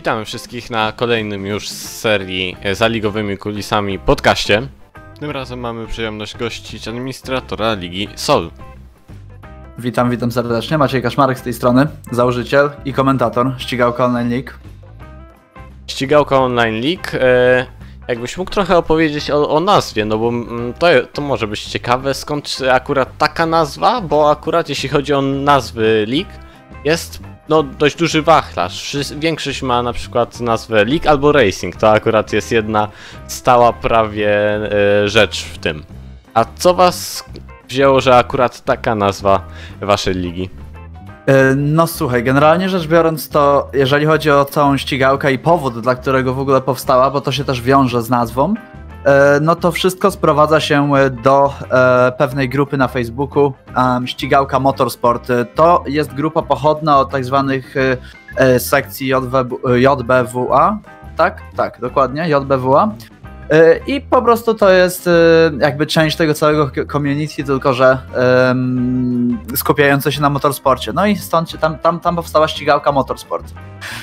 Witamy 0.00 0.24
wszystkich 0.24 0.70
na 0.70 0.92
kolejnym 0.92 1.46
już 1.46 1.68
z 1.68 1.98
serii 1.98 2.56
e, 2.62 2.74
Zaligowymi 2.74 3.38
Kulisami 3.38 3.98
podcaście. 3.98 4.68
Tym 5.18 5.30
razem 5.30 5.60
mamy 5.60 5.86
przyjemność 5.86 6.36
gościć 6.36 6.88
administratora 6.88 7.74
Ligi 7.74 8.08
Sol. 8.14 8.50
Witam, 9.78 10.10
witam 10.10 10.32
serdecznie. 10.32 10.78
Maciej 10.78 11.02
Kaszmarek 11.02 11.38
z 11.38 11.42
tej 11.42 11.52
strony, 11.52 11.86
założyciel 12.10 12.70
i 12.84 12.92
komentator 12.92 13.54
Ścigałka 13.58 14.04
Online 14.04 14.30
League. 14.30 14.50
Ścigałka 15.86 16.38
Online 16.38 16.80
League. 16.80 17.24
E, 17.24 17.66
jakbyś 18.08 18.36
mógł 18.36 18.50
trochę 18.50 18.76
opowiedzieć 18.76 19.30
o, 19.30 19.50
o 19.50 19.60
nazwie, 19.60 20.04
no 20.04 20.18
bo 20.18 20.28
mm, 20.28 20.74
to, 20.74 20.86
to 21.12 21.22
może 21.22 21.46
być 21.46 21.64
ciekawe, 21.64 22.14
skąd 22.14 22.58
akurat 22.72 23.18
taka 23.18 23.46
nazwa, 23.46 24.00
bo 24.00 24.30
akurat 24.30 24.68
jeśli 24.68 24.88
chodzi 24.88 25.14
o 25.14 25.22
nazwy 25.22 26.06
League, 26.08 26.30
jest 26.84 27.20
no, 27.50 27.62
dość 27.62 27.96
duży 27.96 28.22
wachlarz. 28.22 28.96
Większość 29.18 29.62
ma 29.62 29.82
na 29.82 29.92
przykład 29.92 30.40
nazwę 30.40 30.84
League 30.84 31.08
albo 31.08 31.32
Racing. 31.32 31.76
To 31.76 31.90
akurat 31.90 32.32
jest 32.32 32.52
jedna 32.52 32.88
stała 33.26 33.72
prawie 33.72 34.30
e, 34.32 35.08
rzecz 35.08 35.44
w 35.44 35.58
tym. 35.58 35.84
A 36.34 36.44
co 36.54 36.74
was 36.74 37.24
wzięło, 37.68 38.00
że 38.00 38.16
akurat 38.16 38.64
taka 38.64 38.94
nazwa 38.94 39.44
waszej 39.80 40.14
ligi? 40.14 40.50
E, 41.26 41.54
No 41.54 41.86
słuchaj, 41.86 42.24
generalnie 42.24 42.68
rzecz 42.68 42.86
biorąc 42.86 43.28
to, 43.28 43.70
jeżeli 43.72 44.06
chodzi 44.06 44.30
o 44.30 44.44
całą 44.44 44.76
ścigałkę 44.76 45.32
i 45.32 45.38
powód, 45.38 45.80
dla 45.80 45.94
którego 45.94 46.34
w 46.34 46.40
ogóle 46.40 46.60
powstała, 46.60 47.10
bo 47.10 47.20
to 47.20 47.32
się 47.32 47.44
też 47.44 47.62
wiąże 47.62 48.02
z 48.02 48.10
nazwą, 48.10 48.54
no 49.40 49.56
to 49.56 49.72
wszystko 49.72 50.10
sprowadza 50.10 50.60
się 50.60 50.94
e, 50.96 51.10
do 51.10 51.52
e, 51.70 52.12
pewnej 52.12 52.48
grupy 52.48 52.76
na 52.76 52.88
Facebooku, 52.88 53.52
Ścigałka 54.06 54.60
Motorsport. 54.60 55.30
E, 55.30 55.44
To 55.44 55.84
jest 55.86 56.14
grupa 56.14 56.42
pochodna 56.42 56.98
od 56.98 57.10
tak 57.10 57.24
zwanych 57.24 57.76
e, 57.76 57.96
e, 58.36 58.60
sekcji 58.60 59.12
JBWA, 59.76 60.78
tak? 61.16 61.42
Tak, 61.56 61.80
dokładnie, 61.80 62.28
JBWA. 62.28 62.94
E, 63.50 63.78
I 63.86 64.00
po 64.00 64.22
prostu 64.22 64.54
to 64.54 64.70
jest 64.70 65.06
e, 65.06 65.10
jakby 65.58 65.86
część 65.86 66.16
tego 66.16 66.34
całego 66.34 66.70
community, 66.92 67.44
tylko 67.44 67.74
że 67.74 67.98
em, 68.14 69.38
skupiające 69.56 70.12
się 70.12 70.20
na 70.20 70.30
motorsporcie. 70.30 70.92
No 70.92 71.06
i 71.06 71.16
stąd 71.16 71.60
tam, 71.60 71.78
tam, 71.78 72.00
tam 72.00 72.16
powstała 72.16 72.48
ścigałka 72.48 72.92
Motorsport. 72.92 73.54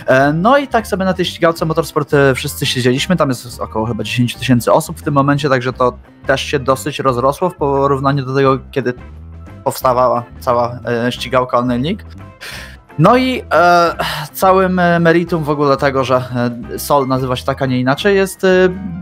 E, 0.07 0.33
No 0.33 0.57
i 0.57 0.67
tak 0.67 0.87
sobie 0.87 1.05
na 1.05 1.13
tej 1.13 1.25
ścigałce 1.25 1.65
Motorsport 1.65 2.11
wszyscy 2.35 2.65
siedzieliśmy, 2.65 3.15
tam 3.15 3.29
jest 3.29 3.61
około 3.61 3.85
chyba 3.85 4.03
10 4.03 4.35
tysięcy 4.35 4.71
osób 4.71 4.99
w 4.99 5.03
tym 5.03 5.13
momencie, 5.13 5.49
także 5.49 5.73
to 5.73 5.97
też 6.25 6.41
się 6.41 6.59
dosyć 6.59 6.99
rozrosło 6.99 7.49
w 7.49 7.55
porównaniu 7.55 8.25
do 8.25 8.35
tego, 8.35 8.59
kiedy 8.71 8.93
powstawała 9.63 10.23
cała 10.39 10.79
ścigałka 11.09 11.57
Online 11.57 11.83
League. 11.83 12.03
No 12.99 13.17
i 13.17 13.41
e, 13.53 13.95
całym 14.33 14.79
e, 14.79 14.99
meritum 14.99 15.43
w 15.43 15.49
ogóle 15.49 15.77
tego, 15.77 16.03
że 16.03 16.15
e, 16.75 16.79
Sol 16.79 17.07
nazywa 17.07 17.35
się 17.35 17.45
tak, 17.45 17.61
a 17.61 17.65
nie 17.65 17.79
inaczej, 17.79 18.15
jest 18.15 18.43
e, 18.43 18.47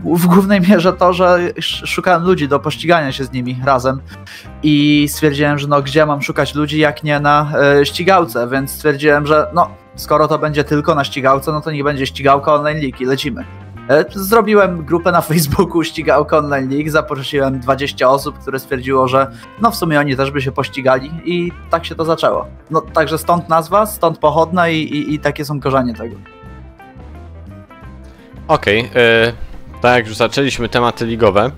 w 0.04 0.26
głównej 0.26 0.60
mierze 0.60 0.92
to, 0.92 1.12
że 1.12 1.38
sz- 1.56 1.88
szukałem 1.88 2.24
ludzi 2.24 2.48
do 2.48 2.58
pościgania 2.60 3.12
się 3.12 3.24
z 3.24 3.32
nimi 3.32 3.60
razem 3.64 4.00
i 4.62 5.06
stwierdziłem, 5.10 5.58
że 5.58 5.68
no 5.68 5.82
gdzie 5.82 6.06
mam 6.06 6.22
szukać 6.22 6.54
ludzi, 6.54 6.78
jak 6.78 7.02
nie 7.04 7.20
na 7.20 7.52
e, 7.80 7.86
ścigałce, 7.86 8.48
więc 8.48 8.70
stwierdziłem, 8.70 9.26
że 9.26 9.46
no 9.54 9.68
skoro 9.94 10.28
to 10.28 10.38
będzie 10.38 10.64
tylko 10.64 10.94
na 10.94 11.04
ścigałce, 11.04 11.52
no 11.52 11.60
to 11.60 11.70
niech 11.70 11.84
będzie 11.84 12.06
ścigałka 12.06 12.54
Online 12.54 12.78
i 13.00 13.04
lecimy. 13.04 13.44
E, 13.88 14.04
Zrobiłem 14.10 14.84
grupę 14.84 15.12
na 15.12 15.20
Facebooku 15.20 15.84
Ścigałka 15.84 16.38
Online 16.38 16.70
League, 16.70 16.90
zaprosiłem 16.90 17.60
20 17.60 18.10
osób, 18.10 18.38
które 18.38 18.58
stwierdziło, 18.58 19.08
że 19.08 19.30
no 19.60 19.70
w 19.70 19.76
sumie 19.76 20.00
oni 20.00 20.16
też 20.16 20.30
by 20.30 20.42
się 20.42 20.52
pościgali 20.52 21.10
i 21.24 21.52
tak 21.70 21.86
się 21.86 21.94
to 21.94 22.04
zaczęło. 22.04 22.46
No 22.70 22.80
także 22.80 23.18
stąd 23.18 23.48
nazwa, 23.48 23.86
stąd 23.86 24.18
pochodna 24.18 24.68
i, 24.68 24.76
i, 24.76 25.14
i 25.14 25.18
takie 25.18 25.44
są 25.44 25.60
korzenie 25.60 25.94
tego. 25.94 26.16
Okej, 28.48 28.90
e, 28.94 29.32
tak 29.80 29.96
jak 29.96 30.06
już 30.06 30.16
zaczęliśmy 30.16 30.68
tematy 30.68 31.06
ligowe, 31.06 31.50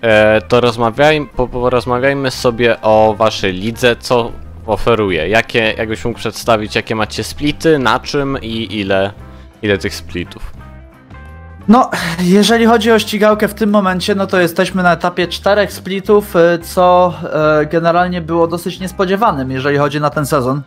e, 0.00 0.40
to 0.40 0.60
rozmawiaj, 0.60 1.28
po, 1.36 1.48
porozmawiajmy 1.48 2.30
sobie 2.30 2.80
o 2.80 3.14
waszej 3.18 3.52
lidze, 3.52 3.96
co 3.96 4.32
oferuje. 4.66 5.28
Jakie, 5.28 5.74
jakbyś 5.78 6.04
mógł 6.04 6.18
przedstawić, 6.18 6.74
jakie 6.74 6.94
macie 6.94 7.24
splity, 7.24 7.78
na 7.78 8.00
czym 8.00 8.38
i 8.42 8.80
ile, 8.80 9.12
ile 9.62 9.78
tych 9.78 9.94
splitów. 9.94 10.61
No, 11.68 11.90
jeżeli 12.20 12.66
chodzi 12.66 12.92
o 12.92 12.98
ścigałkę 12.98 13.48
w 13.48 13.54
tym 13.54 13.70
momencie, 13.70 14.14
no 14.14 14.26
to 14.26 14.40
jesteśmy 14.40 14.82
na 14.82 14.92
etapie 14.92 15.28
czterech 15.28 15.72
splitów, 15.72 16.36
y, 16.36 16.58
co 16.62 17.14
e, 17.60 17.66
generalnie 17.66 18.20
było 18.20 18.46
dosyć 18.46 18.80
niespodziewanym, 18.80 19.50
jeżeli 19.50 19.78
chodzi 19.78 20.00
na 20.00 20.10
ten 20.10 20.26
sezon. 20.26 20.62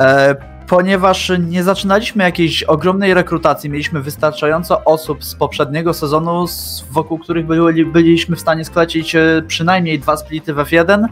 E, 0.00 0.58
Ponieważ 0.68 1.32
nie 1.38 1.62
zaczynaliśmy 1.62 2.24
jakiejś 2.24 2.62
ogromnej 2.62 3.14
rekrutacji, 3.14 3.70
mieliśmy 3.70 4.02
wystarczająco 4.02 4.84
osób 4.84 5.24
z 5.24 5.34
poprzedniego 5.34 5.94
sezonu, 5.94 6.44
wokół 6.90 7.18
których 7.18 7.46
byli, 7.46 7.86
byliśmy 7.86 8.36
w 8.36 8.40
stanie 8.40 8.64
sklecić 8.64 9.14
e, 9.14 9.42
przynajmniej 9.46 9.98
dwa 9.98 10.16
splity 10.16 10.54
w 10.54 10.56
F1 10.56 11.04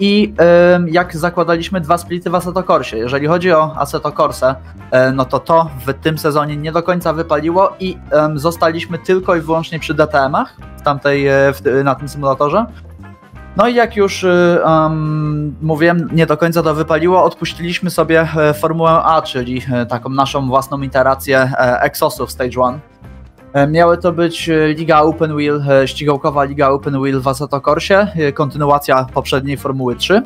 i 0.00 0.34
jak 0.86 1.16
zakładaliśmy 1.16 1.80
dwa 1.80 1.98
splity 1.98 2.30
w 2.30 2.34
Assetto. 2.34 2.64
Jeżeli 2.92 3.26
chodzi 3.26 3.52
o 3.52 3.76
Assetto 3.76 4.12
Corse, 4.12 4.54
e, 4.90 5.12
no 5.12 5.24
to 5.24 5.38
to 5.38 5.70
w 5.86 5.94
tym 5.94 6.18
sezonie 6.18 6.56
nie 6.56 6.72
do 6.72 6.82
końca 6.82 7.12
wypaliło 7.12 7.72
i 7.80 7.98
zostaliśmy 8.34 8.98
tylko 8.98 9.36
i 9.36 9.40
wyłącznie 9.40 9.78
przy 9.78 9.94
DTM-ach 9.94 10.56
w 10.78 10.82
tamtej, 10.82 11.26
e, 11.26 11.52
w, 11.52 11.84
na 11.84 11.94
tym 11.94 12.08
symulatorze. 12.08 12.66
No 13.56 13.68
i 13.68 13.74
jak 13.74 13.96
już 13.96 14.24
em, 14.24 15.56
mówiłem, 15.62 16.08
nie 16.12 16.26
do 16.26 16.36
końca 16.36 16.62
to 16.62 16.74
wypaliło, 16.74 17.24
odpuściliśmy 17.24 17.90
sobie 17.90 18.28
e, 18.36 18.54
Formułę 18.54 18.90
A, 18.90 19.22
czyli 19.22 19.62
taką 19.88 20.08
naszą 20.08 20.48
własną 20.48 20.80
iterację 20.80 21.52
Exosów 21.80 22.30
Stage 22.30 22.60
1. 22.60 22.80
E, 23.58 23.66
Miały 23.66 23.98
to 23.98 24.12
być 24.12 24.48
e, 24.48 24.68
Liga 24.68 25.00
Open 25.00 25.36
Wheel, 25.36 25.62
e, 25.70 25.88
ścigałkowa 25.88 26.44
Liga 26.44 26.68
Open 26.68 27.00
Wheel 27.02 27.20
w 27.20 27.28
Assetto 27.28 27.60
Corsie, 27.60 27.94
e, 27.94 28.32
kontynuacja 28.32 29.06
poprzedniej 29.14 29.56
Formuły 29.56 29.96
3. 29.96 30.22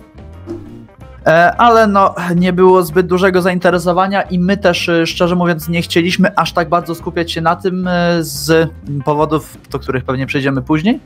E, 1.27 1.57
Ale 1.57 1.87
no, 1.87 2.15
nie 2.37 2.53
było 2.53 2.83
zbyt 2.83 3.07
dużego 3.07 3.43
zainteresowania 3.43 4.23
i 4.23 4.39
my 4.39 4.57
też, 4.57 4.91
szczerze 5.07 5.37
mówiąc, 5.37 5.69
nie 5.69 5.83
chcieliśmy 5.83 6.37
aż 6.37 6.53
tak 6.53 6.69
bardzo 6.69 6.95
skupiać 6.95 7.33
się 7.33 7.41
na 7.41 7.57
tym 7.57 7.89
z 8.21 8.71
powodów, 9.05 9.59
do 9.71 9.79
których 9.79 10.05
pewnie 10.05 10.27
przejdziemy 10.27 10.63
później. 10.63 11.01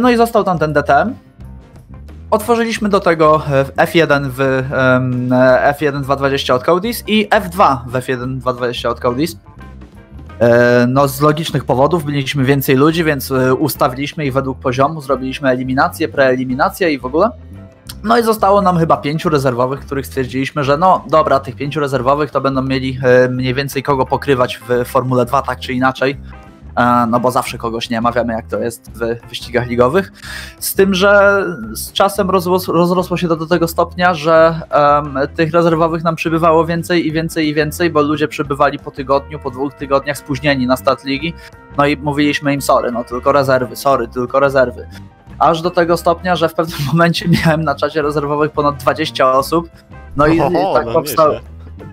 No 0.00 0.10
i 0.10 0.16
został 0.16 0.44
tam 0.44 0.58
ten 0.58 0.72
DTM. 0.72 1.14
Otworzyliśmy 2.34 2.88
do 2.88 3.00
tego 3.00 3.42
e, 3.46 3.64
F1 3.64 4.28
w 4.28 4.40
em, 4.40 5.32
e, 5.32 5.74
F1 5.80 6.02
220 6.02 6.54
od 6.54 6.64
Codis 6.64 7.04
i 7.06 7.28
F2 7.28 7.78
w 7.86 7.92
F1 7.92 8.38
220 8.38 8.88
od 8.88 9.00
Codis. 9.00 9.36
E, 10.44 10.86
No, 10.88 11.08
z 11.08 11.20
logicznych 11.20 11.64
powodów 11.64 12.04
byliśmy 12.04 12.44
więcej 12.44 12.76
ludzi, 12.76 13.04
więc 13.04 13.30
e, 13.30 13.54
ustawiliśmy 13.54 14.26
ich 14.26 14.32
według 14.32 14.58
poziomu, 14.58 15.00
zrobiliśmy 15.00 15.48
eliminację, 15.48 16.08
preeliminację 16.08 16.92
i 16.92 16.98
w 16.98 17.04
ogóle. 17.04 17.30
No 18.02 18.18
i 18.18 18.22
zostało 18.22 18.62
nam 18.62 18.78
chyba 18.78 18.96
pięciu 18.96 19.28
rezerwowych, 19.28 19.80
których 19.80 20.06
stwierdziliśmy, 20.06 20.64
że 20.64 20.76
no 20.76 21.04
dobra, 21.10 21.40
tych 21.40 21.56
pięciu 21.56 21.80
rezerwowych 21.80 22.30
to 22.30 22.40
będą 22.40 22.62
mieli 22.62 22.98
e, 23.02 23.28
mniej 23.28 23.54
więcej 23.54 23.82
kogo 23.82 24.06
pokrywać 24.06 24.60
w 24.68 24.84
Formule 24.84 25.24
2 25.24 25.42
tak 25.42 25.60
czy 25.60 25.72
inaczej. 25.72 26.16
E, 26.76 27.06
No 27.06 27.20
bo 27.20 27.30
zawsze 27.30 27.58
kogoś 27.58 27.90
nie 27.90 28.00
ma, 28.00 28.12
wiemy 28.12 28.32
jak 28.32 28.46
to 28.46 28.58
jest 28.58 28.90
w 28.94 29.28
wyścigach 29.28 29.66
ligowych. 29.66 30.12
Z 30.58 30.74
tym, 30.74 30.94
że 30.94 31.42
z 31.72 31.92
czasem 31.92 32.30
rozrosło, 32.30 32.74
rozrosło 32.74 33.16
się 33.16 33.28
to 33.28 33.36
do 33.36 33.46
tego 33.46 33.68
stopnia, 33.68 34.14
że 34.14 34.60
em, 34.70 35.18
tych 35.36 35.52
rezerwowych 35.52 36.04
nam 36.04 36.16
przybywało 36.16 36.66
więcej 36.66 37.06
i 37.06 37.12
więcej 37.12 37.48
i 37.48 37.54
więcej, 37.54 37.90
bo 37.90 38.02
ludzie 38.02 38.28
przybywali 38.28 38.78
po 38.78 38.90
tygodniu, 38.90 39.38
po 39.38 39.50
dwóch 39.50 39.74
tygodniach 39.74 40.18
spóźnieni 40.18 40.66
na 40.66 40.76
start 40.76 41.04
ligi. 41.04 41.34
No 41.76 41.86
i 41.86 41.96
mówiliśmy 41.96 42.54
im 42.54 42.62
sorry, 42.62 42.92
no 42.92 43.04
tylko 43.04 43.32
rezerwy, 43.32 43.76
sorry, 43.76 44.08
tylko 44.08 44.40
rezerwy. 44.40 44.86
Aż 45.38 45.62
do 45.62 45.70
tego 45.70 45.96
stopnia, 45.96 46.36
że 46.36 46.48
w 46.48 46.54
pewnym 46.54 46.78
momencie 46.92 47.28
miałem 47.28 47.62
na 47.64 47.74
czacie 47.74 48.02
rezerwowych 48.02 48.52
ponad 48.52 48.76
20 48.76 49.32
osób. 49.32 49.68
No 50.16 50.26
i 50.26 50.38
tak 50.74 50.86
no 50.86 50.92
powstał. 50.92 51.32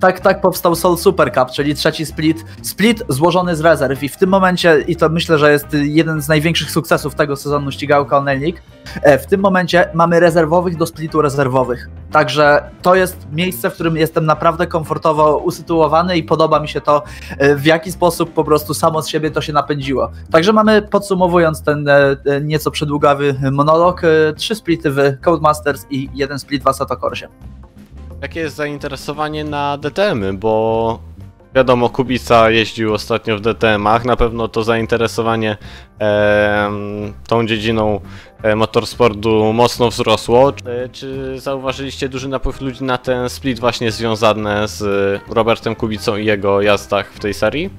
Tak, 0.02 0.20
tak 0.20 0.42
powstał 0.42 0.76
Soul 0.76 0.98
Super 0.98 1.34
Cup, 1.34 1.52
czyli 1.52 1.76
trzeci 1.76 2.06
split. 2.06 2.46
Split 2.62 3.04
złożony 3.10 3.56
z 3.56 3.62
rezerw 3.62 4.04
i 4.04 4.10
w 4.10 4.18
tym 4.18 4.30
momencie, 4.30 4.84
i 4.88 4.96
to 4.96 5.10
myślę, 5.10 5.38
że 5.38 5.52
jest 5.52 5.68
jeden 5.74 6.22
z 6.22 6.28
największych 6.28 6.72
sukcesów 6.72 7.16
tego 7.16 7.36
sezonu 7.36 7.72
ścigałka 7.72 8.20
League, 8.20 8.58
e, 9.02 9.20
w 9.20 9.26
tym 9.26 9.42
momencie 9.42 9.90
mamy 9.94 10.20
rezerwowych 10.20 10.78
do 10.78 10.86
splitu 10.86 11.22
rezerwowych. 11.22 11.90
Także 12.12 12.64
to 12.82 12.96
jest 12.96 13.28
miejsce, 13.32 13.70
w 13.70 13.74
którym 13.74 13.98
jestem 13.98 14.26
naprawdę 14.26 14.68
komfortowo 14.68 15.38
usytuowany 15.38 16.18
i 16.18 16.24
podoba 16.24 16.60
mi 16.60 16.68
się 16.68 16.82
to, 16.82 17.04
e, 17.38 17.56
w 17.56 17.66
jaki 17.66 17.92
sposób 17.92 18.34
po 18.34 18.44
prostu 18.44 18.74
samo 18.74 19.02
z 19.02 19.08
siebie 19.08 19.32
to 19.32 19.42
się 19.42 19.54
napędziło. 19.54 20.12
Także 20.32 20.54
mamy, 20.54 20.82
podsumowując 20.82 21.64
ten 21.64 21.88
e, 21.90 22.18
nieco 22.42 22.72
przedługawy 22.72 23.36
monolog, 23.52 24.02
trzy 24.38 24.56
splity 24.56 24.92
w 24.92 25.00
Codemasters 25.22 25.86
i 25.90 26.10
jeden 26.14 26.40
split 26.40 26.64
w 26.64 26.68
Assetto 26.68 26.98
Corsie. 26.98 27.28
Jakie 28.22 28.40
jest 28.40 28.56
zainteresowanie 28.56 29.44
na 29.44 29.78
DTM-y, 29.78 30.34
bo 30.34 31.00
wiadomo, 31.56 31.90
Kubica 31.90 32.50
jeździł 32.50 32.94
ostatnio 32.94 33.38
w 33.38 33.42
DTM-ach, 33.42 34.06
na 34.06 34.16
pewno 34.16 34.48
to 34.48 34.64
zainteresowanie 34.64 35.58
em, 36.00 37.14
tą 37.28 37.48
dziedziną 37.48 38.00
e, 38.44 38.56
motorsportu 38.56 39.54
mocno 39.54 39.90
wzrosło. 39.90 40.50
E, 40.66 40.90
Czy 40.90 41.40
zauważyliście 41.40 42.10
duży 42.10 42.28
napływ 42.28 42.62
ludzi 42.62 42.84
na 42.84 42.98
ten 42.98 43.30
split 43.30 43.60
właśnie 43.60 43.92
związany 43.92 44.68
z 44.68 44.82
e, 45.30 45.34
Robertem 45.34 45.76
Kubicą 45.76 46.18
i 46.18 46.26
jego 46.26 46.62
jazdach 46.62 47.12
w 47.14 47.20
tej 47.20 47.34
serii? 47.34 47.70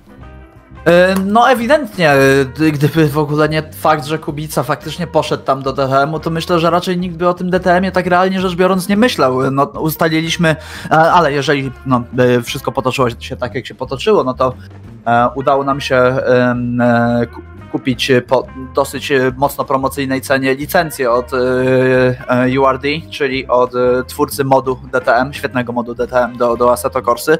E, 0.87 1.15
No 1.25 1.51
ewidentnie, 1.51 2.11
e, 2.11 2.45
gdyby 2.73 3.09
w 3.09 3.19
ogóle 3.19 3.49
nie 3.49 3.63
fakt, 3.63 4.05
że 4.05 4.19
Kubica 4.19 4.63
faktycznie 4.63 5.07
poszedł 5.07 5.45
tam 5.45 5.63
do 5.63 5.73
DTM-u, 5.73 6.21
to 6.21 6.31
myślę, 6.31 6.59
że 6.59 6.71
raczej 6.71 6.99
nikt 6.99 7.17
by 7.17 7.29
o 7.29 7.35
tym 7.35 7.51
DTM-ie 7.51 7.93
tak 7.93 8.07
realnie 8.07 8.41
rzecz 8.41 8.55
biorąc 8.55 8.89
nie 8.89 8.97
myślał. 8.97 9.51
No, 9.51 9.65
ustaliliśmy, 9.65 10.57
e, 10.91 10.91
ale 10.91 11.33
jeżeli 11.33 11.73
no, 11.87 12.03
e, 12.19 12.43
wszystko 12.43 12.73
potoczyło 12.73 13.09
się 13.21 13.37
tak, 13.37 13.55
jak 13.55 13.67
się 13.67 13.75
potoczyło, 13.75 14.25
no 14.25 14.35
to 14.35 14.55
e, 15.07 15.29
udało 15.35 15.65
nam 15.65 15.81
się 15.81 15.97
e, 15.97 16.57
kupić 17.73 18.11
e, 18.11 18.23
po 18.23 18.47
dosyć 18.75 19.13
e, 19.13 19.33
mocno 19.37 19.65
promocyjnej 19.65 20.21
cenie 20.21 20.55
licencję 20.55 21.11
od 21.11 21.31
e, 21.35 22.61
URD, 22.61 22.85
czyli 23.11 23.47
od 23.47 23.73
twórcy 24.07 24.45
modu 24.45 24.81
DTM, 24.93 25.33
świetnego 25.33 25.73
modu 25.73 25.95
DTM 25.95 26.37
do, 26.37 26.57
do 26.57 26.73
Assetto 26.73 27.03
Corsy 27.03 27.39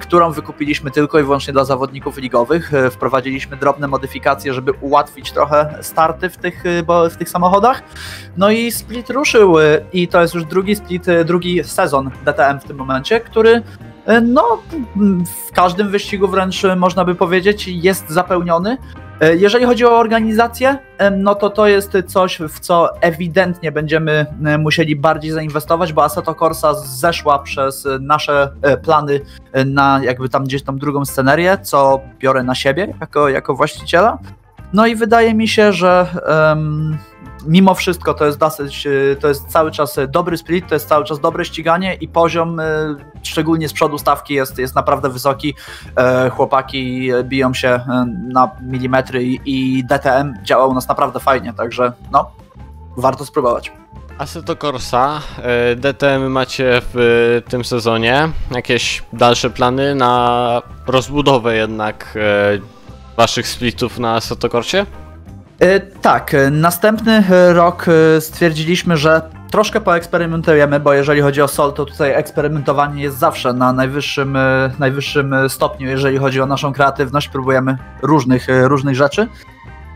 którą 0.00 0.32
wykupiliśmy 0.32 0.90
tylko 0.90 1.20
i 1.20 1.22
wyłącznie 1.22 1.52
dla 1.52 1.64
zawodników 1.64 2.18
ligowych. 2.18 2.72
Wprowadziliśmy 2.90 3.56
drobne 3.56 3.88
modyfikacje, 3.88 4.54
żeby 4.54 4.72
ułatwić 4.72 5.32
trochę 5.32 5.78
starty 5.80 6.30
w 6.30 6.36
tych, 6.36 6.64
w 7.10 7.16
tych 7.16 7.28
samochodach. 7.28 7.82
No 8.36 8.50
i 8.50 8.72
split 8.72 9.10
ruszył 9.10 9.54
i 9.92 10.08
to 10.08 10.22
jest 10.22 10.34
już 10.34 10.44
drugi 10.44 10.76
split, 10.76 11.06
drugi 11.24 11.64
sezon 11.64 12.10
DTM 12.24 12.60
w 12.60 12.64
tym 12.64 12.76
momencie, 12.76 13.20
który 13.20 13.62
no 14.22 14.58
m, 14.96 15.24
w 15.48 15.52
każdym 15.52 15.90
wyścigu 15.90 16.28
wręcz 16.28 16.64
e, 16.64 16.76
można 16.76 17.04
by 17.04 17.14
powiedzieć 17.14 17.68
jest 17.68 18.10
zapełniony. 18.10 18.76
E, 19.20 19.36
Jeżeli 19.36 19.64
chodzi 19.64 19.84
o 19.86 19.98
organizację, 19.98 20.78
e, 20.98 21.10
no 21.10 21.34
to 21.34 21.50
to 21.50 21.66
jest 21.66 21.92
coś, 22.06 22.38
w 22.38 22.60
co 22.60 23.00
ewidentnie 23.00 23.72
będziemy 23.72 24.26
e, 24.44 24.58
musieli 24.58 24.96
bardziej 24.96 25.30
zainwestować, 25.30 25.92
bo 25.92 26.04
Assetto 26.04 26.34
Corsa 26.34 26.74
zeszła 26.74 27.38
przez 27.38 27.86
e, 27.86 27.98
nasze 27.98 28.50
e, 28.62 28.76
plany 28.76 29.20
e, 29.52 29.64
na 29.64 30.00
jakby 30.04 30.28
tam 30.28 30.44
gdzieś 30.44 30.62
tam 30.62 30.78
drugą 30.78 31.04
scenerię, 31.04 31.58
co 31.62 32.00
biorę 32.18 32.42
na 32.42 32.54
siebie 32.54 32.94
jako, 33.00 33.28
jako 33.28 33.54
właściciela. 33.54 34.18
No 34.72 34.86
i 34.86 34.96
wydaje 34.96 35.34
mi 35.34 35.48
się, 35.48 35.72
że 35.72 36.06
em, 36.26 36.98
mimo 37.46 37.74
wszystko 37.74 38.14
to 38.14 38.26
jest 38.26 38.38
dosyć, 38.38 38.86
e, 38.86 38.90
to 39.20 39.28
jest 39.28 39.46
cały 39.48 39.70
czas 39.70 39.98
e, 39.98 40.08
dobry 40.08 40.38
split, 40.38 40.68
to 40.68 40.74
jest 40.74 40.88
cały 40.88 41.04
czas 41.04 41.20
dobre 41.20 41.44
ściganie 41.44 41.94
i 41.94 42.08
poziom, 42.08 42.60
e, 42.60 42.64
szczególnie 43.22 43.68
z 43.68 43.72
przodu 43.72 43.98
stawki 43.98 44.34
jest, 44.34 44.58
jest 44.58 44.74
naprawdę 44.74 45.08
wysoki. 45.08 45.54
E, 45.96 46.30
Chłopaki 46.30 47.10
e, 47.10 47.24
biją 47.24 47.54
się 47.54 47.68
e, 47.68 48.04
na 48.32 48.50
milimetry 48.62 49.24
i- 49.24 49.84
DTM 49.84 50.34
działa 50.42 50.66
u 50.66 50.74
nas 50.74 50.88
naprawdę 50.88 51.20
fajnie, 51.20 51.52
także 51.52 51.92
no, 52.12 52.30
warto 52.96 53.24
spróbować. 53.26 53.72
Assetto 54.18 54.56
Corsa, 54.56 55.20
DTM 55.76 56.30
macie 56.30 56.80
w 56.94 57.40
tym 57.48 57.64
sezonie. 57.64 58.28
Jakieś 58.50 59.02
dalsze 59.12 59.50
plany 59.50 59.94
na 59.94 60.62
rozbudowę 60.86 61.56
jednak 61.56 62.18
waszych 63.16 63.48
splitów 63.48 63.98
na 63.98 64.14
Assetto 64.14 64.48
Corsie? 64.48 64.86
E, 65.62 65.80
Tak, 65.80 66.34
e, 66.34 66.50
następny 66.50 67.24
e, 67.30 67.52
rok 67.52 67.86
stwierdziliśmy, 68.20 68.96
że 68.96 69.22
troszkę 69.50 69.80
poeksperymentujemy, 69.80 70.80
bo 70.80 70.92
jeżeli 70.92 71.20
chodzi 71.20 71.42
o 71.42 71.48
Sol, 71.48 71.72
to 71.72 71.84
tutaj 71.84 72.12
eksperymentowanie 72.12 73.02
jest 73.02 73.18
zawsze 73.18 73.52
na 73.52 73.72
najwyższym, 73.72 74.38
najwyższym 74.78 75.34
stopniu, 75.48 75.88
jeżeli 75.88 76.18
chodzi 76.18 76.40
o 76.40 76.46
naszą 76.46 76.72
kreatywność, 76.72 77.28
próbujemy 77.28 77.78
różnych, 78.02 78.46
różnych 78.62 78.94
rzeczy. 78.94 79.28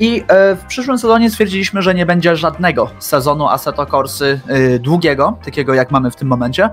I 0.00 0.24
w 0.56 0.64
przyszłym 0.68 0.98
sezonie 0.98 1.30
stwierdziliśmy, 1.30 1.82
że 1.82 1.94
nie 1.94 2.06
będzie 2.06 2.36
żadnego 2.36 2.90
sezonu 2.98 3.48
Assetto 3.48 3.86
Corsy 3.86 4.40
długiego, 4.80 5.38
takiego 5.44 5.74
jak 5.74 5.90
mamy 5.90 6.10
w 6.10 6.16
tym 6.16 6.28
momencie, 6.28 6.70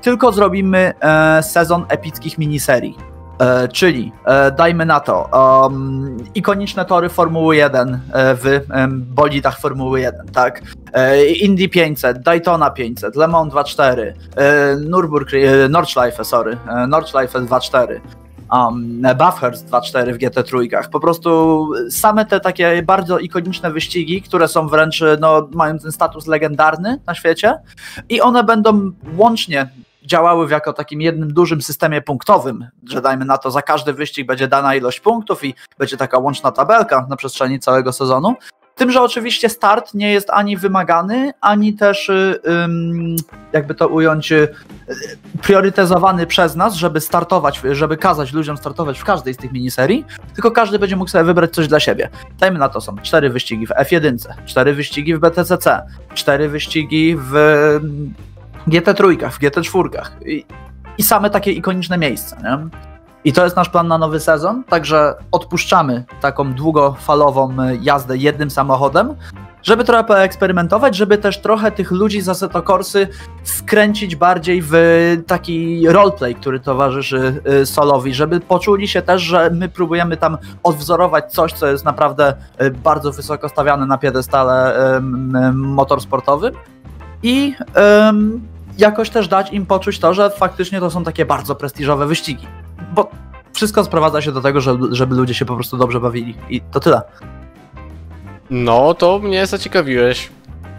tylko 0.00 0.32
zrobimy 0.32 0.92
sezon 1.42 1.84
epickich 1.88 2.38
miniserii. 2.38 3.15
E, 3.38 3.68
czyli 3.68 4.12
e, 4.24 4.50
dajmy 4.50 4.86
na 4.86 5.00
to 5.00 5.28
um, 5.62 6.16
ikoniczne 6.34 6.84
tory 6.84 7.08
Formuły 7.08 7.56
1 7.56 7.94
e, 7.94 7.98
w 8.34 8.60
bolidach 9.14 9.60
Formuły 9.60 10.00
1, 10.00 10.26
tak? 10.26 10.62
E, 10.92 11.26
Indy 11.26 11.68
500, 11.68 12.18
Daytona 12.18 12.70
500, 12.70 13.16
Le 13.16 13.28
Mans 13.28 13.54
2.4, 13.54 14.12
e, 14.36 14.76
Nürburgring, 14.76 15.46
e, 15.46 15.68
Nordschleife, 15.68 16.24
sorry, 16.24 16.56
Nordschleife 16.88 17.40
2.4. 17.40 18.00
Um, 18.52 19.02
Bathurst 19.18 19.70
2.4 19.70 20.12
w 20.12 20.18
GT3. 20.18 20.88
Po 20.88 21.00
prostu 21.00 21.68
same 21.90 22.24
te 22.24 22.40
takie 22.40 22.82
bardzo 22.82 23.18
ikoniczne 23.18 23.70
wyścigi, 23.70 24.22
które 24.22 24.48
są 24.48 24.68
wręcz, 24.68 25.02
no, 25.20 25.48
mają 25.52 25.78
ten 25.78 25.92
status 25.92 26.26
legendarny 26.26 27.00
na 27.06 27.14
świecie 27.14 27.58
i 28.08 28.20
one 28.20 28.44
będą 28.44 28.92
łącznie 29.16 29.68
działały 30.06 30.50
jako 30.50 30.72
takim 30.72 31.00
jednym 31.00 31.32
dużym 31.32 31.62
systemie 31.62 32.02
punktowym, 32.02 32.66
że 32.88 33.00
dajmy 33.02 33.24
na 33.24 33.38
to, 33.38 33.50
za 33.50 33.62
każdy 33.62 33.92
wyścig 33.92 34.26
będzie 34.26 34.48
dana 34.48 34.74
ilość 34.74 35.00
punktów 35.00 35.44
i 35.44 35.54
będzie 35.78 35.96
taka 35.96 36.18
łączna 36.18 36.52
tabelka 36.52 37.06
na 37.08 37.16
przestrzeni 37.16 37.60
całego 37.60 37.92
sezonu. 37.92 38.36
Tym, 38.76 38.90
że 38.90 39.02
oczywiście 39.02 39.48
start 39.48 39.94
nie 39.94 40.12
jest 40.12 40.30
ani 40.30 40.56
wymagany, 40.56 41.32
ani 41.40 41.74
też, 41.74 42.08
y, 42.08 42.40
jakby 43.52 43.74
to 43.74 43.88
ująć, 43.88 44.32
y, 44.32 44.48
priorytetyzowany 45.42 46.26
przez 46.26 46.56
nas, 46.56 46.74
żeby 46.74 47.00
startować, 47.00 47.60
żeby 47.72 47.96
kazać 47.96 48.32
ludziom 48.32 48.56
startować 48.56 48.98
w 48.98 49.04
każdej 49.04 49.34
z 49.34 49.36
tych 49.36 49.52
miniserii, 49.52 50.04
tylko 50.34 50.50
każdy 50.50 50.78
będzie 50.78 50.96
mógł 50.96 51.10
sobie 51.10 51.24
wybrać 51.24 51.54
coś 51.54 51.68
dla 51.68 51.80
siebie. 51.80 52.08
Dajmy 52.38 52.58
na 52.58 52.68
to, 52.68 52.80
są 52.80 52.96
cztery 52.96 53.30
wyścigi 53.30 53.66
w 53.66 53.70
F1, 53.70 54.16
cztery 54.46 54.74
wyścigi 54.74 55.14
w 55.14 55.20
BTCC, 55.20 55.86
cztery 56.14 56.48
wyścigi 56.48 57.16
w 57.18 57.32
GT3, 58.68 59.30
w 59.30 59.38
GT4 59.38 59.88
i, 60.26 60.44
i 60.98 61.02
same 61.02 61.30
takie 61.30 61.52
ikoniczne 61.52 61.98
miejsca. 61.98 62.36
Nie? 62.36 62.68
I 63.24 63.32
to 63.32 63.44
jest 63.44 63.56
nasz 63.56 63.68
plan 63.68 63.88
na 63.88 63.98
nowy 63.98 64.20
sezon, 64.20 64.64
także 64.64 65.14
odpuszczamy 65.32 66.04
taką 66.20 66.52
długofalową 66.52 67.50
y, 67.50 67.78
jazdę 67.82 68.16
jednym 68.16 68.50
samochodem, 68.50 69.14
żeby 69.62 69.84
trochę 69.84 70.04
poeksperymentować, 70.04 70.96
żeby 70.96 71.18
też 71.18 71.40
trochę 71.40 71.72
tych 71.72 71.90
ludzi 71.90 72.20
z 72.20 72.28
Assetto 72.28 72.62
Corsy 72.62 73.08
wkręcić 73.44 74.16
bardziej 74.16 74.62
w 74.62 74.72
taki 75.26 75.88
roleplay, 75.88 76.34
który 76.34 76.60
towarzyszy 76.60 77.42
y, 77.62 77.66
Solowi, 77.66 78.14
żeby 78.14 78.40
poczuli 78.40 78.88
się 78.88 79.02
też, 79.02 79.22
że 79.22 79.50
my 79.50 79.68
próbujemy 79.68 80.16
tam 80.16 80.38
odwzorować 80.62 81.32
coś, 81.32 81.52
co 81.52 81.66
jest 81.66 81.84
naprawdę 81.84 82.34
y, 82.62 82.70
bardzo 82.70 83.12
wysoko 83.12 83.48
stawiane 83.48 83.86
na 83.86 83.98
piedestale 83.98 84.78
ym, 84.96 85.36
ym, 85.36 85.58
motorsportowym 85.58 86.54
i 87.22 87.54
jakoś 88.78 89.10
też 89.10 89.28
dać 89.28 89.52
im 89.52 89.66
poczuć 89.66 89.98
to, 89.98 90.14
że 90.14 90.30
faktycznie 90.30 90.80
to 90.80 90.90
są 90.90 91.04
takie 91.04 91.24
bardzo 91.24 91.54
prestiżowe 91.54 92.06
wyścigi. 92.06 92.46
Bo 92.94 93.10
wszystko 93.52 93.84
sprowadza 93.84 94.22
się 94.22 94.32
do 94.32 94.40
tego, 94.40 94.60
że, 94.60 94.76
żeby 94.90 95.14
ludzie 95.14 95.34
się 95.34 95.44
po 95.44 95.54
prostu 95.54 95.76
dobrze 95.76 96.00
bawili. 96.00 96.34
I 96.48 96.60
to 96.60 96.80
tyle. 96.80 97.02
No, 98.50 98.94
to 98.94 99.18
mnie 99.18 99.46
zaciekawiłeś. 99.46 100.30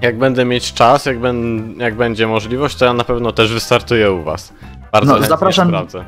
Jak 0.02 0.18
będę 0.18 0.46
mieć 0.46 0.74
czas, 0.74 1.06
jak, 1.06 1.20
ben, 1.20 1.74
jak 1.78 1.96
będzie 1.96 2.28
możliwość, 2.28 2.76
to 2.76 2.86
ja 2.86 2.94
na 2.94 3.04
pewno 3.04 3.32
też 3.32 3.54
wystartuję 3.54 4.12
u 4.12 4.24
was. 4.24 4.54
Bardzo 4.92 5.18
No, 5.20 5.28
zapraszam. 5.28 5.68
sprawdzę. 5.68 6.06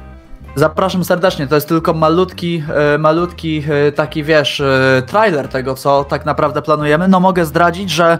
Zapraszam 0.55 1.03
serdecznie, 1.03 1.47
to 1.47 1.55
jest 1.55 1.67
tylko 1.67 1.93
malutki, 1.93 2.63
e, 2.93 2.97
malutki 2.97 3.63
e, 3.87 3.91
taki 3.91 4.23
wiesz, 4.23 4.61
e, 4.61 5.03
trailer 5.07 5.47
tego, 5.47 5.75
co 5.75 6.03
tak 6.03 6.25
naprawdę 6.25 6.61
planujemy. 6.61 7.07
No 7.07 7.19
mogę 7.19 7.45
zdradzić, 7.45 7.89
że 7.89 8.17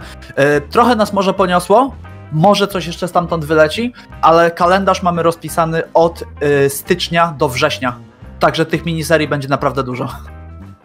trochę 0.70 0.96
nas 0.96 1.12
może 1.12 1.34
poniosło, 1.34 1.94
może 2.32 2.68
coś 2.68 2.86
jeszcze 2.86 3.08
stamtąd 3.08 3.44
wyleci, 3.44 3.92
ale 4.22 4.50
kalendarz 4.50 5.02
mamy 5.02 5.22
rozpisany 5.22 5.82
od 5.94 6.24
e, 6.40 6.70
stycznia 6.70 7.34
do 7.38 7.48
września. 7.48 7.96
Także 8.40 8.66
tych 8.66 8.86
miniserii 8.86 9.28
będzie 9.28 9.48
naprawdę 9.48 9.82
dużo. 9.82 10.08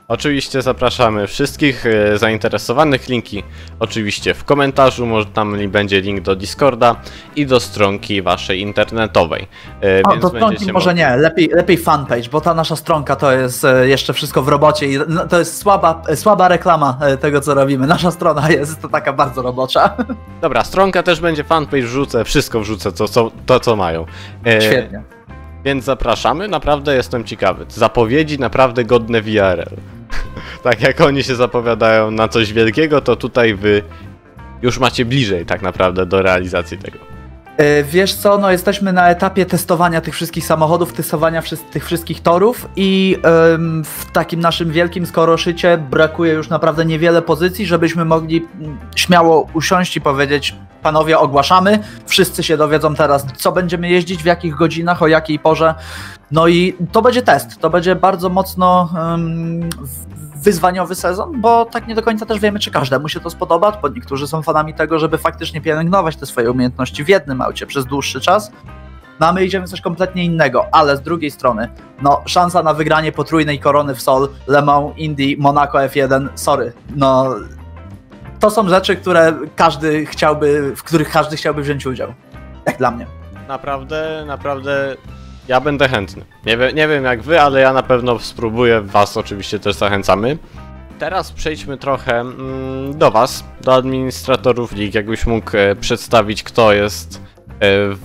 Oczywiście 0.07 0.61
zapraszamy 0.61 1.27
wszystkich 1.27 1.85
e, 1.85 2.17
zainteresowanych. 2.17 3.09
Linki 3.09 3.43
oczywiście 3.79 4.33
w 4.33 4.43
komentarzu, 4.43 5.05
może 5.05 5.25
tam 5.25 5.55
li- 5.57 5.67
będzie 5.67 6.01
link 6.01 6.21
do 6.21 6.35
Discorda 6.35 6.95
i 7.35 7.45
do 7.45 7.59
stronki 7.59 8.21
waszej 8.21 8.61
internetowej. 8.61 9.47
E, 9.81 9.95
więc 10.11 10.21
do 10.21 10.27
stronki 10.27 10.49
będziecie 10.49 10.73
może 10.73 10.89
mogli- 10.91 10.95
nie, 10.97 11.15
lepiej, 11.17 11.49
lepiej 11.53 11.77
fanpage, 11.77 12.29
bo 12.31 12.41
ta 12.41 12.53
nasza 12.53 12.75
stronka 12.75 13.15
to 13.15 13.31
jest 13.31 13.65
e, 13.65 13.87
jeszcze 13.87 14.13
wszystko 14.13 14.41
w 14.41 14.47
robocie 14.47 14.85
i 14.85 14.99
no, 15.07 15.27
to 15.27 15.39
jest 15.39 15.57
słaba, 15.57 16.01
e, 16.07 16.15
słaba 16.15 16.47
reklama 16.47 16.97
e, 17.01 17.17
tego, 17.17 17.41
co 17.41 17.53
robimy. 17.53 17.87
Nasza 17.87 18.11
strona 18.11 18.49
jest 18.59 18.81
to 18.81 18.89
taka 18.89 19.13
bardzo 19.13 19.41
robocza. 19.41 19.97
Dobra, 20.41 20.63
stronka 20.63 21.03
też 21.03 21.19
będzie 21.19 21.43
fanpage, 21.43 21.83
wrzucę, 21.83 22.23
wszystko 22.25 22.59
wrzucę, 22.59 22.91
to 22.91 23.07
co, 23.07 23.31
to, 23.45 23.59
co 23.59 23.75
mają. 23.75 24.05
E, 24.45 24.61
Świetnie. 24.61 25.01
Więc 25.63 25.85
zapraszamy, 25.85 26.47
naprawdę 26.47 26.95
jestem 26.95 27.23
ciekawy. 27.23 27.65
Zapowiedzi 27.69 28.39
naprawdę 28.39 28.83
godne 28.83 29.21
VRL. 29.21 29.75
tak 30.63 30.81
jak 30.81 31.01
oni 31.01 31.23
się 31.23 31.35
zapowiadają 31.35 32.11
na 32.11 32.27
coś 32.27 32.53
wielkiego, 32.53 33.01
to 33.01 33.15
tutaj 33.15 33.55
wy 33.55 33.81
już 34.61 34.79
macie 34.79 35.05
bliżej 35.05 35.45
tak 35.45 35.61
naprawdę 35.61 36.05
do 36.05 36.21
realizacji 36.21 36.77
tego. 36.77 37.14
E, 37.57 37.83
wiesz 37.83 38.13
co, 38.13 38.37
no 38.37 38.51
jesteśmy 38.51 38.93
na 38.93 39.09
etapie 39.09 39.45
testowania 39.45 40.01
tych 40.01 40.13
wszystkich 40.13 40.45
samochodów, 40.45 40.93
testowania 40.93 41.41
tych 41.71 41.85
wszystkich 41.85 42.21
torów 42.21 42.69
i 42.75 43.17
w 43.83 44.11
takim 44.13 44.39
naszym 44.39 44.71
wielkim 44.71 45.05
skoroszycie 45.05 45.77
brakuje 45.77 46.33
już 46.33 46.49
naprawdę 46.49 46.85
niewiele 46.85 47.21
pozycji, 47.21 47.65
żebyśmy 47.65 48.05
mogli 48.05 48.47
mm, 48.61 48.77
śmiało 48.95 49.47
usiąść 49.53 49.97
i 49.97 50.01
powiedzieć 50.01 50.55
panowie 50.81 51.19
ogłaszamy, 51.19 51.79
wszyscy 52.05 52.43
się 52.43 52.57
dowiedzą 52.57 52.95
teraz 52.95 53.25
co 53.37 53.51
będziemy 53.51 53.89
jeździć, 53.89 54.23
w 54.23 54.25
jakich 54.25 54.55
godzinach, 54.55 55.01
o 55.01 55.07
jakiej 55.07 55.39
porze, 55.39 55.75
no 56.31 56.47
i 56.47 56.75
to 56.91 57.01
będzie 57.01 57.21
test, 57.21 57.59
to 57.59 57.69
będzie 57.69 57.95
bardzo 57.95 58.29
mocno 58.29 58.89
wyzwaniowy 60.45 60.95
sezon, 60.95 61.41
bo 61.41 61.65
tak 61.65 61.87
nie 61.87 61.95
do 61.95 62.01
końca 62.01 62.25
też 62.25 62.39
wiemy, 62.39 62.59
czy 62.59 62.71
każdemu 62.71 63.09
się 63.09 63.19
to 63.19 63.29
spodoba, 63.29 63.71
bo 63.81 63.89
niektórzy 63.89 64.27
są 64.27 64.41
fanami 64.41 64.73
tego, 64.73 64.99
żeby 64.99 65.17
faktycznie 65.17 65.61
pielęgnować 65.61 66.15
te 66.15 66.25
swoje 66.25 66.51
umiejętności 66.51 67.03
w 67.03 67.09
jednym 67.09 67.41
aucie 67.41 67.65
przez 67.65 67.85
dłuższy 67.85 68.21
czas. 68.21 68.51
No 69.19 69.27
a 69.27 69.33
my 69.33 69.45
idziemy 69.45 69.67
coś 69.67 69.81
kompletnie 69.81 70.25
innego, 70.25 70.65
ale 70.71 70.97
z 70.97 71.01
drugiej 71.01 71.31
strony, 71.31 71.69
no 72.01 72.21
szansa 72.25 72.63
na 72.63 72.73
wygranie 72.73 73.11
potrójnej 73.11 73.59
korony 73.59 73.95
w 73.95 74.01
Sol, 74.01 74.29
Le 74.47 74.61
Mans, 74.61 74.97
Indy, 74.97 75.35
Monaco 75.37 75.77
F1, 75.77 76.27
sorry, 76.35 76.73
no 76.95 77.35
to 78.39 78.49
są 78.49 78.69
rzeczy, 78.69 78.95
które 78.95 79.33
każdy 79.55 80.05
chciałby, 80.05 80.75
w 80.75 80.83
których 80.83 81.09
każdy 81.09 81.37
chciałby 81.37 81.61
wziąć 81.61 81.85
udział, 81.85 82.13
jak 82.65 82.77
dla 82.77 82.91
mnie. 82.91 83.07
Naprawdę, 83.47 84.23
naprawdę 84.27 84.95
ja 85.47 85.61
będę 85.61 85.89
chętny. 85.89 86.25
Nie, 86.45 86.57
wie, 86.57 86.73
nie 86.73 86.87
wiem 86.87 87.03
jak 87.03 87.21
wy, 87.21 87.41
ale 87.41 87.59
ja 87.59 87.73
na 87.73 87.83
pewno 87.83 88.19
spróbuję, 88.19 88.81
was 88.81 89.17
oczywiście 89.17 89.59
też 89.59 89.75
zachęcamy. 89.75 90.37
Teraz 90.99 91.31
przejdźmy 91.31 91.77
trochę 91.77 92.19
mm, 92.19 92.97
do 92.97 93.11
was, 93.11 93.43
do 93.61 93.73
administratorów 93.73 94.71
lig, 94.71 94.95
jakbyś 94.95 95.25
mógł 95.25 95.57
e, 95.57 95.75
przedstawić 95.75 96.43
kto 96.43 96.73
jest 96.73 97.17
e, 97.17 97.21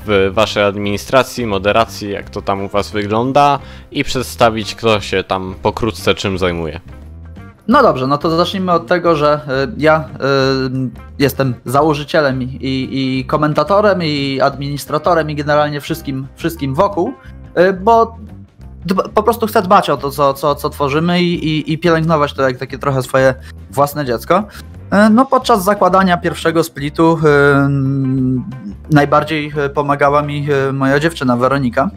w 0.06 0.30
waszej 0.32 0.64
administracji, 0.64 1.46
moderacji, 1.46 2.10
jak 2.10 2.30
to 2.30 2.42
tam 2.42 2.64
u 2.64 2.68
was 2.68 2.90
wygląda 2.90 3.58
i 3.90 4.04
przedstawić 4.04 4.74
kto 4.74 5.00
się 5.00 5.24
tam 5.24 5.54
pokrótce 5.62 6.14
czym 6.14 6.38
zajmuje. 6.38 6.80
No 7.70 7.82
dobrze, 7.82 8.06
no 8.06 8.18
to 8.18 8.36
zacznijmy 8.36 8.72
od 8.72 8.86
tego, 8.86 9.16
że 9.16 9.40
y, 9.68 9.74
ja 9.78 10.00
y, 10.00 10.90
jestem 11.18 11.54
założycielem 11.64 12.42
i, 12.42 12.58
i, 12.60 13.24
komentatorem, 13.24 14.02
i 14.02 14.40
administratorem, 14.40 15.30
i 15.30 15.34
generalnie 15.34 15.80
wszystkim, 15.80 16.26
wszystkim 16.36 16.74
wokół, 16.74 17.12
y, 17.58 17.72
bo 17.72 18.16
po 19.14 19.22
prostu 19.22 19.46
chcę 19.46 19.62
dbać 19.62 19.90
o 19.90 19.96
to, 19.96 20.10
co, 20.10 20.34
co, 20.34 20.54
co 20.54 20.70
tworzymy 20.70 21.22
i, 21.22 21.48
i, 21.48 21.72
i 21.72 21.78
pielęgnować 21.78 22.32
to 22.32 22.42
jak 22.42 22.56
takie 22.58 22.78
trochę 22.78 23.02
swoje 23.02 23.34
własne 23.70 24.04
dziecko. 24.04 24.44
No 25.10 25.26
podczas 25.26 25.64
zakładania 25.64 26.16
pierwszego 26.16 26.64
splitu 26.64 27.18
najbardziej 28.90 29.52
pomagała 29.74 30.22
mi 30.22 30.48
moja 30.72 31.00
dziewczyna 31.00 31.36
Weronika, 31.36 31.90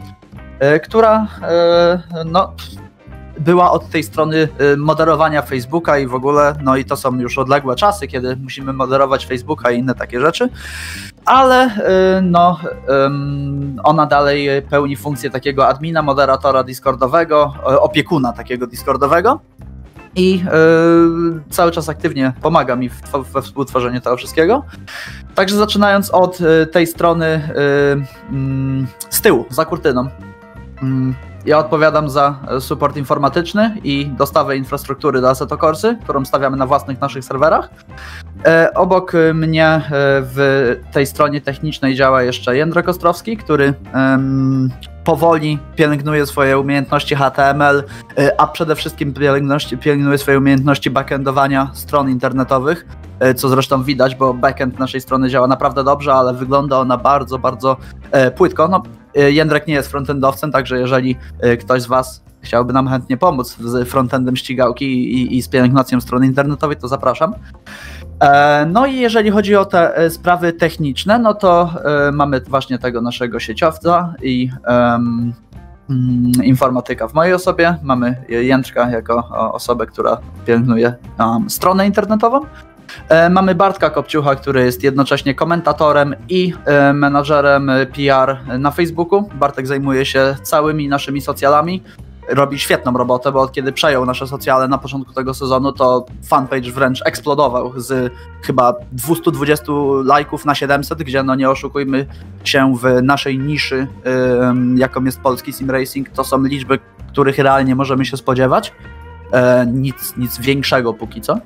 która 0.82 1.26
no, 2.26 2.52
była 3.38 3.70
od 3.70 3.88
tej 3.88 4.02
strony 4.02 4.48
y, 4.60 4.76
moderowania 4.76 5.42
Facebooka 5.42 5.98
i 5.98 6.06
w 6.06 6.14
ogóle, 6.14 6.54
no 6.62 6.76
i 6.76 6.84
to 6.84 6.96
są 6.96 7.18
już 7.18 7.38
odległe 7.38 7.76
czasy, 7.76 8.06
kiedy 8.06 8.36
musimy 8.36 8.72
moderować 8.72 9.26
Facebooka 9.26 9.70
i 9.70 9.78
inne 9.78 9.94
takie 9.94 10.20
rzeczy, 10.20 10.48
ale 11.24 11.66
y, 11.66 12.22
no 12.22 12.58
ona 13.82 14.06
dalej 14.06 14.62
pełni 14.70 14.96
funkcję 14.96 15.30
takiego 15.30 15.68
admina, 15.68 16.02
moderatora 16.02 16.64
Discordowego, 16.64 17.54
opiekuna 17.64 18.32
takiego 18.32 18.66
Discordowego 18.66 19.40
i 20.16 20.42
y, 21.48 21.50
cały 21.50 21.70
czas 21.70 21.88
aktywnie 21.88 22.32
pomaga 22.42 22.76
mi 22.76 22.90
we 23.32 23.42
współtworzeniu 23.42 24.00
tego 24.00 24.16
wszystkiego. 24.16 24.64
Także 25.34 25.56
zaczynając 25.56 26.10
od 26.10 26.38
tej 26.72 26.86
strony 26.86 27.48
mm, 28.30 28.86
z 29.10 29.20
tyłu, 29.20 29.44
za 29.50 29.64
kurtyną. 29.64 30.08
Ja 31.46 31.58
odpowiadam 31.58 32.10
za 32.10 32.38
e, 32.48 32.60
support 32.60 32.96
informatyczny 32.96 33.76
i 33.84 34.06
dostawę 34.06 34.56
infrastruktury 34.56 35.20
do 35.20 35.30
Assetto 35.30 35.56
Corsy, 35.56 35.98
którą 36.02 36.24
stawiamy 36.24 36.56
na 36.56 36.66
własnych 36.66 37.00
naszych 37.00 37.24
serwerach. 37.24 37.68
E, 38.44 38.74
obok 38.74 39.12
mnie 39.34 39.66
e, 39.66 39.80
w 39.90 40.76
tej 40.92 41.06
stronie 41.06 41.40
technicznej 41.40 41.94
działa 41.94 42.22
jeszcze 42.22 42.56
Jędrek 42.56 42.88
Ostrowski, 42.88 43.36
który 43.36 43.74
powoli 45.04 45.58
pielęgnuje 45.76 46.26
swoje 46.26 46.58
umiejętności 46.58 47.14
HTML, 47.14 47.84
a 48.38 48.46
przede 48.46 48.76
wszystkim 48.76 49.14
pielęgnuje 49.80 50.18
swoje 50.18 50.38
umiejętności 50.38 50.90
backendowania 50.90 51.70
stron 51.72 52.10
internetowych, 52.10 52.86
co 53.36 53.48
zresztą 53.48 53.82
widać, 53.82 54.14
bo 54.14 54.34
backend 54.34 54.78
naszej 54.78 55.00
strony 55.00 55.28
działa 55.28 55.46
naprawdę 55.46 55.84
dobrze, 55.84 56.14
ale 56.14 56.34
wygląda 56.34 56.78
ona 56.78 56.96
bardzo, 56.96 57.38
bardzo 57.38 57.76
płytko. 58.36 58.68
No, 58.68 58.82
Jędrek 59.14 59.66
nie 59.66 59.74
jest 59.74 59.88
frontendowcem, 59.88 60.52
także 60.52 60.78
jeżeli 60.78 61.16
e, 61.40 61.56
ktoś 61.56 61.82
z 61.82 61.86
Was 61.86 62.24
chciałby 62.40 62.72
nam 62.72 62.88
chętnie 62.88 63.16
pomóc 63.16 63.56
z 63.60 63.88
frontendem 63.88 64.36
ścigałki 64.36 65.14
i, 65.14 65.36
i 65.36 65.42
z 65.42 65.48
pielęgnacją 65.48 66.00
strony 66.00 66.26
internetowej, 66.26 66.76
to 66.76 66.88
zapraszam. 66.88 67.34
E, 68.20 68.66
no 68.72 68.86
i 68.86 68.96
jeżeli 68.96 69.30
chodzi 69.30 69.56
o 69.56 69.64
te 69.64 70.10
sprawy 70.10 70.52
techniczne, 70.52 71.18
no 71.18 71.34
to 71.34 71.74
mamy 72.12 72.40
właśnie 72.40 72.78
tego 72.78 73.00
naszego 73.00 73.40
sieciowca 73.40 74.14
i 74.22 74.50
um, 74.66 75.32
informatyka 76.42 77.08
w 77.08 77.14
mojej 77.14 77.34
osobie. 77.34 77.76
Mamy 77.82 78.16
Jędrka 78.28 78.90
jako 78.90 79.28
osobę, 79.52 79.86
która 79.86 80.18
pielęgnuje 80.46 80.94
um, 81.18 81.50
stronę 81.50 81.86
internetową. 81.86 82.40
E, 83.08 83.30
mamy 83.30 83.54
Bartka 83.54 83.90
Kopciucha, 83.90 84.34
który 84.34 84.64
jest 84.64 84.82
jednocześnie 84.82 85.34
komentatorem 85.34 86.14
i 86.28 86.52
e, 86.64 86.92
menadżerem 86.92 87.70
PR 87.96 88.38
na 88.58 88.70
Facebooku. 88.70 89.28
Bartek 89.34 89.66
zajmuje 89.66 90.06
się 90.06 90.36
całymi 90.42 90.88
naszymi 90.88 91.20
socjalami. 91.20 91.82
Robi 92.28 92.58
świetną 92.58 92.92
robotę, 92.92 93.32
bo 93.32 93.40
od 93.40 93.52
kiedy 93.52 93.72
przejął 93.72 94.06
nasze 94.06 94.26
socjale 94.26 94.68
na 94.68 94.78
początku 94.78 95.12
tego 95.12 95.34
sezonu, 95.34 95.72
to 95.72 96.06
fanpage 96.26 96.70
wręcz 96.72 97.06
eksplodował 97.06 97.72
z 97.76 98.12
chyba 98.42 98.74
220 98.92 99.72
lajków 100.04 100.44
na 100.44 100.54
700, 100.54 100.98
gdzie 100.98 101.22
no 101.22 101.34
nie 101.34 101.50
oszukujmy 101.50 102.06
się 102.44 102.76
w 102.76 103.02
naszej 103.02 103.38
niszy, 103.38 103.86
jaką 104.76 105.04
jest 105.04 105.20
polski 105.20 105.52
sim 105.52 105.70
racing, 105.70 106.08
to 106.08 106.24
są 106.24 106.42
liczby, 106.42 106.78
których 107.08 107.38
realnie 107.38 107.74
możemy 107.74 108.04
się 108.04 108.16
spodziewać. 108.16 108.72
E, 109.32 109.66
nic, 109.66 110.16
nic 110.16 110.38
większego 110.38 110.94
póki 110.94 111.20
co. 111.20 111.38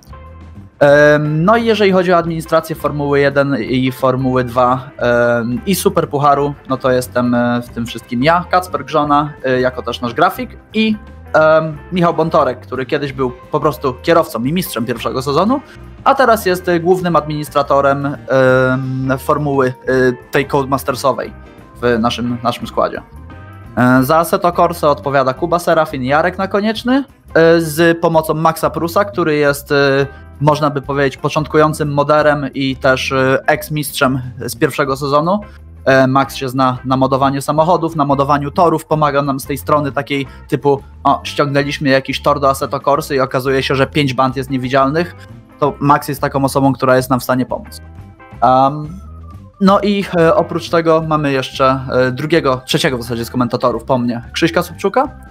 No 1.20 1.56
i 1.56 1.64
jeżeli 1.64 1.92
chodzi 1.92 2.12
o 2.12 2.16
administrację 2.16 2.76
Formuły 2.76 3.20
1 3.20 3.56
i 3.62 3.92
Formuły 3.92 4.44
2 4.44 4.90
i 5.66 5.74
Super 5.74 6.08
Pucharu, 6.08 6.54
no 6.68 6.76
to 6.76 6.90
jestem 6.90 7.34
e, 7.34 7.62
w 7.62 7.68
tym 7.68 7.86
wszystkim 7.86 8.22
ja, 8.22 8.44
Kacper 8.50 8.84
Grzona, 8.84 9.32
e, 9.44 9.60
jako 9.60 9.82
też 9.82 10.00
nasz 10.00 10.14
grafik 10.14 10.50
i 10.74 10.96
Michał 11.92 12.14
Bontorek, 12.14 12.60
który 12.60 12.86
kiedyś 12.86 13.12
był 13.12 13.32
po 13.50 13.60
prostu 13.60 13.94
kierowcą 14.02 14.44
i 14.44 14.52
mistrzem 14.52 14.86
pierwszego 14.86 15.22
sezonu, 15.22 15.60
a 16.04 16.14
teraz 16.14 16.46
jest 16.46 16.68
e, 16.68 16.80
głównym 16.80 17.16
administratorem 17.16 18.16
formuły 19.18 19.74
tej 20.30 20.46
Codemastersowej 20.46 21.32
w 21.82 21.98
naszym, 21.98 22.38
naszym 22.42 22.66
składzie. 22.66 23.02
Za 24.00 24.16
Assetto 24.16 24.52
Corsa 24.52 24.90
odpowiada 24.90 25.34
Kuba 25.34 25.58
Serafin 25.58 26.04
Jarek 26.04 26.38
Nakonieczny 26.38 27.04
z 27.58 28.00
pomocą 28.00 28.34
Maxa 28.34 28.70
Prusa, 28.70 29.04
który 29.04 29.36
jest 29.36 29.74
można 30.40 30.70
by 30.70 30.82
powiedzieć, 30.82 31.16
początkującym 31.16 31.92
moderem 31.92 32.46
i 32.54 32.76
też 32.76 33.12
e, 33.12 33.42
ex-mistrzem 33.46 34.20
z 34.38 34.56
pierwszego 34.56 34.96
sezonu. 34.96 35.40
E, 35.84 36.06
Max 36.06 36.34
się 36.34 36.48
zna 36.48 36.78
na 36.84 36.96
modowaniu 36.96 37.42
samochodów, 37.42 37.96
na 37.96 38.04
modowaniu 38.04 38.50
torów, 38.50 38.84
pomaga 38.84 39.22
nam 39.22 39.40
z 39.40 39.46
tej 39.46 39.58
strony 39.58 39.92
takiej 39.92 40.26
typu, 40.48 40.82
o, 41.04 41.20
ściągnęliśmy 41.24 41.88
jakiś 41.88 42.22
tor 42.22 42.40
do 42.40 42.50
Assetto 42.50 42.80
Corsy 42.80 43.16
i 43.16 43.20
okazuje 43.20 43.62
się, 43.62 43.74
że 43.74 43.86
pięć 43.86 44.14
band 44.14 44.36
jest 44.36 44.50
niewidzialnych, 44.50 45.16
to 45.58 45.74
Max 45.80 46.08
jest 46.08 46.20
taką 46.20 46.44
osobą, 46.44 46.72
która 46.72 46.96
jest 46.96 47.10
nam 47.10 47.20
w 47.20 47.24
stanie 47.24 47.46
pomóc. 47.46 47.80
Um, 48.42 48.88
no 49.60 49.80
i 49.80 50.04
e, 50.18 50.34
oprócz 50.34 50.70
tego 50.70 51.04
mamy 51.08 51.32
jeszcze 51.32 51.80
drugiego, 52.12 52.60
trzeciego 52.64 52.98
w 52.98 53.02
zasadzie 53.02 53.24
z 53.24 53.30
komentatorów 53.30 53.84
po 53.84 53.98
mnie, 53.98 54.22
Krzyśka 54.32 54.62
Subczuka, 54.62 55.27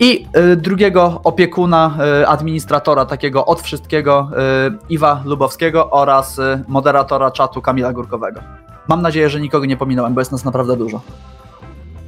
i 0.00 0.26
y, 0.52 0.56
drugiego 0.56 1.20
opiekuna, 1.24 1.98
y, 2.22 2.28
administratora 2.28 3.04
takiego 3.04 3.46
od 3.46 3.62
wszystkiego, 3.62 4.30
y, 4.32 4.78
Iwa 4.88 5.22
Lubowskiego 5.24 5.90
oraz 5.90 6.40
moderatora 6.68 7.30
czatu 7.30 7.62
Kamila 7.62 7.92
Górkowego. 7.92 8.40
Mam 8.88 9.02
nadzieję, 9.02 9.30
że 9.30 9.40
nikogo 9.40 9.66
nie 9.66 9.76
pominąłem, 9.76 10.14
bo 10.14 10.20
jest 10.20 10.32
nas 10.32 10.44
naprawdę 10.44 10.76
dużo. 10.76 11.00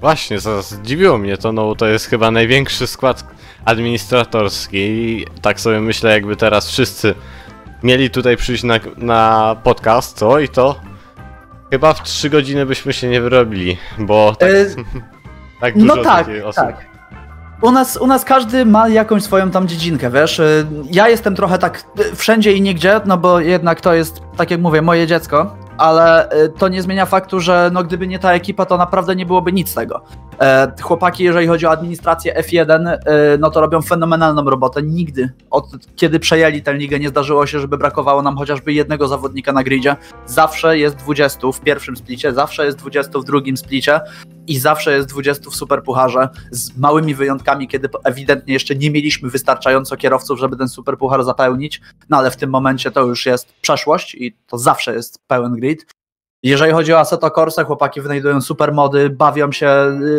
Właśnie, 0.00 0.38
zdziwiło 0.60 1.18
mnie 1.18 1.36
to, 1.36 1.52
no 1.52 1.74
to 1.74 1.86
jest 1.86 2.06
chyba 2.06 2.30
największy 2.30 2.86
skład 2.86 3.24
administratorski 3.64 4.78
i 4.78 5.26
tak 5.42 5.60
sobie 5.60 5.80
myślę, 5.80 6.10
jakby 6.10 6.36
teraz 6.36 6.68
wszyscy 6.68 7.14
mieli 7.82 8.10
tutaj 8.10 8.36
przyjść 8.36 8.64
na, 8.64 8.74
na 8.96 9.56
podcast, 9.62 10.18
co 10.18 10.38
i 10.38 10.48
to 10.48 10.80
chyba 11.70 11.92
w 11.92 12.02
3 12.02 12.30
godziny 12.30 12.66
byśmy 12.66 12.92
się 12.92 13.08
nie 13.08 13.20
wyrobili, 13.20 13.76
bo 13.98 14.34
tak, 14.34 14.50
e... 14.50 14.66
tak 15.60 15.78
dużo 15.78 15.96
no 15.96 16.02
tak, 16.02 16.28
osób. 16.44 16.64
Tak. 16.64 16.95
U 17.62 17.70
nas, 17.70 17.96
u 17.96 18.06
nas 18.06 18.24
każdy 18.24 18.66
ma 18.66 18.88
jakąś 18.88 19.22
swoją 19.22 19.50
tam 19.50 19.68
dziedzinkę, 19.68 20.10
wiesz. 20.10 20.40
Ja 20.92 21.08
jestem 21.08 21.36
trochę 21.36 21.58
tak 21.58 21.84
wszędzie 22.14 22.52
i 22.52 22.60
nigdzie, 22.62 23.00
no 23.06 23.18
bo 23.18 23.40
jednak 23.40 23.80
to 23.80 23.94
jest, 23.94 24.20
tak 24.36 24.50
jak 24.50 24.60
mówię, 24.60 24.82
moje 24.82 25.06
dziecko. 25.06 25.56
ale 25.78 26.32
y, 26.44 26.48
to 26.48 26.68
nie 26.68 26.82
zmienia 26.82 27.06
faktu, 27.06 27.40
że 27.40 27.70
no, 27.72 27.84
gdyby 27.84 28.06
nie 28.06 28.18
ta 28.18 28.32
ekipa, 28.32 28.66
to 28.66 28.76
naprawdę 28.76 29.16
nie 29.16 29.26
byłoby 29.26 29.52
nic 29.52 29.68
z 29.68 29.74
tego. 29.74 30.02
E, 30.40 30.72
chłopaki, 30.82 31.24
jeżeli 31.24 31.46
chodzi 31.46 31.66
o 31.66 31.70
administrację 31.70 32.34
F1, 32.34 32.88
e, 32.88 32.98
no 33.38 33.50
to 33.50 33.60
robią 33.60 33.82
fenomenalną 33.82 34.44
robotę. 34.44 34.82
Nigdy, 34.82 35.30
od 35.50 35.66
kiedy 35.96 36.20
przejęli 36.20 36.62
tę 36.62 36.74
ligę, 36.74 36.98
nie 36.98 37.08
zdarzyło 37.08 37.46
się, 37.46 37.60
żeby 37.60 37.78
brakowało 37.78 38.22
nam 38.22 38.36
chociażby 38.36 38.72
jednego 38.72 39.08
zawodnika 39.08 39.52
na 39.52 39.62
gridzie. 39.62 39.96
Zawsze 40.26 40.78
jest 40.78 40.96
20 40.96 41.52
w 41.52 41.60
pierwszym 41.60 41.96
splicie, 41.96 42.32
zawsze 42.32 42.64
jest 42.66 42.78
20 42.78 43.18
w 43.18 43.24
drugim 43.24 43.56
splicie 43.56 44.00
i 44.46 44.58
zawsze 44.58 44.92
jest 44.92 45.08
20 45.08 45.50
w 45.50 45.56
superpucharze, 45.56 46.28
z 46.50 46.76
małymi 46.76 47.14
wyjątkami, 47.14 47.68
kiedy 47.68 47.88
ewidentnie 48.04 48.54
jeszcze 48.54 48.74
nie 48.74 48.90
mieliśmy 48.90 49.30
wystarczająco 49.30 49.96
kierowców, 49.96 50.38
żeby 50.38 50.56
ten 50.56 50.68
superpuchar 50.68 51.24
zapełnić, 51.24 51.80
no 52.08 52.16
ale 52.16 52.30
w 52.30 52.36
tym 52.36 52.50
momencie 52.50 52.90
to 52.90 53.02
już 53.02 53.26
jest 53.26 53.52
przeszłość 53.60 54.14
i 54.14 54.36
to 54.46 54.58
zawsze 54.58 54.94
jest 54.94 55.18
pełen 55.26 55.52
grid. 55.52 55.86
Jeżeli 56.42 56.72
chodzi 56.72 56.92
o 56.92 56.98
Assetto 56.98 57.30
Corsa, 57.30 57.64
chłopaki 57.64 58.00
wynajdują 58.00 58.40
super 58.40 58.72
mody, 58.72 59.10
bawią 59.10 59.52
się 59.52 59.68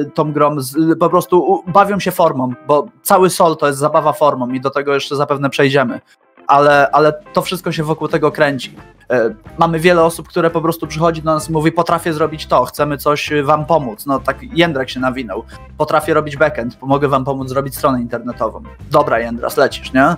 y, 0.01 0.11
tą 0.13 0.33
grą, 0.33 0.55
po 0.99 1.09
prostu 1.09 1.63
bawią 1.67 1.99
się 1.99 2.11
formą, 2.11 2.53
bo 2.67 2.87
cały 3.03 3.29
Sol 3.29 3.57
to 3.57 3.67
jest 3.67 3.79
zabawa 3.79 4.13
formą 4.13 4.49
i 4.49 4.61
do 4.61 4.69
tego 4.69 4.93
jeszcze 4.93 5.15
zapewne 5.15 5.49
przejdziemy. 5.49 6.01
Ale, 6.47 6.91
ale 6.91 7.13
to 7.33 7.41
wszystko 7.41 7.71
się 7.71 7.83
wokół 7.83 8.07
tego 8.07 8.31
kręci. 8.31 8.75
E, 9.09 9.33
mamy 9.57 9.79
wiele 9.79 10.03
osób, 10.03 10.27
które 10.27 10.49
po 10.49 10.61
prostu 10.61 10.87
przychodzi 10.87 11.21
do 11.21 11.33
nas 11.33 11.49
i 11.49 11.51
mówi, 11.51 11.71
potrafię 11.71 12.13
zrobić 12.13 12.45
to, 12.45 12.65
chcemy 12.65 12.97
coś 12.97 13.29
wam 13.43 13.65
pomóc. 13.65 14.05
No 14.05 14.19
tak 14.19 14.37
Jędrek 14.43 14.89
się 14.89 14.99
nawinął. 14.99 15.43
Potrafię 15.77 16.13
robić 16.13 16.37
backend, 16.37 16.75
pomogę 16.75 17.07
wam 17.07 17.25
pomóc 17.25 17.49
zrobić 17.49 17.75
stronę 17.75 18.01
internetową. 18.01 18.63
Dobra 18.91 19.19
Jędras, 19.19 19.57
lecisz, 19.57 19.93
nie? 19.93 20.15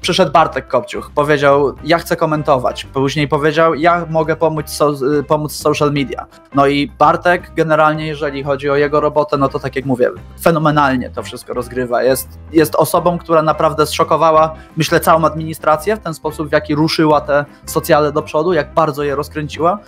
Przyszedł 0.00 0.32
Bartek 0.32 0.68
Kopciuch, 0.68 1.10
powiedział, 1.14 1.74
ja 1.84 1.98
chcę 1.98 2.16
komentować. 2.16 2.84
Później 2.84 3.28
powiedział, 3.28 3.74
ja 3.74 4.06
mogę 4.10 4.36
pomóc, 4.36 4.70
so, 4.70 4.92
pomóc 5.28 5.52
social 5.52 5.92
media. 5.92 6.26
No 6.54 6.66
i 6.66 6.90
Bartek 6.98 7.54
generalnie, 7.56 8.06
jeżeli 8.06 8.42
chodzi 8.42 8.70
o 8.70 8.76
jego 8.76 9.00
robotę, 9.00 9.36
no 9.36 9.48
to 9.48 9.58
tak 9.58 9.76
jak 9.76 9.84
mówię, 9.84 10.10
fenomenalnie 10.42 11.10
to 11.10 11.22
wszystko 11.22 11.54
rozgrywa. 11.54 12.02
Jest, 12.02 12.38
jest 12.52 12.74
osobą, 12.74 13.18
która 13.18 13.42
naprawdę 13.42 13.86
zszokowała, 13.86 14.54
myślę, 14.76 15.00
całą 15.00 15.24
administrację 15.24 15.96
w 15.96 16.00
ten 16.00 16.14
sposób, 16.14 16.48
w 16.48 16.52
jaki 16.52 16.74
ruszyła 16.74 17.20
te 17.20 17.44
socjale 17.66 18.12
do 18.12 18.22
przodu, 18.22 18.52
jak 18.52 18.74
bardzo 18.74 19.02
je 19.02 19.14
rozkręciła. 19.14 19.78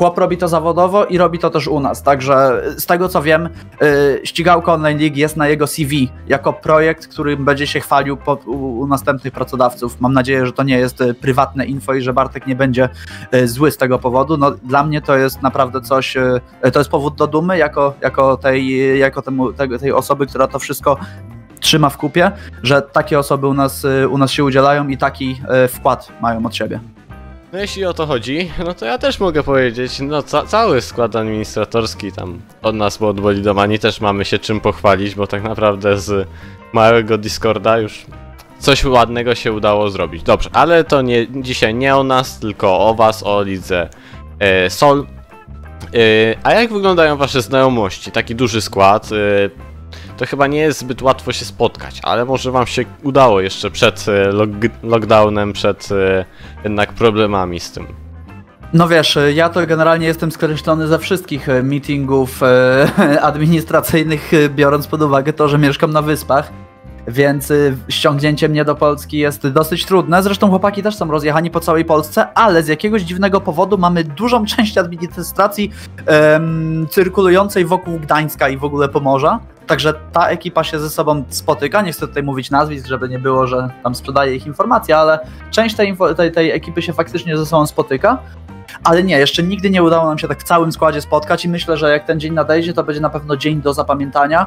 Chłop 0.00 0.18
robi 0.18 0.36
to 0.36 0.48
zawodowo 0.48 1.04
i 1.04 1.18
robi 1.18 1.38
to 1.38 1.50
też 1.50 1.68
u 1.68 1.80
nas. 1.80 2.02
Także 2.02 2.62
z 2.78 2.86
tego 2.86 3.08
co 3.08 3.22
wiem, 3.22 3.48
yy, 3.80 4.20
ścigałka 4.24 4.74
Online 4.74 4.98
League 4.98 5.16
jest 5.16 5.36
na 5.36 5.48
jego 5.48 5.66
CV 5.66 6.10
jako 6.28 6.52
projekt, 6.52 7.08
który 7.08 7.36
będzie 7.36 7.66
się 7.66 7.80
chwalił 7.80 8.18
u, 8.46 8.50
u, 8.80 8.86
następnych 8.86 9.32
pracodawców. 9.32 10.00
Mam 10.00 10.12
nadzieję, 10.12 10.46
że 10.46 10.52
to 10.52 10.62
nie 10.62 10.78
jest 10.78 11.00
y, 11.00 11.14
prywatne 11.14 11.66
info 11.66 11.94
i 11.94 12.02
że 12.02 12.12
Bartek 12.12 12.46
nie 12.46 12.56
będzie 12.56 12.88
y, 13.34 13.48
zły 13.48 13.70
z 13.70 13.76
tego 13.76 13.98
powodu. 13.98 14.36
No, 14.36 14.50
dla 14.50 14.84
mnie 14.84 15.00
to 15.00 15.16
jest 15.16 15.42
naprawdę 15.42 15.80
coś, 15.80 16.16
y, 16.16 16.40
to 16.72 16.78
jest 16.80 16.90
powód 16.90 17.14
do 17.14 17.26
dumy 17.26 17.58
jako, 17.58 17.94
jako, 18.00 18.36
tej, 18.36 18.98
jako 18.98 19.22
temu, 19.22 19.52
tej, 19.52 19.78
tej 19.78 19.92
osoby, 19.92 20.26
która 20.26 20.46
to 20.46 20.58
wszystko 20.58 20.96
trzyma 21.60 21.90
w 21.90 21.96
kupie, 21.96 22.32
że 22.62 22.82
takie 22.82 23.18
osoby 23.18 23.46
u 23.46 23.54
nas, 23.54 23.86
u 24.10 24.18
nas 24.18 24.30
się 24.30 24.44
udzielają 24.44 24.88
i 24.88 24.96
taki 24.96 25.42
wkład 25.68 26.08
mają 26.20 26.46
od 26.46 26.56
siebie. 26.56 26.80
No 27.52 27.58
jeśli 27.58 27.84
o 27.84 27.94
to 27.94 28.06
chodzi, 28.06 28.50
no 28.66 28.74
to 28.74 28.86
ja 28.86 28.98
też 28.98 29.20
mogę 29.20 29.42
powiedzieć, 29.42 30.00
no 30.00 30.22
ca 30.22 30.46
cały 30.46 30.80
skład 30.80 31.16
administratorski 31.16 32.12
tam 32.12 32.40
od 32.62 32.74
nas, 32.74 32.98
bo 32.98 33.08
od 33.08 33.20
Bolidomani 33.20 33.78
też 33.78 34.00
mamy 34.00 34.24
się 34.24 34.38
czym 34.38 34.60
pochwalić, 34.60 35.14
bo 35.14 35.26
tak 35.26 35.42
naprawdę 35.42 35.98
z 35.98 36.28
małego 36.72 37.18
Discorda 37.18 37.78
już 37.78 38.06
coś 38.58 38.84
ładnego 38.84 39.34
się 39.34 39.52
udało 39.52 39.90
zrobić. 39.90 40.22
Dobrze, 40.22 40.50
ale 40.52 40.84
to 40.84 41.02
nie, 41.02 41.26
dzisiaj 41.42 41.74
nie 41.74 41.96
o 41.96 42.04
nas, 42.04 42.40
tylko 42.40 42.88
o 42.88 42.94
was, 42.94 43.22
o 43.22 43.42
lidze 43.42 43.88
e, 44.38 44.70
Sol. 44.70 45.06
E, 45.94 46.36
a 46.42 46.52
jak 46.52 46.72
wyglądają 46.72 47.16
wasze 47.16 47.42
znajomości? 47.42 48.12
Taki 48.12 48.34
duży 48.34 48.60
skład. 48.60 49.08
E, 49.12 49.69
to 50.20 50.26
chyba 50.26 50.46
nie 50.46 50.58
jest 50.58 50.78
zbyt 50.78 51.02
łatwo 51.02 51.32
się 51.32 51.44
spotkać, 51.44 52.00
ale 52.02 52.24
może 52.24 52.50
wam 52.50 52.66
się 52.66 52.84
udało 53.02 53.40
jeszcze 53.40 53.70
przed 53.70 54.06
e, 54.08 54.32
lockdownem, 54.82 55.52
przed 55.52 55.88
e, 55.92 56.24
jednak 56.64 56.92
problemami 56.92 57.60
z 57.60 57.72
tym. 57.72 57.86
No 58.72 58.88
wiesz, 58.88 59.16
e, 59.16 59.32
ja 59.32 59.48
to 59.48 59.66
generalnie 59.66 60.06
jestem 60.06 60.32
skreślony 60.32 60.86
ze 60.86 60.98
wszystkich 60.98 61.48
meetingów 61.62 62.40
administracyjnych, 63.30 64.30
biorąc 64.48 64.86
pod 64.86 65.02
uwagę 65.02 65.32
to, 65.32 65.48
że 65.48 65.58
mieszkam 65.58 65.92
na 65.92 66.02
wyspach 66.02 66.52
więc 67.08 67.52
ściągnięcie 67.88 68.48
mnie 68.48 68.64
do 68.64 68.74
Polski 68.74 69.18
jest 69.18 69.48
dosyć 69.48 69.86
trudne. 69.86 70.22
Zresztą 70.22 70.48
chłopaki 70.48 70.82
też 70.82 70.96
są 70.96 71.10
rozjechani 71.10 71.50
po 71.50 71.60
całej 71.60 71.84
Polsce, 71.84 72.32
ale 72.34 72.62
z 72.62 72.68
jakiegoś 72.68 73.02
dziwnego 73.02 73.40
powodu 73.40 73.78
mamy 73.78 74.04
dużą 74.04 74.46
część 74.46 74.78
administracji 74.78 75.70
cyrkulującej 76.90 77.64
wokół 77.64 77.98
Gdańska 77.98 78.48
i 78.48 78.56
w 78.56 78.64
ogóle 78.64 78.88
Pomorza. 78.88 79.40
Także 79.70 79.94
ta 80.12 80.28
ekipa 80.28 80.64
się 80.64 80.78
ze 80.78 80.90
sobą 80.90 81.24
spotyka. 81.28 81.82
Nie 81.82 81.92
chcę 81.92 82.08
tutaj 82.08 82.22
mówić 82.22 82.50
nazwisk, 82.50 82.86
żeby 82.86 83.08
nie 83.08 83.18
było, 83.18 83.46
że 83.46 83.70
tam 83.82 83.94
sprzedaje 83.94 84.34
ich 84.34 84.46
informacja, 84.46 84.98
ale 84.98 85.18
część 85.50 85.76
tej, 85.76 85.96
tej, 86.16 86.32
tej 86.32 86.50
ekipy 86.50 86.82
się 86.82 86.92
faktycznie 86.92 87.36
ze 87.36 87.46
sobą 87.46 87.66
spotyka. 87.66 88.18
Ale 88.84 89.02
nie, 89.02 89.18
jeszcze 89.18 89.42
nigdy 89.42 89.70
nie 89.70 89.82
udało 89.82 90.06
nam 90.06 90.18
się 90.18 90.28
tak 90.28 90.40
w 90.40 90.42
całym 90.42 90.72
składzie 90.72 91.00
spotkać 91.00 91.44
i 91.44 91.48
myślę, 91.48 91.76
że 91.76 91.90
jak 91.90 92.04
ten 92.04 92.20
dzień 92.20 92.34
nadejdzie, 92.34 92.72
to 92.72 92.84
będzie 92.84 93.00
na 93.00 93.10
pewno 93.10 93.36
dzień 93.36 93.62
do 93.62 93.74
zapamiętania. 93.74 94.46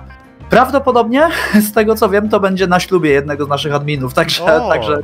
Prawdopodobnie, 0.50 1.30
z 1.70 1.74
tego 1.74 1.96
co 1.96 2.10
wiem, 2.10 2.30
to 2.30 2.40
będzie 2.40 2.68
na 2.68 2.80
ślubie 2.80 3.10
jednego 3.10 3.46
z 3.46 3.50
naszych 3.50 3.74
adminów, 3.74 4.14
także, 4.14 4.46
także 4.70 4.98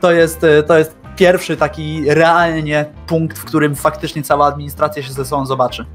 to, 0.00 0.12
jest, 0.12 0.46
to 0.66 0.78
jest 0.78 0.96
pierwszy 1.16 1.56
taki 1.56 2.04
realnie 2.14 2.84
punkt, 3.06 3.38
w 3.38 3.44
którym 3.44 3.74
faktycznie 3.74 4.22
cała 4.22 4.46
administracja 4.46 5.02
się 5.02 5.12
ze 5.12 5.24
sobą 5.24 5.46
zobaczy. 5.46 5.86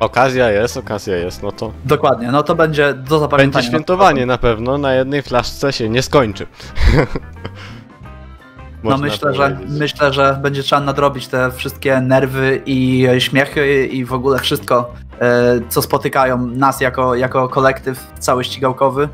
Okazja 0.00 0.50
jest, 0.50 0.76
okazja 0.76 1.16
jest, 1.16 1.42
no 1.42 1.52
to. 1.52 1.72
Dokładnie, 1.84 2.32
no 2.32 2.42
to 2.42 2.54
będzie 2.54 2.94
do 2.94 3.18
zapamiętania. 3.18 3.52
Będzie 3.52 3.68
świętowanie 3.68 4.26
na 4.26 4.38
pewno, 4.38 4.78
na 4.78 4.94
jednej 4.94 5.22
flaszce 5.22 5.72
się 5.72 5.88
nie 5.88 6.02
skończy. 6.02 6.46
no 8.84 8.98
myślę, 8.98 9.34
że 9.34 9.58
myślę, 9.68 10.12
że 10.12 10.38
będzie 10.42 10.62
trzeba 10.62 10.82
nadrobić 10.82 11.26
te 11.28 11.50
wszystkie 11.50 12.00
nerwy 12.00 12.62
i 12.66 13.06
śmiechy 13.18 13.86
i 13.86 14.04
w 14.04 14.12
ogóle 14.12 14.38
wszystko, 14.38 14.92
e, 15.20 15.60
co 15.68 15.82
spotykają 15.82 16.46
nas 16.46 16.80
jako, 16.80 17.14
jako 17.14 17.48
kolektyw 17.48 18.06
cały 18.18 18.44
ścigałkowy, 18.44 19.08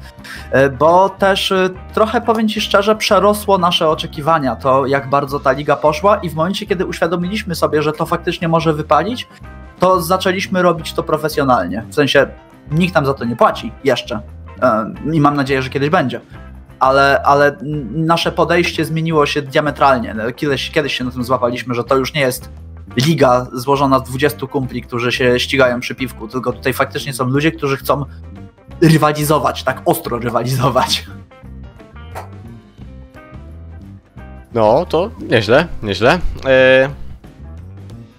e, 0.51 0.71
bo 0.71 1.09
też 1.09 1.53
e, 1.53 1.71
trochę 1.95 2.21
powiem 2.21 2.49
Ci 2.49 2.61
szczerze, 2.61 2.97
przerosło 2.97 3.59
nasze 3.59 3.88
oczekiwania 3.88 4.57
to, 4.57 4.87
jak 4.87 5.11
bardzo 5.11 5.40
ta 5.40 5.53
liga 5.53 5.77
poszła 5.77 6.16
i 6.16 6.31
w 6.31 6.35
momencie, 6.35 6.66
kiedy 6.66 6.87
uświadomiliśmy 6.87 7.55
sobie, 7.55 7.83
że 7.83 7.93
to 7.93 8.07
faktycznie 8.07 8.49
może 8.49 8.73
wypalić, 8.73 9.29
to 9.81 10.03
zaczęliśmy 10.03 10.62
robić 10.62 10.93
to 10.93 11.03
profesjonalnie. 11.03 11.85
W 11.88 11.95
sensie 11.95 12.27
nikt 12.71 12.95
nam 12.95 13.07
za 13.07 13.14
to 13.14 13.25
nie 13.25 13.37
płaci 13.37 13.73
jeszcze 13.85 14.21
i 15.12 15.21
mam 15.21 15.37
nadzieję, 15.37 15.62
że 15.62 15.71
kiedyś 15.71 15.90
będzie 15.90 16.21
ale, 16.81 17.23
ale 17.23 17.57
nasze 17.90 18.33
podejście 18.33 18.85
zmieniło 18.85 19.27
się 19.27 19.43
diametralnie. 19.43 20.14
Kiedyś, 20.37 20.71
kiedyś 20.71 20.99
się 20.99 21.05
na 21.05 21.11
tym 21.11 21.25
złapaliśmy, 21.25 21.75
że 21.75 21.85
to 21.85 21.97
już 21.97 22.14
nie 22.14 22.21
jest 22.21 22.51
liga 22.97 23.47
złożona 23.53 23.99
z 23.99 24.03
20 24.03 24.47
kumpli, 24.47 24.83
którzy 24.83 25.12
się 25.12 25.40
ścigają 25.40 25.81
przy 25.81 25.95
piwku, 25.95 26.29
tylko 26.29 26.53
tutaj 26.53 26.73
faktycznie 26.73 27.12
są 27.12 27.25
ludzie, 27.25 27.53
którzy 27.53 27.77
chcą 27.77 28.05
rywalizować, 28.81 29.62
tak 29.62 29.83
ostro 29.85 30.19
rywalizować. 30.19 31.07
No, 34.55 34.87
to 34.87 35.11
nieźle, 35.31 35.66
nieźle. 35.83 36.19
Eee, 36.45 36.88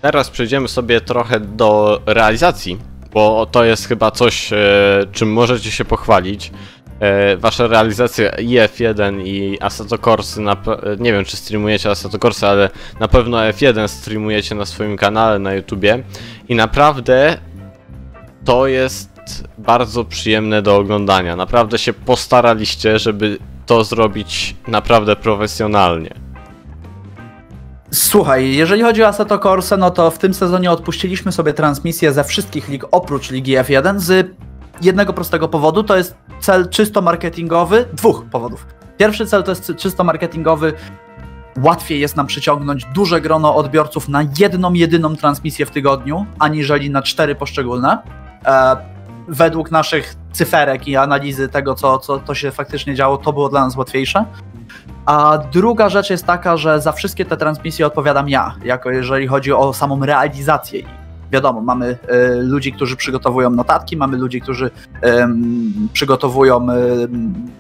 teraz 0.01 0.29
przejdziemy 0.29 0.67
sobie 0.67 1.01
trochę 1.01 1.39
do 1.39 2.01
realizacji, 2.05 2.77
bo 3.13 3.45
to 3.45 3.63
jest 3.63 3.87
chyba 3.87 4.11
coś, 4.11 4.53
e, 4.53 4.57
czym 5.11 5.33
możecie 5.33 5.71
się 5.71 5.85
pochwalić. 5.85 6.51
E, 6.99 7.37
wasze 7.37 7.67
realizacje 7.67 8.31
i 8.39 8.47
F1 8.47 9.21
i 9.25 9.57
Assetto 9.61 9.97
Corsa, 9.97 10.41
nie 10.99 11.13
wiem 11.13 11.25
czy 11.25 11.37
streamujecie 11.37 11.89
Assetto 11.89 12.19
Corsa, 12.19 12.49
ale 12.49 12.69
na 12.99 13.07
pewno 13.07 13.37
F1 13.37 13.87
streamujecie 13.87 14.55
na 14.55 14.65
swoim 14.65 14.97
kanale 14.97 15.39
na 15.39 15.53
YouTubie 15.53 16.03
i 16.49 16.55
naprawdę 16.55 17.37
to 18.45 18.67
jest 18.67 19.09
bardzo 19.57 20.05
przyjemne 20.05 20.61
do 20.61 20.77
oglądania. 20.77 21.35
Naprawdę 21.35 21.77
się 21.77 21.93
postaraliście, 21.93 22.99
żeby 22.99 23.37
to 23.65 23.83
zrobić 23.83 24.55
naprawdę 24.67 25.15
profesjonalnie. 25.15 26.31
Słuchaj, 27.93 28.56
jeżeli 28.56 28.82
chodzi 28.82 29.04
o 29.04 29.08
Assetto 29.08 29.39
Corsa, 29.39 29.77
no 29.77 29.91
to 29.91 30.12
w 30.12 30.17
tym 30.17 30.34
sezonie 30.34 30.71
odpuściliśmy 30.71 31.32
sobie 31.32 31.54
transmisję 31.54 32.13
ze 32.13 32.23
wszystkich 32.23 32.69
lig 32.69 32.84
oprócz 32.91 33.32
Ligi 33.32 33.58
F1 33.58 33.99
z 33.99 34.36
jednego 34.82 35.13
prostego 35.13 35.47
powodu, 35.47 35.84
to 35.84 35.97
jest 35.97 36.15
cel 36.39 36.69
czysto 36.69 37.01
marketingowy, 37.01 37.86
dwóch 37.93 38.25
powodów. 38.32 38.65
Pierwszy 38.97 39.25
cel 39.25 39.43
to 39.43 39.51
jest 39.51 39.73
czysto 39.77 40.04
marketingowy, 40.04 40.73
łatwiej 41.63 41.99
jest 41.99 42.15
nam 42.15 42.27
przyciągnąć 42.27 42.86
duże 42.86 43.21
grono 43.21 43.56
odbiorców 43.56 44.10
na 44.10 44.23
jedną, 44.39 44.73
jedyną 44.73 45.15
transmisję 45.15 45.65
w 45.65 45.71
tygodniu, 45.71 46.25
aniżeli 46.39 46.89
na 46.89 47.01
cztery 47.01 47.36
poszczególne. 47.36 47.97
E, 48.45 48.77
według 49.27 49.71
naszych 49.71 50.15
cyferek 50.32 50.88
i 50.88 50.95
analizy 50.95 51.49
tego, 51.49 51.75
co, 51.75 51.99
co 51.99 52.19
to 52.19 52.36
się 52.36 52.51
faktycznie 52.51 52.95
działo, 52.95 53.17
to 53.17 53.34
było 53.34 53.49
dla 53.49 53.65
nas 53.65 53.75
łatwiejsze. 53.75 54.25
A 55.05 55.38
druga 55.51 55.89
rzecz 55.89 56.10
jest 56.10 56.25
taka, 56.25 56.57
że 56.57 56.81
za 56.81 56.91
wszystkie 56.91 57.25
te 57.25 57.38
transmisje 57.38 57.88
odpowiadam 57.88 58.29
ja, 58.29 58.55
jako 58.63 58.91
jeżeli 58.91 59.27
chodzi 59.27 59.53
o 59.53 59.73
samą 59.73 60.05
realizację 60.05 60.84
wiadomo, 61.31 61.62
mamy 61.62 61.97
y, 62.12 62.41
ludzi, 62.41 62.73
którzy 62.73 62.95
przygotowują 62.95 63.49
notatki, 63.49 63.97
mamy 63.97 64.17
ludzi, 64.17 64.41
którzy 64.41 64.65
y, 64.65 65.10
przygotowują 65.93 66.67
y, 66.69 67.10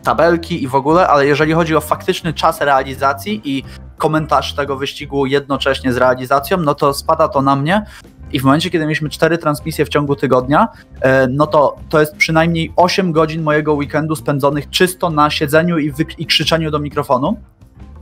tabelki 0.03 0.63
i 0.63 0.67
w 0.67 0.75
ogóle, 0.75 1.07
ale 1.07 1.25
jeżeli 1.25 1.53
chodzi 1.53 1.75
o 1.75 1.81
faktyczny 1.81 2.33
czas 2.33 2.61
realizacji 2.61 3.41
i 3.43 3.63
komentarz 3.97 4.53
tego 4.53 4.77
wyścigu 4.77 5.25
jednocześnie 5.25 5.93
z 5.93 5.97
realizacją, 5.97 6.57
no 6.57 6.75
to 6.75 6.93
spada 6.93 7.27
to 7.27 7.41
na 7.41 7.55
mnie. 7.55 7.85
I 8.33 8.39
w 8.39 8.43
momencie, 8.43 8.69
kiedy 8.69 8.85
mieliśmy 8.85 9.09
cztery 9.09 9.37
transmisje 9.37 9.85
w 9.85 9.89
ciągu 9.89 10.15
tygodnia, 10.15 10.67
e, 11.01 11.27
no 11.27 11.47
to 11.47 11.75
to 11.89 11.99
jest 11.99 12.15
przynajmniej 12.15 12.73
8 12.75 13.11
godzin 13.11 13.41
mojego 13.41 13.73
weekendu 13.73 14.15
spędzonych 14.15 14.69
czysto 14.69 15.09
na 15.09 15.29
siedzeniu 15.29 15.79
i, 15.79 15.93
i 16.17 16.25
krzyczeniu 16.25 16.71
do 16.71 16.79
mikrofonu. 16.79 17.37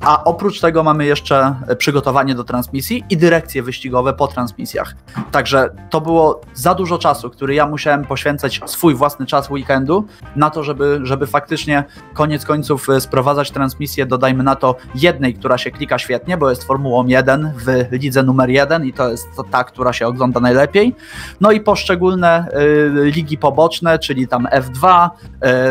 A 0.01 0.23
oprócz 0.23 0.61
tego 0.61 0.83
mamy 0.83 1.05
jeszcze 1.05 1.55
przygotowanie 1.77 2.35
do 2.35 2.43
transmisji 2.43 3.03
i 3.09 3.17
dyrekcje 3.17 3.63
wyścigowe 3.63 4.13
po 4.13 4.27
transmisjach. 4.27 4.95
Także 5.31 5.69
to 5.89 6.01
było 6.01 6.41
za 6.53 6.75
dużo 6.75 6.97
czasu, 6.97 7.29
który 7.29 7.53
ja 7.53 7.67
musiałem 7.67 8.05
poświęcać 8.05 8.61
swój 8.65 8.95
własny 8.95 9.25
czas 9.25 9.49
weekendu 9.49 10.05
na 10.35 10.49
to, 10.49 10.63
żeby, 10.63 10.99
żeby 11.03 11.27
faktycznie 11.27 11.83
koniec 12.13 12.45
końców 12.45 12.89
e, 12.89 13.01
sprowadzać 13.01 13.51
transmisję, 13.51 14.05
dodajmy 14.05 14.43
na 14.43 14.55
to 14.55 14.75
jednej, 14.95 15.33
która 15.33 15.57
się 15.57 15.71
klika 15.71 15.97
świetnie, 15.97 16.37
bo 16.37 16.49
jest 16.49 16.63
Formułą 16.63 17.07
1 17.07 17.51
w 17.57 17.91
lidze 17.91 18.23
numer 18.23 18.49
1 18.49 18.85
i 18.85 18.93
to 18.93 19.09
jest 19.09 19.29
ta, 19.51 19.63
która 19.63 19.93
się 19.93 20.07
ogląda 20.07 20.39
najlepiej. 20.39 20.95
No 21.41 21.51
i 21.51 21.61
poszczególne 21.61 22.47
y, 22.53 23.11
ligi 23.11 23.37
poboczne, 23.37 23.99
czyli 23.99 24.27
tam 24.27 24.47
F2, 24.53 25.09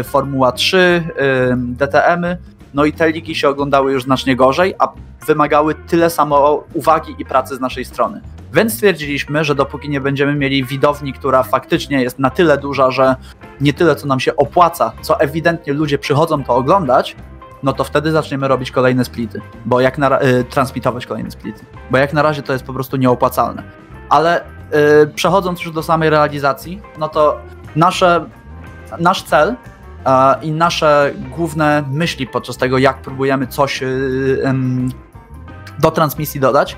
y, 0.01 0.05
Formuła 0.05 0.53
3, 0.53 0.77
y, 0.77 1.57
DTM-y, 1.57 2.58
no 2.75 2.85
i 2.85 2.93
te 2.93 3.13
ligi 3.13 3.35
się 3.35 3.49
oglądały 3.49 3.93
już 3.93 4.03
znacznie 4.03 4.37
gorzej, 4.37 4.75
a 4.79 4.89
wymagały 5.27 5.75
tyle 5.75 6.11
samo 6.11 6.65
uwagi 6.75 7.15
i 7.19 7.25
pracy 7.25 7.57
z 7.57 7.61
naszej 7.61 7.85
strony. 7.85 8.21
Więc 8.53 8.75
stwierdziliśmy, 8.75 9.45
że 9.45 9.55
dopóki 9.55 9.89
nie 9.89 10.01
będziemy 10.01 10.35
mieli 10.35 10.65
widowni, 10.65 11.13
która 11.13 11.43
faktycznie 11.43 12.03
jest 12.03 12.19
na 12.19 12.31
tyle 12.31 12.59
duża, 12.59 12.91
że 12.91 13.17
nie 13.61 13.73
tyle 13.73 13.97
co 13.97 14.07
nam 14.07 14.21
się 14.21 14.37
opłaca, 14.37 14.93
co 15.01 15.21
ewidentnie 15.21 15.73
ludzie 15.73 15.99
przychodzą 15.99 16.45
to 16.45 16.57
oglądać, 16.57 17.17
no 17.63 17.73
to 17.73 17.85
wtedy 17.85 18.11
zaczniemy 18.13 18.49
robić 18.49 18.71
kolejne 18.71 19.05
splity, 19.05 19.41
bo 19.67 19.81
jak 19.81 19.99
na 19.99 20.23
y, 20.23 20.45
transmitować 20.45 21.07
kolejne 21.07 21.31
splity, 21.31 21.65
bo 21.91 21.99
jak 21.99 22.13
na 22.13 22.23
razie 22.23 22.43
to 22.43 22.53
jest 22.53 22.65
po 22.65 22.73
prostu 22.73 22.97
nieopłacalne. 22.97 23.63
Ale 24.09 24.41
y, 24.43 25.07
przechodząc 25.15 25.65
już 25.65 25.75
do 25.75 25.83
samej 25.83 26.11
realizacji, 26.11 26.83
no 26.99 27.09
to 27.09 27.39
nasze, 27.77 28.25
nasz 28.99 29.23
cel 29.23 29.57
i 30.43 30.53
nasze 30.53 31.13
główne 31.37 31.85
myśli 31.91 32.27
podczas 32.27 32.57
tego, 32.57 32.79
jak 32.79 33.03
próbujemy 33.03 33.47
coś 33.47 33.83
y, 33.83 34.43
do 35.81 35.91
transmisji 35.91 36.41
dodać, 36.41 36.77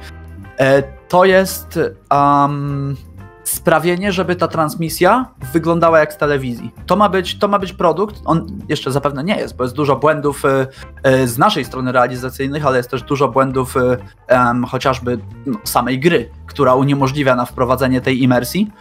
e, 0.58 0.82
to 0.82 1.24
jest 1.24 1.78
um, 2.10 2.96
sprawienie, 3.44 4.12
żeby 4.12 4.36
ta 4.36 4.48
transmisja 4.48 5.26
wyglądała 5.52 5.98
jak 5.98 6.12
z 6.12 6.16
telewizji. 6.16 6.74
To 6.86 6.96
ma 6.96 7.08
być, 7.08 7.38
to 7.38 7.48
ma 7.48 7.58
być 7.58 7.72
produkt, 7.72 8.22
on 8.24 8.46
jeszcze 8.68 8.92
zapewne 8.92 9.24
nie 9.24 9.36
jest, 9.36 9.56
bo 9.56 9.64
jest 9.64 9.76
dużo 9.76 9.96
błędów 9.96 10.44
e, 10.44 10.66
e, 11.02 11.26
z 11.26 11.38
naszej 11.38 11.64
strony 11.64 11.92
realizacyjnych, 11.92 12.66
ale 12.66 12.76
jest 12.76 12.90
też 12.90 13.02
dużo 13.02 13.28
błędów 13.28 13.74
um, 13.76 14.64
chociażby 14.64 15.18
no, 15.46 15.58
samej 15.64 16.00
gry, 16.00 16.30
która 16.46 16.74
uniemożliwia 16.74 17.36
na 17.36 17.44
wprowadzenie 17.44 18.00
tej 18.00 18.22
imersji. 18.22 18.72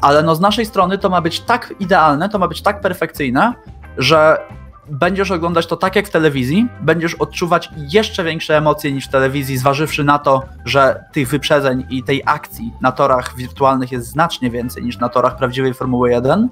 Ale 0.00 0.22
no 0.22 0.34
z 0.34 0.40
naszej 0.40 0.66
strony 0.66 0.98
to 0.98 1.08
ma 1.08 1.20
być 1.20 1.40
tak 1.40 1.74
idealne, 1.80 2.28
to 2.28 2.38
ma 2.38 2.48
być 2.48 2.62
tak 2.62 2.80
perfekcyjne, 2.80 3.54
że 3.96 4.38
będziesz 4.90 5.30
oglądać 5.30 5.66
to 5.66 5.76
tak 5.76 5.96
jak 5.96 6.08
w 6.08 6.10
telewizji, 6.10 6.68
będziesz 6.80 7.14
odczuwać 7.14 7.70
jeszcze 7.76 8.24
większe 8.24 8.56
emocje 8.56 8.92
niż 8.92 9.06
w 9.06 9.10
telewizji, 9.10 9.58
zważywszy 9.58 10.04
na 10.04 10.18
to, 10.18 10.42
że 10.64 11.04
tych 11.12 11.28
wyprzedzeń 11.28 11.86
i 11.90 12.02
tej 12.02 12.22
akcji 12.26 12.72
na 12.80 12.92
torach 12.92 13.36
wirtualnych 13.36 13.92
jest 13.92 14.06
znacznie 14.06 14.50
więcej 14.50 14.84
niż 14.84 14.98
na 14.98 15.08
torach 15.08 15.36
prawdziwej 15.36 15.74
Formuły 15.74 16.10
1, 16.10 16.48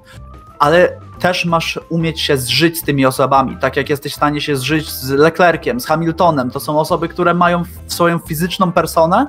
ale 0.59 0.89
też 1.19 1.45
masz 1.45 1.79
umieć 1.89 2.21
się 2.21 2.37
zżyć 2.37 2.79
z 2.79 2.83
tymi 2.83 3.05
osobami, 3.05 3.57
tak 3.57 3.77
jak 3.77 3.89
jesteś 3.89 4.13
w 4.13 4.15
stanie 4.15 4.41
się 4.41 4.55
zżyć 4.55 4.89
z 4.89 5.09
Leclerciem, 5.09 5.79
z 5.79 5.85
Hamiltonem. 5.85 6.51
To 6.51 6.59
są 6.59 6.79
osoby, 6.79 7.07
które 7.07 7.33
mają 7.33 7.63
swoją 7.87 8.19
fizyczną 8.19 8.71
personę 8.71 9.27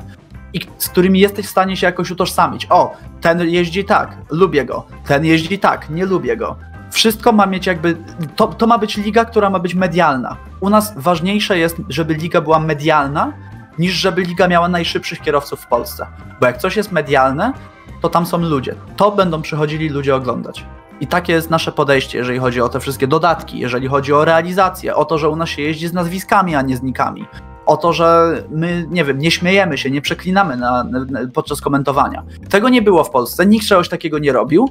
i 0.52 0.60
z 0.78 0.88
którymi 0.88 1.20
jesteś 1.20 1.46
w 1.46 1.50
stanie 1.50 1.76
się 1.76 1.86
jakoś 1.86 2.10
utożsamić. 2.10 2.66
O, 2.70 2.92
ten 3.20 3.48
jeździ 3.48 3.84
tak, 3.84 4.16
lubię 4.30 4.64
go, 4.64 4.86
ten 5.06 5.24
jeździ 5.24 5.58
tak, 5.58 5.90
nie 5.90 6.06
lubię 6.06 6.36
go 6.36 6.56
wszystko 6.90 7.32
ma 7.32 7.46
mieć 7.46 7.66
jakby. 7.66 7.96
To, 8.36 8.46
to 8.46 8.66
ma 8.66 8.78
być 8.78 8.96
liga, 8.96 9.24
która 9.24 9.50
ma 9.50 9.58
być 9.58 9.74
medialna. 9.74 10.36
U 10.60 10.70
nas 10.70 10.94
ważniejsze 10.96 11.58
jest, 11.58 11.76
żeby 11.88 12.14
liga 12.14 12.40
była 12.40 12.60
medialna, 12.60 13.32
niż 13.78 13.92
żeby 13.92 14.22
liga 14.22 14.48
miała 14.48 14.68
najszybszych 14.68 15.20
kierowców 15.20 15.60
w 15.60 15.66
Polsce. 15.66 16.06
Bo 16.40 16.46
jak 16.46 16.58
coś 16.58 16.76
jest 16.76 16.92
medialne, 16.92 17.52
to 18.00 18.08
tam 18.08 18.26
są 18.26 18.38
ludzie. 18.38 18.74
To 18.96 19.10
będą 19.10 19.42
przychodzili 19.42 19.88
ludzie 19.88 20.16
oglądać. 20.16 20.64
I 21.00 21.06
takie 21.06 21.32
jest 21.32 21.50
nasze 21.50 21.72
podejście, 21.72 22.18
jeżeli 22.18 22.38
chodzi 22.38 22.60
o 22.60 22.68
te 22.68 22.80
wszystkie 22.80 23.06
dodatki, 23.06 23.58
jeżeli 23.58 23.88
chodzi 23.88 24.12
o 24.12 24.24
realizację, 24.24 24.94
o 24.94 25.04
to, 25.04 25.18
że 25.18 25.28
u 25.28 25.36
nas 25.36 25.48
się 25.48 25.62
jeździ 25.62 25.88
z 25.88 25.92
nazwiskami, 25.92 26.54
a 26.54 26.62
nie 26.62 26.76
z 26.76 26.82
nikami. 26.82 27.26
O 27.66 27.76
to, 27.76 27.92
że 27.92 28.36
my, 28.50 28.86
nie 28.90 29.04
wiem, 29.04 29.18
nie 29.18 29.30
śmiejemy 29.30 29.78
się, 29.78 29.90
nie 29.90 30.00
przeklinamy 30.00 30.56
na, 30.56 30.84
na, 30.84 31.20
podczas 31.34 31.60
komentowania. 31.60 32.22
Tego 32.50 32.68
nie 32.68 32.82
było 32.82 33.04
w 33.04 33.10
Polsce, 33.10 33.46
nikt 33.46 33.66
czegoś 33.66 33.88
takiego 33.88 34.18
nie 34.18 34.32
robił 34.32 34.68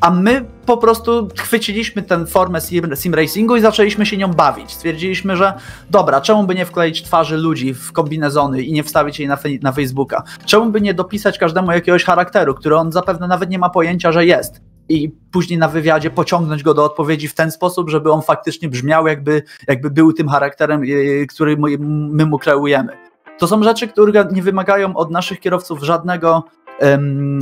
a 0.00 0.10
my 0.10 0.44
po 0.66 0.76
prostu 0.76 1.28
chwyciliśmy 1.36 2.02
tę 2.02 2.26
formę 2.26 2.60
sim, 2.96 3.14
racingu 3.14 3.56
i 3.56 3.60
zaczęliśmy 3.60 4.06
się 4.06 4.16
nią 4.16 4.28
bawić. 4.28 4.70
Stwierdziliśmy, 4.70 5.36
że 5.36 5.52
dobra, 5.90 6.20
czemu 6.20 6.44
by 6.44 6.54
nie 6.54 6.66
wkleić 6.66 7.02
twarzy 7.02 7.36
ludzi 7.36 7.74
w 7.74 7.92
kombinezony 7.92 8.62
i 8.62 8.72
nie 8.72 8.84
wstawić 8.84 9.18
jej 9.18 9.28
na, 9.28 9.38
na 9.62 9.72
Facebooka? 9.72 10.22
Czemu 10.44 10.70
by 10.70 10.80
nie 10.80 10.94
dopisać 10.94 11.38
każdemu 11.38 11.72
jakiegoś 11.72 12.04
charakteru, 12.04 12.54
który 12.54 12.76
on 12.76 12.92
zapewne 12.92 13.28
nawet 13.28 13.50
nie 13.50 13.58
ma 13.58 13.70
pojęcia, 13.70 14.12
że 14.12 14.26
jest? 14.26 14.60
I 14.88 15.08
później 15.32 15.58
na 15.58 15.68
wywiadzie 15.68 16.10
pociągnąć 16.10 16.62
go 16.62 16.74
do 16.74 16.84
odpowiedzi 16.84 17.28
w 17.28 17.34
ten 17.34 17.50
sposób, 17.50 17.90
żeby 17.90 18.12
on 18.12 18.22
faktycznie 18.22 18.68
brzmiał, 18.68 19.06
jakby, 19.06 19.42
jakby 19.68 19.90
był 19.90 20.12
tym 20.12 20.28
charakterem, 20.28 20.82
e, 20.82 21.26
który 21.26 21.56
my 22.10 22.26
mu 22.26 22.38
kreujemy. 22.38 22.92
To 23.38 23.46
są 23.46 23.62
rzeczy, 23.62 23.88
które 23.88 24.28
nie 24.32 24.42
wymagają 24.42 24.96
od 24.96 25.10
naszych 25.10 25.40
kierowców 25.40 25.82
żadnego 25.82 26.44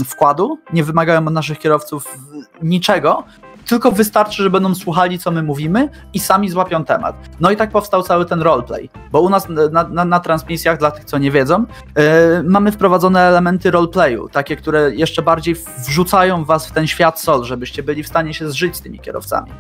wkładu, 0.07 0.59
nie 0.73 0.85
wymagają 0.85 1.27
od 1.27 1.33
naszych 1.33 1.59
kierowców 1.59 2.19
niczego, 2.63 3.25
tylko 3.67 3.93
wystarczy, 3.93 4.43
że 4.43 4.51
będą 4.51 4.75
słuchali, 4.75 5.19
co 5.19 5.31
my 5.31 5.43
mówimy 5.43 5.89
i 6.15 6.21
sami 6.21 6.51
złapią 6.51 6.85
temat. 6.85 7.17
No 7.41 7.51
i 7.51 7.57
tak 7.57 7.71
powstał 7.71 8.03
cały 8.03 8.25
ten 8.25 8.43
roleplay, 8.43 8.91
bo 9.13 9.21
u 9.21 9.29
nas 9.29 9.49
na, 9.73 9.89
na, 9.89 10.05
na 10.05 10.21
transmisjach, 10.21 10.79
dla 10.79 10.91
tych, 10.91 11.05
co 11.05 11.19
nie 11.19 11.31
wiedzą, 11.31 11.65
yy, 11.97 12.05
mamy 12.45 12.73
wprowadzone 12.73 13.21
elementy 13.21 13.71
roleplayu, 13.71 14.29
takie, 14.29 14.57
które 14.57 14.95
jeszcze 14.95 15.23
bardziej 15.23 15.57
wrzucają 15.79 16.45
was 16.45 16.67
w 16.67 16.73
ten 16.73 16.87
świat 16.87 17.21
sol, 17.21 17.45
żebyście 17.45 17.83
byli 17.83 18.03
w 18.03 18.09
stanie 18.09 18.35
się 18.35 18.51
zżyć 18.51 18.77
z 18.77 18.81
tymi 18.81 18.99
kierowcami. 18.99 19.53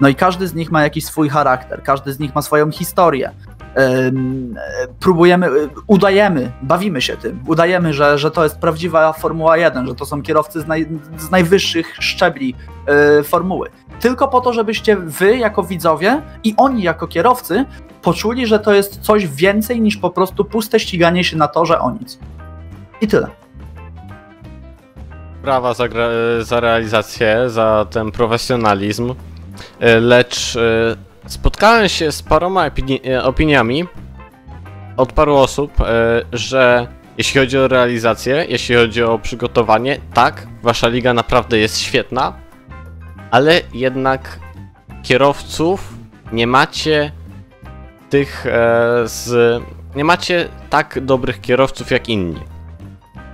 No 0.00 0.08
i 0.08 0.14
każdy 0.14 0.48
z 0.48 0.54
nich 0.54 0.70
ma 0.70 0.82
jakiś 0.82 1.04
swój 1.04 1.28
charakter, 1.28 1.82
każdy 1.82 2.12
z 2.12 2.18
nich 2.18 2.34
ma 2.34 2.42
swoją 2.42 2.70
historię 2.70 3.30
próbujemy, 5.00 5.48
udajemy, 5.86 6.52
bawimy 6.62 7.00
się 7.02 7.16
tym, 7.16 7.40
udajemy, 7.46 7.92
że, 7.92 8.18
że 8.18 8.30
to 8.30 8.44
jest 8.44 8.58
prawdziwa 8.58 9.12
Formuła 9.12 9.56
1, 9.56 9.86
że 9.86 9.94
to 9.94 10.06
są 10.06 10.22
kierowcy 10.22 10.60
z, 10.60 10.66
naj, 10.66 10.86
z 11.18 11.30
najwyższych 11.30 11.94
szczebli 12.00 12.54
e, 12.86 13.22
formuły. 13.22 13.68
Tylko 14.00 14.28
po 14.28 14.40
to, 14.40 14.52
żebyście 14.52 14.96
wy 14.96 15.36
jako 15.36 15.62
widzowie 15.62 16.22
i 16.44 16.54
oni 16.56 16.82
jako 16.82 17.06
kierowcy 17.06 17.64
poczuli, 18.02 18.46
że 18.46 18.58
to 18.58 18.72
jest 18.72 19.00
coś 19.00 19.26
więcej 19.26 19.80
niż 19.80 19.96
po 19.96 20.10
prostu 20.10 20.44
puste 20.44 20.80
ściganie 20.80 21.24
się 21.24 21.36
na 21.36 21.48
torze 21.48 21.80
o 21.80 21.90
nic. 21.90 22.18
I 23.00 23.08
tyle. 23.08 23.28
Brawa 25.42 25.74
za, 25.74 25.84
za 26.40 26.60
realizację, 26.60 27.50
za 27.50 27.86
ten 27.90 28.12
profesjonalizm, 28.12 29.14
e, 29.80 30.00
lecz 30.00 30.56
e, 30.56 31.07
Spotkałem 31.28 31.88
się 31.88 32.12
z 32.12 32.22
paroma 32.22 32.66
opini 32.66 33.00
opiniami 33.22 33.86
od 34.96 35.12
paru 35.12 35.36
osób, 35.36 35.80
e, 35.80 35.84
że 36.32 36.86
jeśli 37.18 37.40
chodzi 37.40 37.58
o 37.58 37.68
realizację, 37.68 38.46
jeśli 38.48 38.74
chodzi 38.74 39.02
o 39.02 39.18
przygotowanie, 39.18 39.98
tak, 40.14 40.46
wasza 40.62 40.88
liga 40.88 41.14
naprawdę 41.14 41.58
jest 41.58 41.78
świetna, 41.78 42.32
ale 43.30 43.60
jednak 43.74 44.38
kierowców 45.02 45.94
nie 46.32 46.46
macie 46.46 47.12
tych 48.10 48.46
e, 48.46 48.50
z. 49.04 49.62
Nie 49.96 50.04
macie 50.04 50.48
tak 50.70 51.04
dobrych 51.04 51.40
kierowców 51.40 51.90
jak 51.90 52.08
inni. 52.08 52.40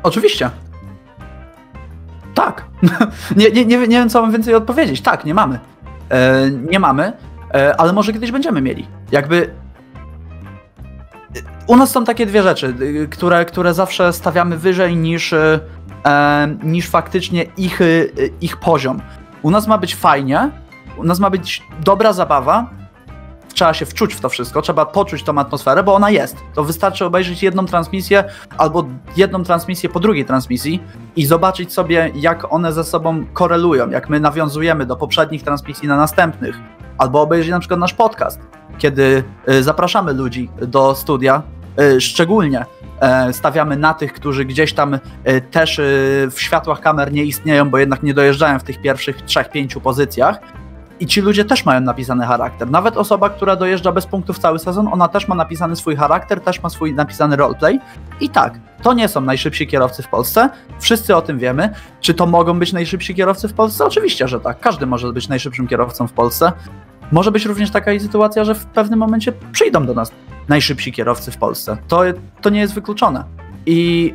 Oczywiście. 0.03 0.51
Tak. 2.35 2.65
nie, 3.37 3.51
nie, 3.51 3.65
nie, 3.65 3.79
nie 3.79 3.87
wiem, 3.89 4.09
co 4.09 4.23
mam 4.23 4.33
więcej 4.33 4.55
odpowiedzieć. 4.55 5.01
Tak, 5.01 5.25
nie 5.25 5.35
mamy. 5.35 5.59
E, 6.11 6.51
nie 6.51 6.79
mamy. 6.79 7.13
E, 7.55 7.81
ale 7.81 7.93
może 7.93 8.13
kiedyś 8.13 8.31
będziemy 8.31 8.61
mieli. 8.63 8.87
Jakby 9.13 9.51
e, 11.37 11.41
u 11.67 11.77
nas 11.77 11.91
są 11.91 12.05
takie 12.05 12.27
dwie 12.27 12.43
rzeczy, 12.43 12.75
e, 13.03 13.07
które, 13.07 13.45
które 13.45 13.75
zawsze 13.75 14.13
stawiamy 14.13 14.59
wyżej 14.59 14.97
niż, 14.97 15.35
niż 16.63 16.89
faktycznie 16.89 17.45
ich, 17.57 17.81
ich 18.41 18.57
poziom. 18.57 19.01
U 19.43 19.51
nas 19.51 19.67
ma 19.67 19.79
być 19.79 19.95
fajnie, 19.95 20.51
u 20.97 21.05
nas 21.05 21.21
ma 21.21 21.31
być 21.31 21.63
dobra 21.85 22.13
zabawa 22.13 22.71
trzeba 23.55 23.75
się 23.75 23.87
wczuć 23.87 24.15
w 24.15 24.21
to 24.21 24.29
wszystko, 24.29 24.63
trzeba 24.63 24.87
poczuć 24.87 25.23
tą 25.23 25.39
atmosferę, 25.39 25.83
bo 25.83 25.95
ona 25.95 26.11
jest. 26.11 26.37
To 26.55 26.65
wystarczy 26.65 27.05
obejrzeć 27.05 27.43
jedną 27.43 27.67
transmisję 27.67 28.25
albo 28.59 28.85
jedną 29.17 29.45
transmisję 29.45 29.89
po 29.89 30.01
drugiej 30.01 30.25
transmisji 30.25 30.83
i 31.17 31.27
zobaczyć 31.27 31.73
sobie, 31.73 32.11
jak 32.15 32.53
one 32.53 32.73
ze 32.73 32.85
sobą 32.85 33.25
korelują, 33.33 33.91
jak 33.91 34.09
my 34.09 34.21
nawiązujemy 34.21 34.87
do 34.87 34.97
poprzednich 34.97 35.43
transmisji 35.43 35.89
na 35.89 35.97
następnych. 35.97 36.57
Albo 36.99 37.23
obejrzeć 37.23 37.51
na 37.51 37.59
przykład 37.59 37.81
nasz 37.81 37.95
podcast, 37.95 38.41
kiedy 38.79 39.25
y, 39.49 39.63
zapraszamy 39.63 40.13
ludzi 40.13 40.51
do 40.63 40.95
studia, 40.95 41.43
y, 41.81 42.01
szczególnie 42.01 42.65
e, 43.01 43.33
stawiamy 43.33 43.77
na 43.77 43.95
tych, 43.95 44.13
którzy 44.13 44.45
gdzieś 44.45 44.73
tam 44.73 44.95
y, 44.95 45.01
też 45.51 45.81
w 46.31 46.35
światłach 46.37 46.81
kamer 46.81 47.13
nie 47.13 47.25
istnieją, 47.25 47.71
bo 47.71 47.79
jednak 47.79 48.03
nie 48.03 48.15
dojeżdżają 48.15 48.59
w 48.59 48.63
tych 48.63 48.81
pierwszych 48.81 49.23
trzech, 49.23 49.51
pięciu 49.51 49.81
pozycjach 49.81 50.41
i 51.01 51.07
ci 51.07 51.21
ludzie 51.21 51.45
też 51.45 51.65
mają 51.65 51.81
napisany 51.81 52.27
charakter. 52.27 52.71
Nawet 52.71 52.97
osoba, 52.97 53.31
która 53.31 53.57
dojeżdża 53.57 53.93
bez 53.93 54.07
punktów 54.07 54.39
cały 54.39 54.59
sezon, 54.59 54.89
ona 54.93 55.09
też 55.09 55.29
ma 55.29 55.35
napisany 55.35 55.77
swój 55.77 55.97
charakter, 55.97 56.41
też 56.41 56.63
ma 56.63 56.69
swój 56.69 56.95
napisany 56.95 57.37
roleplay. 57.37 57.81
I 58.21 58.29
tak, 58.29 58.61
to 58.83 58.93
nie 58.93 59.09
są 59.09 59.21
najszybsi 59.21 59.67
kierowcy 59.67 60.03
w 60.03 60.09
Polsce. 60.09 60.51
Wszyscy 60.81 61.17
o 61.17 61.23
tym 61.23 61.39
wiemy. 61.39 61.71
Czy 62.01 62.15
to 62.15 62.27
mogą 62.27 62.59
być 62.59 62.73
najszybsi 62.73 63.15
kierowcy 63.15 63.49
w 63.49 63.53
Polsce? 63.53 63.85
Oczywiście, 63.85 64.29
że 64.29 64.41
tak. 64.41 64.61
Każdy 64.61 64.87
może 64.87 65.13
być 65.13 65.29
najszybszym 65.29 65.67
kierowcą 65.67 66.09
w 66.09 66.13
Polsce. 66.13 66.53
Może 67.13 67.33
być 67.33 67.45
również 67.45 67.71
taka 67.71 67.99
sytuacja, 67.99 68.45
że 68.45 68.55
w 68.55 68.67
pewnym 68.67 68.99
momencie 68.99 69.33
przyjdą 69.53 69.87
do 69.87 69.95
nas 69.95 70.13
najszybsi 70.49 70.93
kierowcy 70.93 71.31
w 71.31 71.37
Polsce. 71.37 71.77
To, 71.89 72.03
to 72.41 72.51
nie 72.51 72.61
jest 72.61 72.75
wykluczone. 72.75 73.25
I 73.67 74.15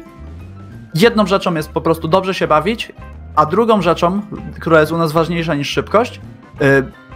jedną 0.96 1.26
rzeczą 1.26 1.54
jest 1.54 1.70
po 1.70 1.82
prostu 1.82 2.08
dobrze 2.08 2.34
się 2.34 2.48
bawić, 2.48 2.94
a 3.36 3.46
drugą 3.46 3.82
rzeczą, 3.82 4.22
która 4.60 4.80
jest 4.80 4.92
u 4.92 4.98
nas 4.98 5.12
ważniejsza 5.12 5.56
niż 5.56 5.70
szybkość, 5.70 6.22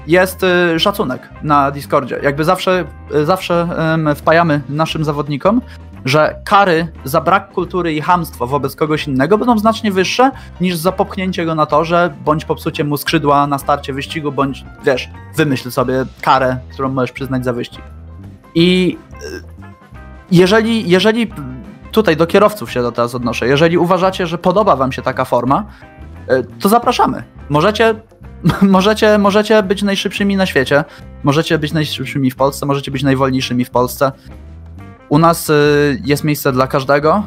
jest 0.08 0.44
y, 0.44 0.80
szacunek 0.80 1.30
na 1.44 1.72
Discordzie. 1.72 2.20
Jakby 2.24 2.44
zawsze, 2.44 2.86
y, 3.16 3.26
zawsze 3.26 3.68
wpajamy 4.16 4.62
naszym 4.70 5.04
zawodnikom, 5.04 5.62
że 6.06 6.36
kary 6.46 6.88
za 7.04 7.22
brak 7.22 7.52
kultury 7.52 7.94
i 7.94 8.02
hamstwo 8.02 8.48
wobec 8.48 8.76
kogoś 8.76 9.08
innego 9.08 9.38
będą 9.38 9.58
znacznie 9.60 9.92
wyższe 9.92 10.32
niż 10.62 10.76
za 10.76 10.92
popchnięcie 10.92 11.46
go 11.46 11.56
na 11.56 11.66
torze, 11.66 12.14
bądź 12.26 12.46
popsucie 12.46 12.84
mu 12.84 12.98
skrzydła 12.98 13.48
na 13.48 13.58
starcie 13.58 13.94
wyścigu, 13.94 14.32
bądź 14.32 14.66
wiesz, 14.86 15.10
wymyśl 15.36 15.72
sobie 15.72 16.06
karę, 16.22 16.58
którą 16.74 16.90
możesz 16.90 17.12
przyznać 17.12 17.44
za 17.44 17.54
wyścig. 17.54 17.82
I 18.56 18.98
jeżeli, 20.32 20.90
jeżeli 20.90 21.32
tutaj 21.92 22.18
do 22.18 22.28
kierowców 22.28 22.72
się 22.72 22.82
do 22.82 22.92
teraz 22.92 23.16
odnoszę, 23.16 23.48
jeżeli 23.48 23.78
uważacie, 23.78 24.28
że 24.28 24.38
podoba 24.38 24.76
wam 24.76 24.92
się 24.92 25.02
taka 25.02 25.26
forma, 25.26 25.66
to 26.60 26.70
zapraszamy. 26.70 27.24
Możecie 27.50 27.96
możecie, 28.62 29.18
możecie 29.18 29.64
być 29.64 29.84
najszybszymi 29.84 30.36
na 30.36 30.46
świecie, 30.46 30.84
możecie 31.24 31.60
być 31.60 31.74
najszybszymi 31.74 32.32
w 32.32 32.36
Polsce, 32.36 32.66
możecie 32.66 32.92
być 32.92 33.04
najwolniejszymi 33.04 33.66
w 33.66 33.70
Polsce. 33.70 34.12
U 35.10 35.20
nas 35.20 35.50
y, 35.50 36.02
jest 36.06 36.24
miejsce 36.24 36.52
dla 36.52 36.68
każdego, 36.68 37.24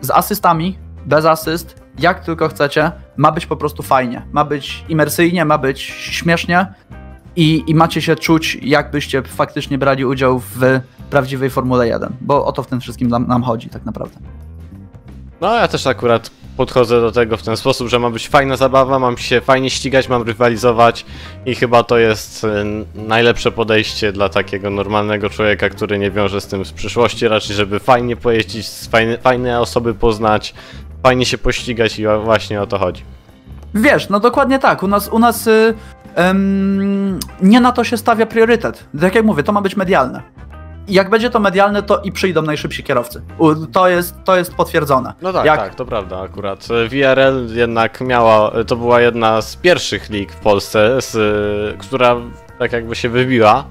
z 0.00 0.10
asystami, 0.10 0.78
bez 1.06 1.24
asyst, 1.24 1.82
jak 1.98 2.24
tylko 2.24 2.48
chcecie. 2.48 2.92
Ma 3.16 3.32
być 3.32 3.46
po 3.46 3.56
prostu 3.56 3.82
fajnie, 3.82 4.22
ma 4.32 4.44
być 4.44 4.84
imersyjnie, 4.88 5.44
ma 5.44 5.58
być 5.58 5.80
śmiesznie 5.80 6.66
i, 7.36 7.64
i 7.66 7.74
macie 7.74 8.02
się 8.02 8.16
czuć, 8.16 8.58
jakbyście 8.62 9.22
faktycznie 9.22 9.78
brali 9.78 10.04
udział 10.04 10.40
w 10.40 10.80
prawdziwej 11.10 11.50
Formule 11.50 11.88
1, 11.88 12.12
bo 12.20 12.46
o 12.46 12.52
to 12.52 12.62
w 12.62 12.66
tym 12.66 12.80
wszystkim 12.80 13.08
nam, 13.08 13.26
nam 13.26 13.42
chodzi 13.42 13.68
tak 13.68 13.84
naprawdę. 13.84 14.18
No 15.40 15.54
ja 15.54 15.68
też 15.68 15.86
akurat 15.86 16.30
podchodzę 16.56 17.00
do 17.00 17.12
tego 17.12 17.36
w 17.36 17.42
ten 17.42 17.56
sposób, 17.56 17.88
że 17.88 17.98
ma 17.98 18.10
być 18.10 18.28
fajna 18.28 18.56
zabawa, 18.56 18.98
mam 18.98 19.18
się 19.18 19.40
fajnie 19.40 19.70
ścigać, 19.70 20.08
mam 20.08 20.22
rywalizować 20.22 21.06
i 21.46 21.54
chyba 21.54 21.82
to 21.82 21.98
jest 21.98 22.44
y, 22.44 22.48
najlepsze 22.94 23.52
podejście 23.52 24.12
dla 24.12 24.28
takiego 24.28 24.70
normalnego 24.70 25.30
człowieka, 25.30 25.68
który 25.68 25.98
nie 25.98 26.10
wiąże 26.10 26.40
z 26.40 26.46
tym 26.46 26.64
z 26.64 26.72
przyszłości, 26.72 27.28
raczej 27.28 27.56
żeby 27.56 27.80
fajnie 27.80 28.16
pojeździć, 28.16 28.66
fajne, 28.90 29.18
fajne 29.18 29.60
osoby 29.60 29.94
poznać, 29.94 30.54
fajnie 31.02 31.26
się 31.26 31.38
pościgać 31.38 31.98
i 31.98 32.04
właśnie 32.24 32.62
o 32.62 32.66
to 32.66 32.78
chodzi. 32.78 33.02
Wiesz, 33.74 34.08
no 34.08 34.20
dokładnie 34.20 34.58
tak. 34.58 34.82
U 34.82 34.88
nas, 34.88 35.08
u 35.08 35.18
nas 35.18 35.46
y, 35.46 35.74
nie 37.42 37.60
na 37.60 37.72
to 37.72 37.84
się 37.84 37.96
stawia 37.96 38.26
priorytet. 38.26 38.84
Tak 39.00 39.14
jak 39.14 39.24
mówię, 39.24 39.42
to 39.42 39.52
ma 39.52 39.60
być 39.60 39.76
medialne 39.76 40.22
jak 40.88 41.10
będzie 41.10 41.30
to 41.30 41.40
medialne, 41.40 41.82
to 41.82 42.00
i 42.00 42.12
przyjdą 42.12 42.42
najszybsi 42.42 42.82
kierowcy. 42.82 43.22
To 43.72 43.88
jest, 43.88 44.14
to 44.24 44.36
jest 44.36 44.54
potwierdzone. 44.54 45.12
No 45.22 45.32
tak, 45.32 45.46
jak... 45.46 45.60
tak, 45.60 45.74
to 45.74 45.84
prawda 45.84 46.20
akurat. 46.20 46.68
VRL 46.88 47.56
jednak 47.56 48.00
miała, 48.00 48.52
to 48.66 48.76
była 48.76 49.00
jedna 49.00 49.42
z 49.42 49.56
pierwszych 49.56 50.10
lig 50.10 50.32
w 50.32 50.36
Polsce, 50.36 51.02
z, 51.02 51.16
która 51.80 52.16
tak 52.58 52.72
jakby 52.72 52.94
się 52.94 53.08
wybiła 53.08 53.64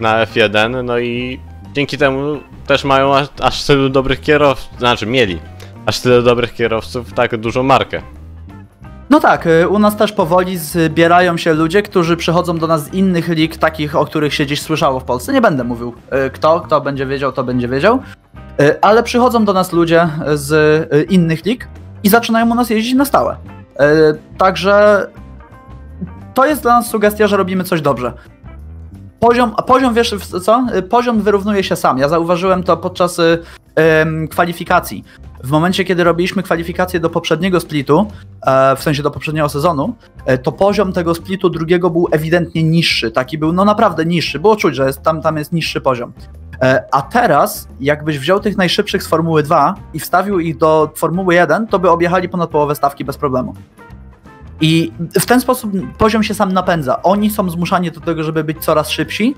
na 0.00 0.26
F1, 0.26 0.84
no 0.84 0.98
i 0.98 1.40
dzięki 1.72 1.98
temu 1.98 2.40
też 2.66 2.84
mają 2.84 3.16
aż, 3.16 3.28
aż 3.40 3.64
tylu 3.64 3.88
dobrych 3.88 4.20
kierowców, 4.20 4.78
znaczy 4.78 5.06
mieli 5.06 5.40
aż 5.86 6.00
tyle 6.00 6.22
dobrych 6.22 6.54
kierowców, 6.54 7.12
tak 7.12 7.36
dużą 7.36 7.62
markę. 7.62 8.02
No 9.10 9.20
tak, 9.20 9.46
y, 9.46 9.68
u 9.68 9.78
nas 9.78 9.96
też 9.96 10.12
powoli 10.12 10.58
zbierają 10.58 11.36
się 11.36 11.54
ludzie, 11.54 11.82
którzy 11.82 12.16
przychodzą 12.16 12.58
do 12.58 12.66
nas 12.66 12.84
z 12.84 12.94
innych 12.94 13.28
lig, 13.28 13.56
takich, 13.56 13.96
o 13.96 14.04
których 14.04 14.34
się 14.34 14.44
gdzieś 14.44 14.62
słyszało 14.62 15.00
w 15.00 15.04
Polsce. 15.04 15.32
Nie 15.32 15.40
będę 15.40 15.64
mówił 15.64 15.94
y, 16.26 16.30
kto, 16.30 16.60
kto 16.60 16.80
będzie 16.80 17.06
wiedział, 17.06 17.32
to 17.32 17.44
będzie 17.44 17.68
wiedział. 17.68 17.98
Y, 18.60 18.80
ale 18.80 19.02
przychodzą 19.02 19.44
do 19.44 19.52
nas 19.52 19.72
ludzie 19.72 20.08
z 20.34 21.10
innych 21.10 21.44
lig 21.44 21.68
i 22.02 22.08
zaczynają 22.08 22.50
u 22.50 22.54
nas 22.54 22.70
jeździć 22.70 22.94
na 22.94 23.04
stałe. 23.04 23.36
Także 24.38 25.06
to 26.34 26.46
jest 26.46 26.62
dla 26.62 26.74
nas 26.74 26.86
sugestia, 26.86 27.26
że 27.26 27.36
robimy 27.36 27.64
coś 27.64 27.80
dobrze. 27.80 28.12
Poziom, 29.20 29.54
poziom, 29.66 29.94
wiesz 29.94 30.14
co? 30.42 30.66
Poziom 30.90 31.20
wyrównuje 31.20 31.64
się 31.64 31.76
sam. 31.76 31.98
Ja 31.98 32.08
zauważyłem 32.08 32.62
to 32.62 32.76
podczas 32.76 33.20
kwalifikacji. 34.30 35.04
W 35.44 35.50
momencie, 35.50 35.84
kiedy 35.84 36.04
robiliśmy 36.04 36.42
kwalifikacje 36.42 37.00
do 37.00 37.10
poprzedniego 37.10 37.60
splitu, 37.60 38.06
e, 38.46 38.76
w 38.76 38.82
sensie 38.82 39.02
do 39.02 39.10
poprzedniego 39.10 39.48
sezonu, 39.48 39.94
e, 40.26 40.38
to 40.38 40.52
poziom 40.52 40.92
tego 40.92 41.14
splitu 41.14 41.50
drugiego 41.50 41.90
był 41.90 42.08
ewidentnie 42.12 42.62
niższy. 42.62 43.10
Taki 43.10 43.38
był, 43.38 43.52
no 43.52 43.64
naprawdę 43.64 44.04
niższy. 44.04 44.38
Było 44.38 44.56
czuć, 44.56 44.74
że 44.76 44.86
jest, 44.86 45.02
tam, 45.02 45.22
tam 45.22 45.36
jest 45.36 45.52
niższy 45.52 45.80
poziom. 45.80 46.12
E, 46.62 46.84
a 46.92 47.02
teraz, 47.02 47.68
jakbyś 47.80 48.18
wziął 48.18 48.40
tych 48.40 48.56
najszybszych 48.56 49.02
z 49.02 49.06
Formuły 49.06 49.42
2 49.42 49.74
i 49.94 50.00
wstawił 50.00 50.40
ich 50.40 50.56
do 50.56 50.90
Formuły 50.94 51.34
1, 51.34 51.66
to 51.66 51.78
by 51.78 51.90
objechali 51.90 52.28
ponad 52.28 52.50
połowę 52.50 52.74
stawki 52.74 53.04
bez 53.04 53.16
problemu. 53.16 53.54
I 54.60 54.92
w 55.20 55.26
ten 55.26 55.40
sposób 55.40 55.72
poziom 55.98 56.22
się 56.22 56.34
sam 56.34 56.52
napędza. 56.52 57.02
Oni 57.02 57.30
są 57.30 57.50
zmuszani 57.50 57.90
do 57.90 58.00
tego, 58.00 58.22
żeby 58.22 58.44
być 58.44 58.58
coraz 58.58 58.90
szybsi. 58.90 59.34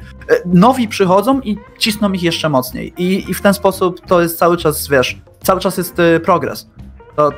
Nowi 0.46 0.88
przychodzą 0.88 1.40
i 1.40 1.58
cisną 1.78 2.12
ich 2.12 2.22
jeszcze 2.22 2.48
mocniej. 2.48 2.92
I, 2.98 3.30
i 3.30 3.34
w 3.34 3.42
ten 3.42 3.54
sposób 3.54 4.00
to 4.06 4.22
jest 4.22 4.38
cały 4.38 4.56
czas, 4.56 4.88
wiesz, 4.88 5.20
cały 5.42 5.60
czas 5.60 5.76
jest 5.78 5.98
y, 5.98 6.20
progres. 6.20 6.70
To 7.16 7.30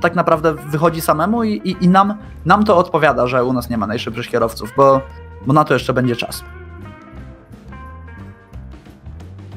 tak 0.00 0.14
naprawdę 0.14 0.54
wychodzi 0.54 1.00
samemu 1.00 1.44
i, 1.44 1.50
i, 1.50 1.84
i, 1.84 1.88
nam, 1.88 2.18
nam 2.44 2.64
to 2.64 2.76
odpowiada, 2.76 3.26
że 3.26 3.44
u 3.44 3.52
nas 3.52 3.70
nie 3.70 3.78
ma 3.78 3.86
najszybszych 3.86 4.28
kierowców, 4.28 4.72
bo, 4.76 5.00
bo 5.46 5.52
na 5.52 5.64
to 5.64 5.74
jeszcze 5.74 5.92
będzie 5.92 6.16
czas. 6.16 6.44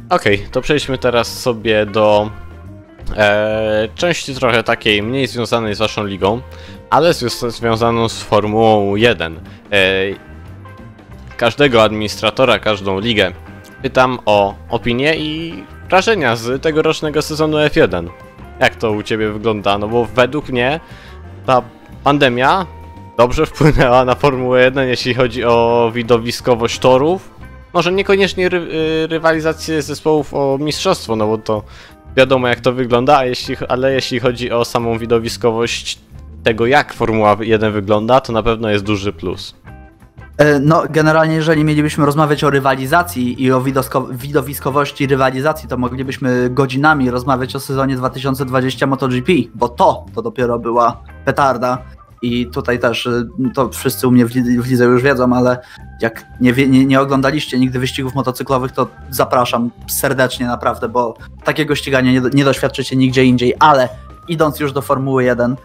Okej, 0.09 0.35
okay, 0.35 0.47
to 0.51 0.61
przejdźmy 0.61 0.97
teraz 0.97 1.39
sobie 1.39 1.85
do 1.85 2.29
e, 3.17 3.87
części 3.95 4.35
trochę 4.35 4.63
takiej 4.63 5.03
mniej 5.03 5.27
związanej 5.27 5.75
z 5.75 5.79
waszą 5.79 6.05
ligą, 6.05 6.41
ale 6.89 7.13
związaną 7.49 8.09
z 8.09 8.21
Formułą 8.21 8.95
1. 8.95 9.35
E, 9.35 9.39
każdego 11.37 11.83
administratora, 11.83 12.59
każdą 12.59 12.99
ligę 12.99 13.31
pytam 13.81 14.19
o 14.25 14.55
opinię 14.69 15.15
i 15.15 15.63
wrażenia 15.89 16.35
z 16.35 16.61
tegorocznego 16.61 17.21
sezonu 17.21 17.57
F1. 17.57 18.09
Jak 18.59 18.75
to 18.75 18.91
u 18.91 19.03
Ciebie 19.03 19.29
wygląda? 19.31 19.77
No 19.77 19.87
bo 19.87 20.05
według 20.05 20.49
mnie 20.49 20.79
ta 21.45 21.61
pandemia 22.03 22.65
dobrze 23.17 23.45
wpłynęła 23.45 24.05
na 24.05 24.15
Formułę 24.15 24.63
1, 24.63 24.87
jeśli 24.87 25.13
chodzi 25.13 25.43
o 25.43 25.91
widowiskowość 25.93 26.79
torów. 26.79 27.29
Może 27.73 27.91
niekoniecznie 27.91 28.49
ry 28.49 28.57
y, 28.57 29.07
rywalizację 29.07 29.81
zespołów 29.81 30.33
o 30.33 30.57
mistrzostwo, 30.61 31.15
no 31.15 31.27
bo 31.27 31.37
to 31.37 31.63
wiadomo 32.17 32.47
jak 32.47 32.59
to 32.59 32.73
wygląda, 32.73 33.17
a 33.17 33.25
jeśli, 33.25 33.55
ale 33.69 33.93
jeśli 33.93 34.19
chodzi 34.19 34.51
o 34.51 34.65
samą 34.65 34.97
widowiskowość 34.97 35.99
tego 36.43 36.65
jak 36.65 36.93
Formuła 36.93 37.37
1 37.41 37.73
wygląda, 37.73 38.21
to 38.21 38.33
na 38.33 38.43
pewno 38.43 38.69
jest 38.69 38.83
duży 38.83 39.13
plus. 39.13 39.55
E, 40.37 40.59
no, 40.59 40.83
generalnie, 40.89 41.35
jeżeli 41.35 41.63
mielibyśmy 41.63 42.05
rozmawiać 42.05 42.43
o 42.43 42.49
rywalizacji 42.49 43.43
i 43.43 43.51
o 43.51 43.63
widowiskowości 44.11 45.07
rywalizacji, 45.07 45.69
to 45.69 45.77
moglibyśmy 45.77 46.49
godzinami 46.49 47.11
rozmawiać 47.11 47.55
o 47.55 47.59
sezonie 47.59 47.95
2020 47.95 48.87
MotoGP, 48.87 49.31
bo 49.55 49.69
to, 49.69 50.05
to 50.15 50.21
dopiero 50.21 50.59
była 50.59 51.01
petarda. 51.25 51.77
I 52.21 52.47
tutaj 52.47 52.79
też, 52.79 53.07
e, 53.07 53.23
to 53.53 53.69
wszyscy 53.69 54.07
u 54.07 54.11
mnie 54.11 54.25
w 54.25 54.67
lidze 54.67 54.85
już 54.85 55.01
wiedzą, 55.01 55.33
ale 55.33 55.57
jak 56.01 56.25
nie, 56.41 56.53
nie, 56.53 56.85
nie 56.85 57.01
oglądaliście 57.01 57.59
nigdy 57.59 57.79
wyścigów 57.79 58.15
motocyklowych, 58.15 58.71
to 58.71 58.87
zapraszam 59.09 59.71
serdecznie 59.87 60.47
naprawdę, 60.47 60.89
bo 60.89 61.17
takiego 61.43 61.75
ścigania 61.75 62.11
nie, 62.11 62.21
nie 62.33 62.45
doświadczycie 62.45 62.95
nigdzie 62.95 63.25
indziej. 63.25 63.53
Ale 63.59 63.89
idąc 64.27 64.59
już 64.59 64.73
do 64.73 64.81
Formuły 64.81 65.23
1, 65.23 65.55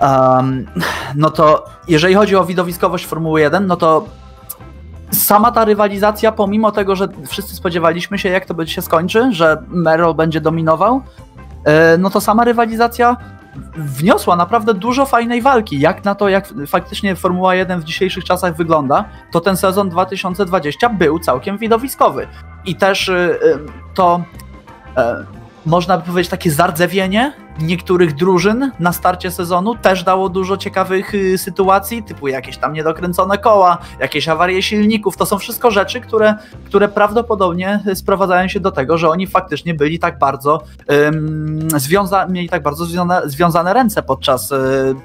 Um, 0.00 0.66
no 1.14 1.30
to 1.30 1.64
jeżeli 1.88 2.14
chodzi 2.14 2.36
o 2.36 2.44
widowiskowość 2.44 3.06
Formuły 3.06 3.40
1, 3.40 3.66
no 3.66 3.76
to 3.76 4.04
sama 5.10 5.52
ta 5.52 5.64
rywalizacja, 5.64 6.32
pomimo 6.32 6.72
tego, 6.72 6.96
że 6.96 7.08
wszyscy 7.26 7.56
spodziewaliśmy 7.56 8.18
się, 8.18 8.28
jak 8.28 8.46
to 8.46 8.66
się 8.66 8.82
skończy, 8.82 9.32
że 9.32 9.62
Merrill 9.68 10.14
będzie 10.14 10.40
dominował, 10.40 11.02
e, 11.64 11.98
no 11.98 12.10
to 12.10 12.20
sama 12.20 12.44
rywalizacja 12.44 13.16
wniosła 13.76 14.36
naprawdę 14.36 14.74
dużo 14.74 15.06
fajnej 15.06 15.42
walki. 15.42 15.80
Jak 15.80 16.04
na 16.04 16.14
to, 16.14 16.28
jak 16.28 16.48
faktycznie 16.66 17.16
Formuła 17.16 17.54
1 17.54 17.80
w 17.80 17.84
dzisiejszych 17.84 18.24
czasach 18.24 18.56
wygląda, 18.56 19.04
to 19.32 19.40
ten 19.40 19.56
sezon 19.56 19.88
2020 19.88 20.88
był 20.88 21.18
całkiem 21.18 21.58
widowiskowy. 21.58 22.26
I 22.64 22.74
też 22.74 23.08
y, 23.08 23.12
y, 23.12 23.58
to 23.94 24.22
e, 24.96 25.24
można 25.66 25.98
by 25.98 26.04
powiedzieć 26.04 26.30
takie 26.30 26.50
zardzewienie 26.50 27.32
niektórych 27.60 28.14
drużyn 28.14 28.70
na 28.80 28.92
starcie 28.92 29.30
sezonu 29.30 29.74
też 29.74 30.04
dało 30.04 30.28
dużo 30.28 30.56
ciekawych 30.56 31.14
y, 31.14 31.38
sytuacji, 31.38 32.02
typu 32.02 32.28
jakieś 32.28 32.58
tam 32.58 32.72
niedokręcone 32.72 33.38
koła, 33.38 33.78
jakieś 34.00 34.28
awarie 34.28 34.62
silników. 34.62 35.16
To 35.16 35.26
są 35.26 35.38
wszystko 35.38 35.70
rzeczy, 35.70 36.00
które, 36.00 36.34
które 36.64 36.88
prawdopodobnie 36.88 37.80
sprowadzają 37.94 38.48
się 38.48 38.60
do 38.60 38.70
tego, 38.70 38.98
że 38.98 39.08
oni 39.08 39.26
faktycznie 39.26 39.74
byli 39.74 39.98
tak 39.98 40.18
bardzo 40.18 40.62
um, 40.88 41.68
związa 41.80 42.26
mieli 42.26 42.48
tak 42.48 42.62
bardzo 42.62 42.84
związane, 42.84 43.28
związane 43.30 43.74
ręce 43.74 44.02
podczas 44.02 44.52
y, 44.52 44.56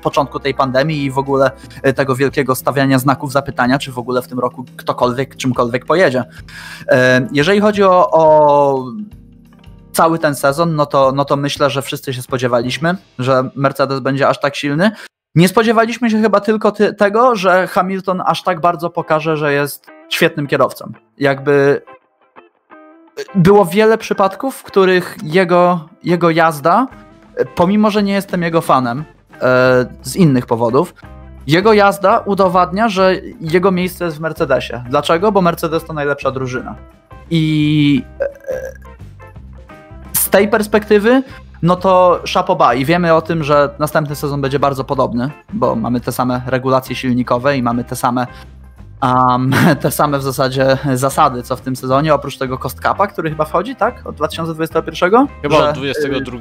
początku 0.01 0.39
tej 0.39 0.53
pandemii 0.53 1.03
i 1.03 1.11
w 1.11 1.17
ogóle 1.17 1.51
y, 1.87 1.93
tego 1.93 2.15
wielkiego 2.15 2.55
stawiania 2.55 2.99
znaków 2.99 3.31
zapytania, 3.31 3.79
czy 3.79 3.91
w 3.91 3.97
ogóle 3.97 4.21
w 4.21 4.27
tym 4.27 4.39
roku 4.39 4.65
ktokolwiek 4.75 5.35
czymkolwiek 5.35 5.85
pojedzie. 5.85 6.23
jeżeli 7.31 7.61
chodzi 7.61 7.83
o, 7.83 8.11
o 8.11 8.85
cały 10.01 10.19
ten 10.19 10.35
sezon, 10.35 10.75
no 10.75 10.85
to, 10.85 11.11
no 11.11 11.25
to 11.25 11.35
myślę, 11.37 11.69
że 11.69 11.81
wszyscy 11.81 12.13
się 12.13 12.21
spodziewaliśmy, 12.21 12.95
że 13.19 13.49
Mercedes 13.55 13.99
będzie 13.99 14.27
aż 14.27 14.39
tak 14.39 14.55
silny. 14.55 14.91
Nie 15.35 15.47
spodziewaliśmy 15.47 16.09
się 16.09 16.21
chyba 16.21 16.39
tylko 16.39 16.71
ty, 16.71 16.93
tego, 16.93 17.35
że 17.35 17.67
Hamilton 17.67 18.21
aż 18.25 18.43
tak 18.43 18.61
bardzo 18.61 18.89
pokaże, 18.89 19.37
że 19.37 19.53
jest 19.53 19.87
świetnym 20.09 20.47
kierowcą. 20.47 20.91
Jakby 21.17 21.81
było 23.35 23.65
wiele 23.65 23.97
przypadków, 23.97 24.55
w 24.55 24.63
których 24.63 25.17
jego, 25.23 25.89
jego 26.03 26.29
jazda, 26.29 26.87
pomimo 27.55 27.91
że 27.91 28.03
nie 28.03 28.13
jestem 28.13 28.43
jego 28.43 28.61
fanem 28.61 29.03
e, 29.41 29.85
z 30.01 30.15
innych 30.15 30.45
powodów, 30.45 30.93
jego 31.47 31.73
jazda 31.73 32.19
udowadnia, 32.19 32.89
że 32.89 33.15
jego 33.41 33.71
miejsce 33.71 34.05
jest 34.05 34.17
w 34.17 34.21
Mercedesie. 34.21 34.83
Dlaczego? 34.89 35.31
Bo 35.31 35.41
Mercedes 35.41 35.85
to 35.85 35.93
najlepsza 35.93 36.31
drużyna. 36.31 36.75
I 37.29 38.03
e, 38.19 38.91
tej 40.31 40.47
perspektywy, 40.47 41.23
no 41.61 41.75
to 41.75 42.21
szapoba 42.25 42.73
i 42.73 42.85
wiemy 42.85 43.13
o 43.13 43.21
tym, 43.21 43.43
że 43.43 43.69
następny 43.79 44.15
sezon 44.15 44.41
będzie 44.41 44.59
bardzo 44.59 44.83
podobny, 44.83 45.29
bo 45.53 45.75
mamy 45.75 46.01
te 46.01 46.11
same 46.11 46.41
regulacje 46.45 46.95
silnikowe 46.95 47.57
i 47.57 47.63
mamy 47.63 47.83
te 47.83 47.95
same 47.95 48.27
um, 49.01 49.51
te 49.81 49.91
same 49.91 50.19
w 50.19 50.23
zasadzie 50.23 50.77
zasady, 50.93 51.43
co 51.43 51.55
w 51.55 51.61
tym 51.61 51.75
sezonie, 51.75 52.13
oprócz 52.13 52.37
tego 52.37 52.57
cost 52.57 52.79
capa, 52.79 53.07
który 53.07 53.29
chyba 53.29 53.45
wchodzi, 53.45 53.75
tak? 53.75 54.07
Od 54.07 54.15
2021? 54.15 55.27
Chyba 55.41 55.57
że... 55.57 55.69
od 55.69 55.75
22 55.75 56.39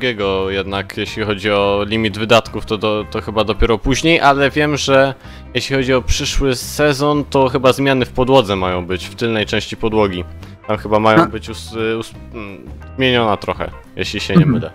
jednak, 0.49 0.97
jeśli 0.97 1.25
chodzi 1.25 1.51
o 1.51 1.85
limit 1.87 2.19
wydatków, 2.19 2.67
to, 2.67 2.79
do, 2.79 3.05
to 3.11 3.21
chyba 3.21 3.45
dopiero 3.45 3.79
później, 3.79 4.21
ale 4.21 4.51
wiem, 4.51 4.77
że 4.77 5.15
jeśli 5.55 5.77
chodzi 5.77 5.95
o 5.95 6.03
przyszły 6.03 6.55
sezon, 6.55 7.25
to 7.25 7.49
chyba 7.49 7.73
zmiany 7.73 8.07
w 8.07 8.13
podłodze 8.13 8.57
mają 8.57 8.87
być, 8.87 9.07
w 9.07 9.15
tylnej 9.15 9.47
części 9.47 9.77
podłogi. 9.77 10.25
Tam 10.71 10.79
chyba 10.79 11.01
mają 11.01 11.27
być 11.27 11.49
us, 11.49 11.75
us, 11.99 12.13
mm, 12.35 12.69
zmieniona 12.97 13.37
trochę, 13.37 13.71
jeśli 13.97 14.21
się 14.21 14.35
nie 14.35 14.45
mhm. 14.45 14.55
mylę. 14.55 14.71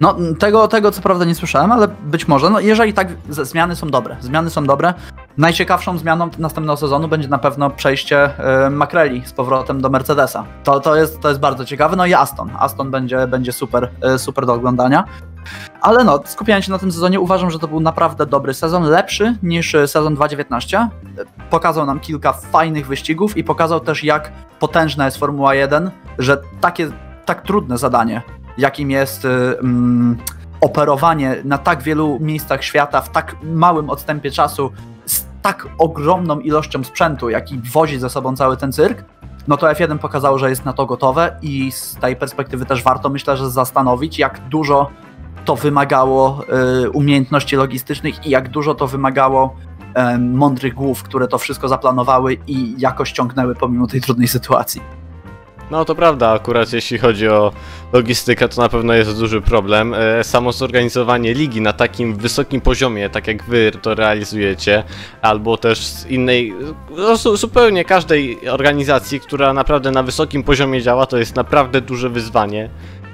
No, 0.00 0.16
tego, 0.38 0.68
tego 0.68 0.90
co 0.90 1.02
prawda 1.02 1.24
nie 1.24 1.34
słyszałem, 1.34 1.72
ale 1.72 1.88
być 1.88 2.28
może. 2.28 2.50
No, 2.50 2.60
jeżeli 2.60 2.92
tak, 2.92 3.08
zmiany 3.28 3.76
są 3.76 3.88
dobre. 3.88 4.16
Zmiany 4.20 4.50
są 4.50 4.64
dobre. 4.64 4.94
Najciekawszą 5.36 5.98
zmianą 5.98 6.30
następnego 6.38 6.76
sezonu 6.76 7.08
będzie 7.08 7.28
na 7.28 7.38
pewno 7.38 7.70
przejście 7.70 8.30
y, 8.66 8.70
Makreli 8.70 9.22
z 9.26 9.32
powrotem 9.32 9.80
do 9.80 9.90
Mercedesa. 9.90 10.44
To, 10.64 10.80
to, 10.80 10.96
jest, 10.96 11.20
to 11.20 11.28
jest 11.28 11.40
bardzo 11.40 11.64
ciekawe. 11.64 11.96
No 11.96 12.06
i 12.06 12.14
Aston. 12.14 12.50
Aston 12.58 12.90
będzie, 12.90 13.26
będzie 13.26 13.52
super, 13.52 13.90
y, 14.14 14.18
super 14.18 14.46
do 14.46 14.52
oglądania. 14.52 15.04
Ale 15.80 16.04
no, 16.04 16.20
skupiając 16.24 16.64
się 16.64 16.72
na 16.72 16.78
tym 16.78 16.92
sezonie, 16.92 17.20
uważam, 17.20 17.50
że 17.50 17.58
to 17.58 17.68
był 17.68 17.80
naprawdę 17.80 18.26
dobry 18.26 18.54
sezon, 18.54 18.82
lepszy 18.82 19.36
niż 19.42 19.72
sezon 19.86 20.14
2019. 20.14 20.88
Pokazał 21.50 21.86
nam 21.86 22.00
kilka 22.00 22.32
fajnych 22.32 22.86
wyścigów 22.86 23.36
i 23.36 23.44
pokazał 23.44 23.80
też, 23.80 24.04
jak 24.04 24.32
potężna 24.60 25.04
jest 25.04 25.16
Formuła 25.16 25.54
1, 25.54 25.90
że 26.18 26.42
takie 26.60 26.90
tak 27.24 27.42
trudne 27.42 27.78
zadanie, 27.78 28.22
jakim 28.58 28.90
jest 28.90 29.24
y, 29.24 29.28
mm, 29.28 30.16
operowanie 30.60 31.36
na 31.44 31.58
tak 31.58 31.82
wielu 31.82 32.18
miejscach 32.20 32.64
świata 32.64 33.00
w 33.00 33.08
tak 33.08 33.36
małym 33.42 33.90
odstępie 33.90 34.30
czasu 34.30 34.72
z 35.06 35.24
tak 35.42 35.68
ogromną 35.78 36.40
ilością 36.40 36.84
sprzętu, 36.84 37.30
jaki 37.30 37.60
wozi 37.72 37.98
ze 37.98 38.10
sobą 38.10 38.36
cały 38.36 38.56
ten 38.56 38.72
cyrk, 38.72 39.04
no 39.48 39.56
to 39.56 39.66
F1 39.66 39.98
pokazało, 39.98 40.38
że 40.38 40.50
jest 40.50 40.64
na 40.64 40.72
to 40.72 40.86
gotowe 40.86 41.38
i 41.42 41.72
z 41.72 41.96
tej 41.96 42.16
perspektywy 42.16 42.66
też 42.66 42.82
warto 42.82 43.08
myślę, 43.08 43.36
że 43.36 43.50
zastanowić, 43.50 44.18
jak 44.18 44.40
dużo 44.48 44.90
to 45.46 45.56
wymagało 45.56 46.44
y, 46.84 46.90
umiejętności 46.90 47.56
logistycznych 47.56 48.26
i 48.26 48.30
jak 48.30 48.48
dużo 48.48 48.74
to 48.74 48.86
wymagało 48.86 49.56
mądrych 50.18 50.74
głów, 50.74 51.02
które 51.02 51.28
to 51.28 51.38
wszystko 51.38 51.68
zaplanowały 51.68 52.36
i 52.46 52.74
jakoś 52.78 53.12
ciągnęły 53.12 53.54
pomimo 53.54 53.86
tej 53.86 54.00
trudnej 54.00 54.28
sytuacji. 54.28 54.80
No 55.70 55.84
to 55.84 55.94
prawda, 55.94 56.30
akurat 56.30 56.72
jeśli 56.72 56.98
chodzi 56.98 57.28
o 57.28 57.52
logistykę, 57.92 58.48
to 58.48 58.62
na 58.62 58.68
pewno 58.68 58.92
jest 58.92 59.18
duży 59.18 59.40
problem. 59.40 59.94
E, 59.94 60.24
samo 60.24 60.52
zorganizowanie 60.52 61.34
ligi 61.34 61.60
na 61.60 61.72
takim 61.72 62.16
wysokim 62.16 62.60
poziomie, 62.60 63.10
tak 63.10 63.26
jak 63.26 63.44
wy 63.44 63.72
to 63.82 63.94
realizujecie, 63.94 64.84
albo 65.22 65.56
też 65.56 65.86
z 65.86 66.06
innej, 66.06 66.54
no, 66.96 67.16
zupełnie 67.16 67.84
każdej 67.84 68.48
organizacji, 68.50 69.20
która 69.20 69.52
naprawdę 69.52 69.90
na 69.90 70.02
wysokim 70.02 70.42
poziomie 70.42 70.82
działa, 70.82 71.06
to 71.06 71.18
jest 71.18 71.36
naprawdę 71.36 71.80
duże 71.80 72.10
wyzwanie. 72.10 72.70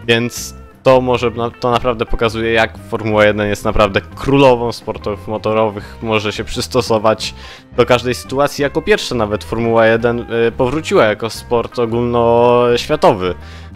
Więc 0.06 0.61
to 0.82 1.00
może 1.00 1.30
to 1.60 1.70
naprawdę 1.70 2.06
pokazuje, 2.06 2.52
jak 2.52 2.78
Formuła 2.78 3.24
1 3.24 3.48
jest 3.48 3.64
naprawdę 3.64 4.00
królową 4.00 4.72
sportów 4.72 5.28
motorowych, 5.28 5.98
może 6.02 6.32
się 6.32 6.44
przystosować 6.44 7.34
do 7.76 7.86
każdej 7.86 8.14
sytuacji. 8.14 8.62
Jako 8.62 8.82
pierwsza 8.82 9.14
nawet 9.14 9.44
Formuła 9.44 9.86
1 9.86 10.20
y, 10.20 10.52
powróciła 10.52 11.04
jako 11.04 11.30
sport 11.30 11.78
ogólnoświatowy 11.78 13.34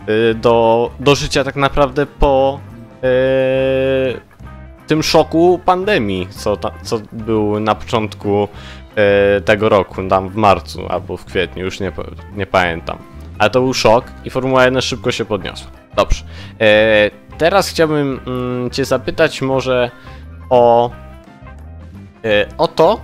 y, 0.09 0.35
do, 0.35 0.91
do 1.01 1.15
życia 1.15 1.45
tak 1.45 1.57
naprawdę 1.57 2.07
po 2.07 2.61
y, 4.15 4.21
tym 4.87 5.03
szoku 5.03 5.61
pandemii, 5.65 6.29
co, 6.31 6.57
ta, 6.57 6.71
co 6.83 7.01
był 7.13 7.61
na 7.61 7.75
początku 7.75 8.49
tego 9.45 9.69
roku, 9.69 10.09
tam 10.09 10.29
w 10.29 10.37
marcu 10.37 10.87
albo 10.89 11.17
w 11.17 11.25
kwietniu, 11.25 11.65
już 11.65 11.81
nie, 11.81 11.93
nie 12.37 12.47
pamiętam. 12.47 12.99
Ale 13.39 13.51
to 13.51 13.61
był 13.61 13.75
szok 13.75 14.05
i 14.25 14.31
Formuła 14.31 14.65
1 14.65 14.83
szybko 14.83 15.13
się 15.13 15.25
podniosła. 15.25 15.86
Dobrze. 15.97 16.25
E, 16.61 17.11
teraz 17.39 17.69
chciałbym 17.69 18.21
mm, 18.27 18.71
Cię 18.71 18.85
zapytać 18.85 19.43
może 19.43 19.91
o, 20.51 20.91
e, 22.25 22.47
o 22.59 22.69
to, 22.69 23.01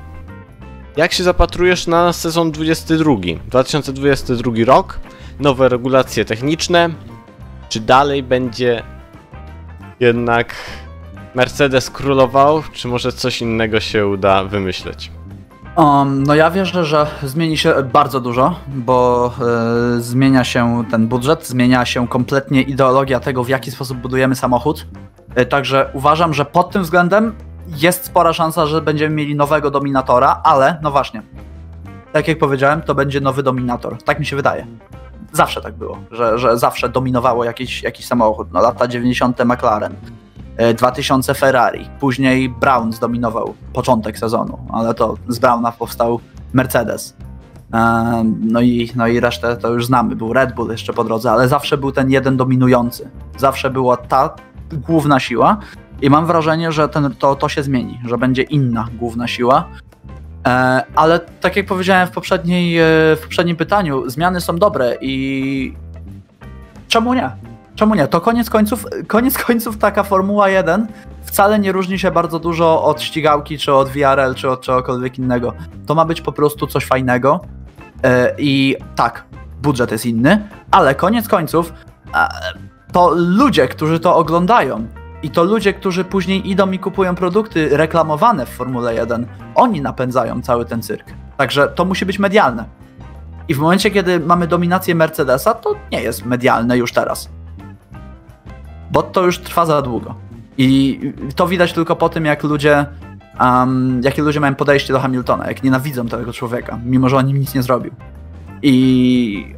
jak 0.96 1.12
się 1.12 1.24
zapatrujesz 1.24 1.87
na 1.87 2.12
sezon 2.12 2.52
22, 2.52 3.14
2022 3.46 4.52
rok, 4.64 5.00
nowe 5.40 5.68
regulacje 5.68 6.24
techniczne, 6.24 6.90
czy 7.68 7.81
dalej 7.81 8.22
będzie 8.22 8.83
jednak 10.00 10.55
Mercedes 11.35 11.90
królował, 11.90 12.62
czy 12.72 12.88
może 12.88 13.12
coś 13.12 13.40
innego 13.40 13.81
się 13.81 14.07
uda 14.07 14.44
wymyśleć? 14.44 15.11
Um, 15.77 16.23
no 16.23 16.35
ja 16.35 16.51
wierzę, 16.51 16.85
że 16.85 17.07
zmieni 17.23 17.57
się 17.57 17.75
bardzo 17.93 18.21
dużo, 18.21 18.55
bo 18.69 19.31
y, 19.97 20.01
zmienia 20.01 20.45
się 20.45 20.85
ten 20.91 21.09
budżet, 21.09 21.47
zmienia 21.47 21.85
się 21.85 22.09
kompletnie 22.09 22.63
ideologia 22.63 23.21
tego, 23.21 23.45
w 23.45 23.49
jaki 23.49 23.71
sposób 23.71 23.99
budujemy 23.99 24.35
samochód. 24.35 24.87
Y, 25.39 25.47
także 25.47 25.91
uważam, 25.95 26.35
że 26.35 26.45
pod 26.45 26.71
tym 26.71 26.83
względem 26.83 27.35
jest 27.69 28.05
spora 28.05 28.33
szansa, 28.33 28.67
że 28.67 28.83
będziemy 28.83 29.15
mieli 29.15 29.37
nowego 29.37 29.71
dominatora, 29.71 30.41
ale 30.45 30.79
no 30.83 30.91
właśnie, 30.91 31.23
tak 32.13 32.29
jak 32.29 32.39
powiedziałem, 32.39 32.83
to 32.83 32.95
będzie 32.95 33.21
nowy 33.21 33.43
dominator. 33.43 34.03
Tak 34.03 34.19
mi 34.19 34.27
się 34.27 34.37
wydaje. 34.37 34.67
Zawsze 35.33 35.61
tak 35.61 35.75
było, 35.75 35.99
że, 36.11 36.39
że 36.39 36.59
zawsze 36.59 36.89
dominowało 36.89 37.45
jakiś, 37.45 37.83
jakiś 37.83 38.07
samochód. 38.07 38.49
No, 38.53 38.61
lata 38.61 38.89
90. 38.89 39.45
McLaren, 39.45 39.95
2000 40.75 41.33
e, 41.33 41.35
Ferrari. 41.35 41.88
Później 42.01 42.49
Brown 42.49 42.93
zdominował 42.93 43.55
początek 43.73 44.19
sezonu, 44.19 44.59
ale 44.73 44.95
to 44.95 45.15
z 45.29 45.38
Browna 45.38 45.73
powstał 45.73 46.21
Mercedes. 46.53 47.17
E, 47.75 48.24
no 48.41 48.61
i, 48.61 48.91
no 48.97 49.07
i 49.07 49.20
resztę 49.20 49.57
to 49.57 49.68
już 49.68 49.87
znamy. 49.87 50.16
Był 50.16 50.33
Red 50.33 50.55
Bull 50.55 50.70
jeszcze 50.70 50.93
po 50.93 51.05
drodze, 51.05 51.31
ale 51.31 51.49
zawsze 51.49 51.79
był 51.79 51.93
ten 51.93 52.11
jeden 52.11 52.37
dominujący. 52.37 53.11
Zawsze 53.37 53.70
była 53.70 53.97
ta 53.97 54.35
główna 54.72 55.20
siła. 55.20 55.57
I 56.03 56.11
mam 56.11 56.26
wrażenie, 56.26 56.72
że 56.72 56.89
ten, 56.89 57.14
to, 57.18 57.35
to 57.35 57.49
się 57.49 57.62
zmieni, 57.62 58.01
że 58.07 58.18
będzie 58.18 58.43
inna 58.43 58.89
główna 58.99 59.29
siła. 59.29 59.68
E, 60.47 60.83
ale 60.97 61.20
tak 61.20 61.57
jak 61.57 61.66
powiedziałem 61.66 62.09
w, 62.09 62.11
poprzedniej, 62.11 62.76
w 63.16 63.20
poprzednim 63.22 63.57
pytaniu, 63.57 64.11
zmiany 64.11 64.41
są 64.41 64.57
dobre 64.57 64.97
i 65.01 65.74
czemu 66.89 67.14
nie? 67.14 67.51
Czemu 67.75 67.95
nie? 67.95 68.09
To 68.09 68.20
koniec 68.20 68.51
końców, 68.51 68.87
koniec 69.07 69.39
końców 69.39 69.79
taka 69.79 70.03
Formuła 70.03 70.49
1 70.49 70.87
wcale 71.25 71.59
nie 71.59 71.73
różni 71.73 71.99
się 71.99 72.11
bardzo 72.11 72.39
dużo 72.39 72.85
od 72.85 73.03
ścigałki, 73.03 73.59
czy 73.59 73.75
od 73.75 73.89
VRL, 73.89 74.35
czy 74.35 74.51
od 74.51 74.61
czegokolwiek 74.61 75.18
innego. 75.18 75.53
To 75.87 75.95
ma 75.95 76.05
być 76.05 76.20
po 76.20 76.33
prostu 76.33 76.66
coś 76.66 76.87
fajnego. 76.87 77.41
E, 78.05 78.35
I 78.39 78.77
tak, 78.97 79.25
budżet 79.62 79.93
jest 79.93 80.07
inny, 80.07 80.49
ale 80.70 80.95
koniec 80.95 81.29
końców 81.29 81.73
e, 82.14 82.29
to 82.93 83.11
ludzie, 83.16 83.68
którzy 83.68 84.01
to 84.01 84.16
oglądają 84.16 84.87
i 85.23 85.31
to 85.31 85.45
ludzie, 85.45 85.73
którzy 85.73 86.05
później 86.05 86.51
idą 86.51 86.70
i 86.70 86.79
kupują 86.79 87.14
produkty 87.14 87.77
reklamowane 87.77 88.47
w 88.47 88.49
Formule 88.49 88.95
1, 88.95 89.27
oni 89.55 89.81
napędzają 89.81 90.43
cały 90.43 90.64
ten 90.64 90.83
cyrk. 90.83 91.07
Także 91.37 91.68
to 91.68 91.85
musi 91.85 92.07
być 92.07 92.18
medialne. 92.18 92.64
I 93.49 93.55
w 93.55 93.59
momencie, 93.59 93.91
kiedy 93.91 94.20
mamy 94.20 94.47
dominację 94.47 94.95
Mercedesa, 94.95 95.55
to 95.55 95.75
nie 95.93 96.03
jest 96.03 96.25
medialne 96.25 96.79
już 96.79 96.93
teraz. 96.93 97.29
Bo 98.93 99.03
to 99.03 99.24
już 99.24 99.38
trwa 99.38 99.66
za 99.66 99.82
długo. 99.82 100.14
I 100.59 101.01
to 101.36 101.47
widać 101.47 101.72
tylko 101.72 101.97
po 101.97 102.09
tym, 102.09 102.24
jak 102.24 102.43
ludzie, 102.43 102.86
um, 103.40 104.01
jakie 104.05 104.22
ludzie 104.22 104.40
mają 104.40 104.55
podejście 104.55 104.93
do 104.93 105.01
Hamiltona, 105.01 105.49
jak 105.49 105.62
nienawidzą 105.62 106.07
tego 106.07 106.32
człowieka, 106.32 106.78
mimo 106.84 107.09
że 107.09 107.16
on 107.16 107.28
im 107.28 107.40
nic 107.40 107.55
nie 107.55 107.62
zrobił. 107.62 107.93
I 108.62 109.55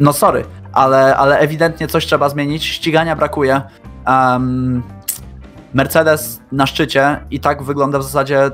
no 0.00 0.12
sorry, 0.12 0.44
ale, 0.72 1.16
ale 1.16 1.38
ewidentnie 1.38 1.86
coś 1.86 2.06
trzeba 2.06 2.28
zmienić, 2.28 2.64
ścigania 2.64 3.16
brakuje. 3.16 3.62
Um, 4.06 4.82
Mercedes 5.74 6.40
na 6.52 6.66
szczycie 6.66 7.20
i 7.30 7.40
tak 7.40 7.62
wygląda 7.62 7.98
w 7.98 8.02
zasadzie 8.02 8.50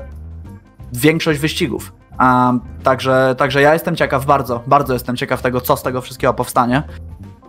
większość 0.93 1.39
wyścigów. 1.39 1.93
Um, 2.19 2.61
także, 2.83 3.35
także 3.37 3.61
ja 3.61 3.73
jestem 3.73 3.95
ciekaw, 3.95 4.25
bardzo, 4.25 4.63
bardzo 4.67 4.93
jestem 4.93 5.15
ciekaw 5.15 5.41
tego, 5.41 5.61
co 5.61 5.77
z 5.77 5.83
tego 5.83 6.01
wszystkiego 6.01 6.33
powstanie. 6.33 6.83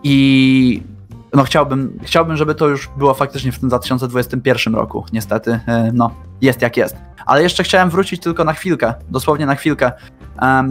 I 0.03 0.83
no 1.35 1.45
chciałbym, 1.45 1.99
chciałbym, 2.03 2.37
żeby 2.37 2.55
to 2.55 2.69
już 2.69 2.89
było 2.97 3.15
faktycznie 3.15 3.53
w 3.53 3.59
tym 3.59 3.69
2021 3.69 4.75
roku. 4.75 5.05
Niestety, 5.13 5.61
e, 5.67 5.91
no, 5.95 6.11
jest 6.41 6.63
jak 6.63 6.77
jest. 6.77 6.97
Ale 7.27 7.43
jeszcze 7.43 7.63
chciałem 7.63 7.91
wrócić 7.91 8.23
tylko 8.23 8.45
na 8.45 8.53
chwilkę, 8.53 8.95
dosłownie 9.09 9.47
na 9.47 9.55
chwilkę, 9.55 9.93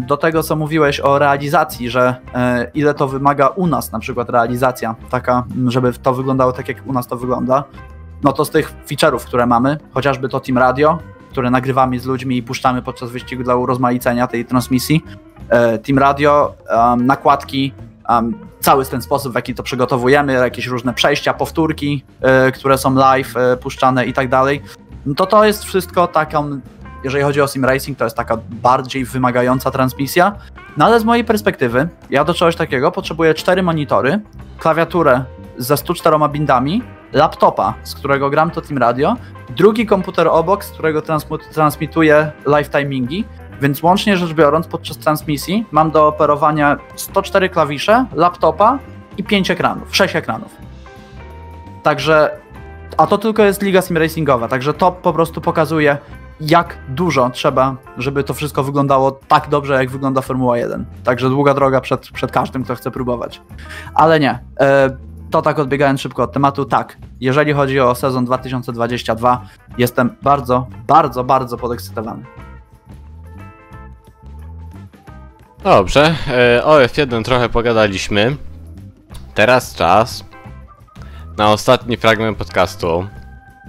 do 0.08 0.18
tego, 0.18 0.44
co 0.44 0.56
mówiłeś 0.56 1.00
o 1.00 1.20
realizacji, 1.20 1.90
że 1.90 2.16
e, 2.34 2.72
ile 2.74 2.94
to 2.94 3.08
wymaga 3.08 3.48
u 3.48 3.68
nas, 3.68 3.92
na 3.92 4.00
przykład 4.00 4.30
realizacja, 4.30 4.96
taka, 5.10 5.44
żeby 5.68 5.94
to 5.94 6.14
wyglądało 6.14 6.52
tak, 6.52 6.68
jak 6.68 6.88
u 6.88 6.94
nas 6.94 7.08
to 7.08 7.18
wygląda. 7.18 7.64
No 8.24 8.34
to 8.34 8.46
z 8.46 8.50
tych 8.50 8.74
feature'ów, 8.88 9.20
które 9.20 9.46
mamy, 9.46 9.78
chociażby 9.94 10.30
to 10.30 10.40
Team 10.40 10.58
Radio, 10.58 11.00
które 11.32 11.50
nagrywamy 11.50 12.00
z 12.00 12.06
ludźmi 12.06 12.38
i 12.38 12.44
puszczamy 12.44 12.82
podczas 12.82 13.12
wyścigu 13.12 13.44
dla 13.44 13.56
urozmaicenia 13.56 14.28
tej 14.28 14.46
transmisji. 14.46 15.04
E, 15.50 15.78
Team 15.78 16.00
Radio, 16.00 16.56
nakładki, 16.98 17.74
cały 18.60 18.86
ten 18.90 19.02
sposób, 19.02 19.32
w 19.32 19.36
jaki 19.36 19.56
to 19.56 19.64
przygotowujemy, 19.64 20.34
jakieś 20.34 20.68
różne 20.68 20.94
przejścia, 20.94 21.34
powtórki, 21.34 22.04
e, 22.22 22.52
które 22.52 22.78
są 22.78 22.96
live, 22.96 23.34
puszczane 23.62 24.06
i 24.06 24.14
tak 24.14 24.30
dalej. 24.30 24.62
No 25.06 25.16
to 25.16 25.26
to 25.26 25.46
jest 25.46 25.64
wszystko 25.64 26.08
taką 26.08 26.62
jeżeli 27.04 27.24
chodzi 27.24 27.42
o 27.42 27.48
sim 27.48 27.66
racing, 27.66 27.98
to 27.98 28.04
jest 28.04 28.18
taka 28.18 28.38
bardziej 28.50 29.06
wymagająca 29.06 29.72
transmisja. 29.72 30.36
No 30.78 30.86
ale 30.86 31.00
z 31.00 31.04
mojej 31.04 31.26
perspektywy, 31.26 31.90
ja 32.10 32.24
do 32.24 32.34
czegoś 32.34 32.56
takiego 32.56 32.92
potrzebuję 32.92 33.34
cztery 33.34 33.64
monitory, 33.64 34.20
klawiaturę 34.60 35.24
ze 35.58 35.78
104 35.78 36.18
bindami, 36.30 36.84
laptopa, 37.14 37.74
z 37.84 37.96
którego 37.96 38.30
gram 38.30 38.52
to 38.52 38.62
Team 38.62 38.78
Radio, 38.78 39.16
drugi 39.50 39.86
komputer 39.86 40.28
obok, 40.28 40.66
z 40.66 40.70
którego 40.70 41.02
transmituję 41.54 42.32
live 42.46 42.70
timingi, 42.70 43.26
więc 43.62 43.84
łącznie 43.84 44.18
rzecz 44.18 44.34
biorąc, 44.34 44.68
podczas 44.68 44.98
transmisji 44.98 45.66
mam 45.72 45.92
do 45.92 46.08
operowania 46.08 46.78
104 46.96 47.50
klawisze, 47.50 48.06
laptopa 48.16 48.80
i 49.18 49.24
5 49.24 49.52
ekranów, 49.52 49.96
6 49.96 50.16
ekranów. 50.16 50.56
Także, 51.84 52.40
a 52.98 53.08
to 53.08 53.18
tylko 53.18 53.44
jest 53.44 53.62
liga 53.62 53.82
sim 53.82 53.98
racingowa, 53.98 54.48
także 54.48 54.74
to 54.74 54.92
po 54.92 55.14
prostu 55.14 55.42
pokazuje, 55.42 55.98
jak 56.42 56.78
dużo 56.90 57.30
trzeba, 57.30 57.76
żeby 57.98 58.24
to 58.24 58.34
wszystko 58.34 58.64
wyglądało 58.64 59.12
tak 59.12 59.50
dobrze, 59.50 59.74
jak 59.74 59.90
wygląda 59.90 60.22
Formuła 60.22 60.58
1. 60.58 60.86
Także 61.04 61.30
długa 61.30 61.54
droga 61.54 61.82
przed, 61.82 62.12
przed 62.12 62.32
każdym, 62.32 62.64
kto 62.64 62.76
chce 62.76 62.92
próbować. 62.92 63.42
Ale 63.94 64.20
nie. 64.20 64.40
E, 64.60 64.98
to 65.32 65.42
tak 65.42 65.60
odbiegając 65.60 66.02
szybko 66.02 66.24
od 66.24 66.32
tematu, 66.32 66.66
tak. 66.66 66.98
Jeżeli 67.22 67.54
chodzi 67.54 67.80
o 67.80 67.96
sezon 67.96 68.26
2022, 68.26 69.42
jestem 69.78 70.16
bardzo, 70.22 70.68
bardzo, 70.88 71.24
bardzo 71.24 71.58
podekscytowany. 71.58 72.24
Dobrze, 75.68 76.16
e, 76.28 76.64
o 76.64 76.80
F1 76.80 77.24
trochę 77.24 77.50
pogadaliśmy. 77.50 78.36
Teraz 79.34 79.76
czas 79.76 80.24
na 81.38 81.52
ostatni 81.52 81.98
fragment 81.98 82.38
podcastu. 82.38 83.08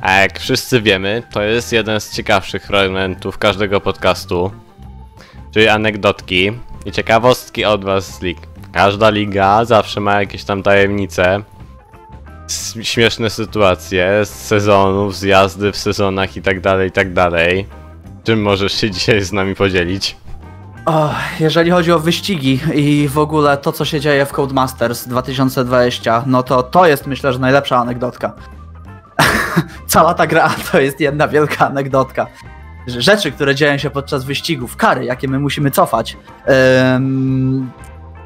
A 0.03 0.13
jak 0.13 0.39
wszyscy 0.39 0.83
wiemy, 0.83 1.23
to 1.33 1.43
jest 1.43 1.73
jeden 1.73 2.01
z 2.01 2.17
ciekawszych 2.17 2.67
fragmentów 2.67 3.39
każdego 3.39 3.81
podcastu, 3.81 4.51
czyli 5.55 5.69
anegdotki 5.69 6.53
i 6.87 6.93
ciekawostki 6.93 7.65
od 7.65 7.85
was 7.85 8.15
z 8.15 8.23
lig. 8.23 8.39
Każda 8.73 9.11
liga 9.11 9.65
zawsze 9.65 10.01
ma 10.01 10.21
jakieś 10.21 10.45
tam 10.45 10.63
tajemnice, 10.63 11.43
śmieszne 12.83 13.31
sytuacje 13.31 14.25
z 14.25 14.31
sezonów, 14.31 15.17
z 15.17 15.23
jazdy 15.23 15.73
w 15.73 15.77
sezonach 15.77 16.37
i 16.37 16.43
tak 16.43 16.61
dalej, 16.61 16.89
i 16.89 16.93
tak. 16.93 17.09
Czym 18.25 18.43
możesz 18.43 18.73
się 18.73 18.91
dzisiaj 18.91 19.21
z 19.21 19.33
nami 19.33 19.55
podzielić? 19.55 20.17
Jeżeli 21.41 21.71
chodzi 21.71 21.93
o 21.93 21.99
wyścigi 21.99 22.61
i 22.75 23.09
w 23.09 23.19
ogóle 23.19 23.57
to, 23.57 23.73
co 23.73 23.85
się 23.85 24.01
dzieje 24.01 24.27
w 24.27 24.33
Codemasters 24.33 25.09
2020, 25.09 26.23
no 26.27 26.43
to 26.43 26.63
to 26.63 26.87
jest 26.87 27.07
myślę, 27.07 27.33
że 27.33 27.39
najlepsza 27.39 27.77
anegdotka. 27.77 28.33
cała 29.87 30.15
ta 30.15 30.27
gra 30.27 30.51
to 30.73 30.81
jest 30.81 31.01
jedna 31.01 31.29
wielka 31.29 31.67
anegdotka. 31.67 32.27
Rzeczy, 32.87 33.33
które 33.33 33.55
dzieją 33.55 33.79
się 33.79 33.91
podczas 33.91 34.25
wyścigów, 34.25 34.77
kary, 34.77 35.05
jakie 35.05 35.29
my 35.29 35.39
musimy 35.39 35.71
cofać. 35.71 36.17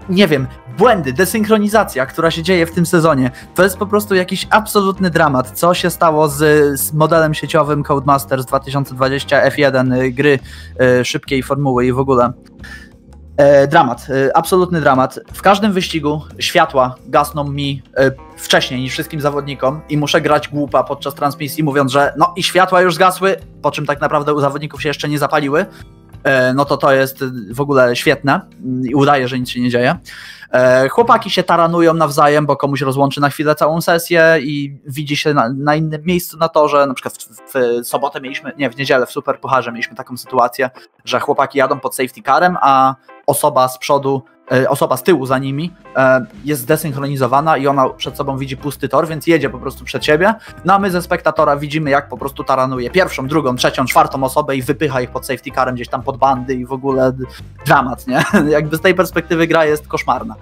Nie 0.08 0.28
wiem, 0.28 0.46
błędy, 0.78 1.12
desynchronizacja, 1.12 2.06
która 2.06 2.30
się 2.30 2.42
dzieje 2.42 2.66
w 2.66 2.72
tym 2.72 2.86
sezonie. 2.86 3.30
To 3.54 3.62
jest 3.62 3.76
po 3.76 3.86
prostu 3.86 4.14
jakiś 4.14 4.46
absolutny 4.50 5.10
dramat. 5.10 5.50
Co 5.50 5.74
się 5.74 5.90
stało 5.90 6.28
z, 6.28 6.36
z 6.80 6.92
modelem 6.92 7.34
sieciowym 7.34 7.82
Codemasters 7.82 8.46
2020 8.46 9.48
F1 9.48 9.96
y, 9.96 10.12
gry 10.12 10.38
y, 11.00 11.04
szybkiej 11.04 11.42
formuły 11.42 11.86
i 11.86 11.92
w 11.92 11.98
ogóle. 11.98 12.32
E, 13.36 13.66
dramat, 13.66 14.06
e, 14.10 14.36
absolutny 14.36 14.80
dramat. 14.80 15.20
W 15.32 15.42
każdym 15.42 15.72
wyścigu 15.72 16.22
światła 16.38 16.94
gasną 17.06 17.44
mi 17.44 17.82
e, 17.96 18.10
wcześniej 18.36 18.80
niż 18.80 18.92
wszystkim 18.92 19.20
zawodnikom 19.20 19.80
i 19.88 19.96
muszę 19.96 20.20
grać 20.20 20.48
głupa 20.48 20.84
podczas 20.84 21.14
transmisji, 21.14 21.64
mówiąc, 21.64 21.92
że 21.92 22.14
no 22.18 22.32
i 22.36 22.42
światła 22.42 22.80
już 22.80 22.94
zgasły, 22.94 23.36
po 23.62 23.70
czym 23.70 23.86
tak 23.86 24.00
naprawdę 24.00 24.34
u 24.34 24.40
zawodników 24.40 24.82
się 24.82 24.88
jeszcze 24.88 25.08
nie 25.08 25.18
zapaliły. 25.18 25.66
E, 26.24 26.54
no 26.54 26.64
to 26.64 26.76
to 26.76 26.92
jest 26.92 27.24
w 27.50 27.60
ogóle 27.60 27.96
świetne 27.96 28.40
i 28.84 28.94
udaje, 28.94 29.28
że 29.28 29.38
nic 29.38 29.50
się 29.50 29.60
nie 29.60 29.70
dzieje. 29.70 29.96
E, 30.52 30.88
chłopaki 30.88 31.30
się 31.30 31.42
taranują 31.42 31.94
nawzajem, 31.94 32.46
bo 32.46 32.56
komuś 32.56 32.80
rozłączy 32.80 33.20
na 33.20 33.30
chwilę 33.30 33.54
całą 33.54 33.80
sesję 33.80 34.38
i 34.42 34.80
widzi 34.86 35.16
się 35.16 35.34
na, 35.34 35.48
na 35.56 35.74
innym 35.74 36.02
miejscu 36.04 36.38
na 36.38 36.48
torze. 36.48 36.86
Na 36.86 36.94
przykład 36.94 37.14
w, 37.14 37.52
w, 37.54 37.86
sobotę 37.88 38.20
mieliśmy, 38.20 38.52
nie, 38.58 38.70
w 38.70 38.76
niedzielę 38.76 39.06
w 39.06 39.10
Super 39.10 39.40
Pucharze 39.40 39.72
mieliśmy 39.72 39.96
taką 39.96 40.16
sytuację, 40.16 40.70
że 41.04 41.20
chłopaki 41.20 41.58
jadą 41.58 41.80
pod 41.80 41.96
safety 41.96 42.22
carem, 42.22 42.56
a 42.60 42.94
osoba 43.26 43.68
z 43.68 43.78
przodu 43.78 44.22
osoba 44.68 44.96
z 44.96 45.02
tyłu 45.02 45.26
za 45.26 45.38
nimi 45.38 45.72
e, 45.96 46.26
jest 46.44 46.62
zdesynchronizowana 46.62 47.56
i 47.56 47.66
ona 47.66 47.88
przed 47.88 48.16
sobą 48.16 48.38
widzi 48.38 48.56
pusty 48.56 48.88
tor, 48.88 49.08
więc 49.08 49.26
jedzie 49.26 49.50
po 49.50 49.58
prostu 49.58 49.84
przed 49.84 50.04
siebie. 50.04 50.34
No 50.64 50.74
a 50.74 50.78
my 50.78 50.90
ze 50.90 51.02
spektatora 51.02 51.56
widzimy, 51.56 51.90
jak 51.90 52.08
po 52.08 52.16
prostu 52.16 52.44
taranuje 52.44 52.90
pierwszą, 52.90 53.26
drugą, 53.26 53.56
trzecią, 53.56 53.84
czwartą 53.84 54.24
osobę 54.24 54.56
i 54.56 54.62
wypycha 54.62 55.00
ich 55.00 55.10
pod 55.10 55.26
safety 55.26 55.50
carem 55.50 55.74
gdzieś 55.74 55.88
tam 55.88 56.02
pod 56.02 56.16
bandy 56.16 56.54
i 56.54 56.66
w 56.66 56.72
ogóle 56.72 57.12
dramat, 57.66 58.06
nie? 58.06 58.24
Jakby 58.50 58.76
z 58.76 58.80
tej 58.80 58.94
perspektywy 58.94 59.46
gra 59.46 59.64
jest 59.64 59.88
koszmarna. 59.88 60.34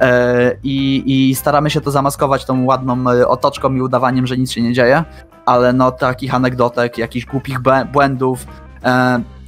E, 0.00 0.56
I, 0.62 1.02
I 1.06 1.34
staramy 1.34 1.70
się 1.70 1.80
to 1.80 1.90
zamaskować 1.90 2.44
tą 2.44 2.64
ładną 2.64 3.04
otoczką 3.26 3.74
i 3.74 3.80
udawaniem, 3.80 4.26
że 4.26 4.36
nic 4.36 4.52
się 4.52 4.62
nie 4.62 4.72
dzieje, 4.72 5.04
ale 5.46 5.72
no 5.72 5.90
takich 5.90 6.34
anegdotek, 6.34 6.98
jakichś 6.98 7.26
głupich 7.26 7.58
błędów. 7.92 8.46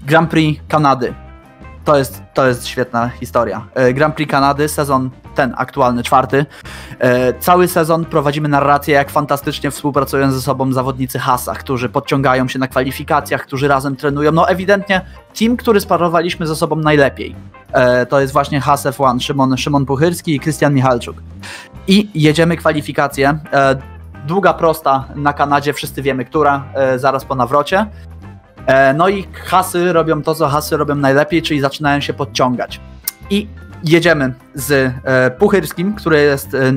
Grand 0.06 0.30
Prix 0.30 0.62
Kanady 0.68 1.14
to 1.84 1.98
jest, 1.98 2.22
to 2.34 2.46
jest 2.46 2.66
świetna 2.66 3.08
historia. 3.08 3.66
E, 3.74 3.92
Grand 3.92 4.14
Prix 4.14 4.30
Kanady, 4.30 4.68
sezon 4.68 5.10
ten 5.34 5.54
aktualny, 5.56 6.02
czwarty. 6.02 6.46
E, 6.98 7.34
cały 7.34 7.68
sezon 7.68 8.04
prowadzimy 8.04 8.48
narrację, 8.48 8.94
jak 8.94 9.10
fantastycznie 9.10 9.70
współpracują 9.70 10.32
ze 10.32 10.40
sobą 10.40 10.72
zawodnicy 10.72 11.18
Hasa, 11.18 11.54
którzy 11.54 11.88
podciągają 11.88 12.48
się 12.48 12.58
na 12.58 12.68
kwalifikacjach, 12.68 13.42
którzy 13.42 13.68
razem 13.68 13.96
trenują. 13.96 14.32
No 14.32 14.48
ewidentnie 14.48 15.00
team, 15.38 15.56
który 15.56 15.80
sparowaliśmy 15.80 16.46
ze 16.46 16.56
sobą 16.56 16.76
najlepiej. 16.76 17.36
E, 17.72 18.06
to 18.06 18.20
jest 18.20 18.32
właśnie 18.32 18.60
Has 18.60 18.86
F1, 18.86 19.20
Szymon, 19.20 19.56
Szymon 19.56 19.86
Puchyrski 19.86 20.34
i 20.34 20.40
Krystian 20.40 20.74
Michalczuk. 20.74 21.16
I 21.86 22.08
jedziemy 22.14 22.56
kwalifikację. 22.56 23.38
Długa 24.26 24.54
prosta 24.54 25.04
na 25.14 25.32
Kanadzie, 25.32 25.72
wszyscy 25.72 26.02
wiemy, 26.02 26.24
która, 26.24 26.64
zaraz 26.96 27.24
po 27.24 27.34
nawrocie. 27.34 27.86
E, 28.66 28.94
no 28.94 29.08
i 29.08 29.26
hasy 29.32 29.92
robią 29.92 30.22
to, 30.22 30.34
co 30.34 30.48
hasy 30.48 30.76
robią 30.76 30.94
najlepiej, 30.94 31.42
czyli 31.42 31.60
zaczynają 31.60 32.00
się 32.00 32.12
podciągać. 32.12 32.80
I 33.30 33.48
jedziemy 33.84 34.34
z 34.54 34.94
e, 35.04 35.30
Puchyrskim, 35.30 35.94
który 35.94 36.20
jest 36.20 36.54
e, 36.54 36.72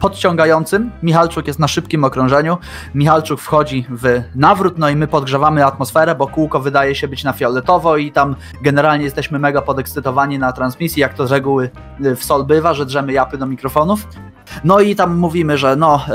podciągającym. 0.00 0.90
Michalczuk 1.02 1.46
jest 1.46 1.58
na 1.58 1.68
szybkim 1.68 2.04
okrążeniu. 2.04 2.58
Michalczuk 2.94 3.40
wchodzi 3.40 3.86
w 3.90 4.22
nawrót, 4.34 4.78
no 4.78 4.90
i 4.90 4.96
my 4.96 5.06
podgrzewamy 5.06 5.66
atmosferę, 5.66 6.14
bo 6.14 6.26
kółko 6.26 6.60
wydaje 6.60 6.94
się 6.94 7.08
być 7.08 7.24
na 7.24 7.32
fioletowo 7.32 7.96
i 7.96 8.12
tam 8.12 8.36
generalnie 8.62 9.04
jesteśmy 9.04 9.38
mega 9.38 9.62
podekscytowani 9.62 10.38
na 10.38 10.52
transmisji, 10.52 11.00
jak 11.00 11.14
to 11.14 11.26
z 11.26 11.32
reguły 11.32 11.70
w 12.00 12.24
sol 12.24 12.44
bywa, 12.44 12.74
że 12.74 12.86
drzemy 12.86 13.12
japy 13.12 13.38
do 13.38 13.46
mikrofonów. 13.46 14.06
No 14.64 14.80
i 14.80 14.96
tam 14.96 15.16
mówimy, 15.16 15.58
że 15.58 15.76
no, 15.76 16.04
e, 16.08 16.12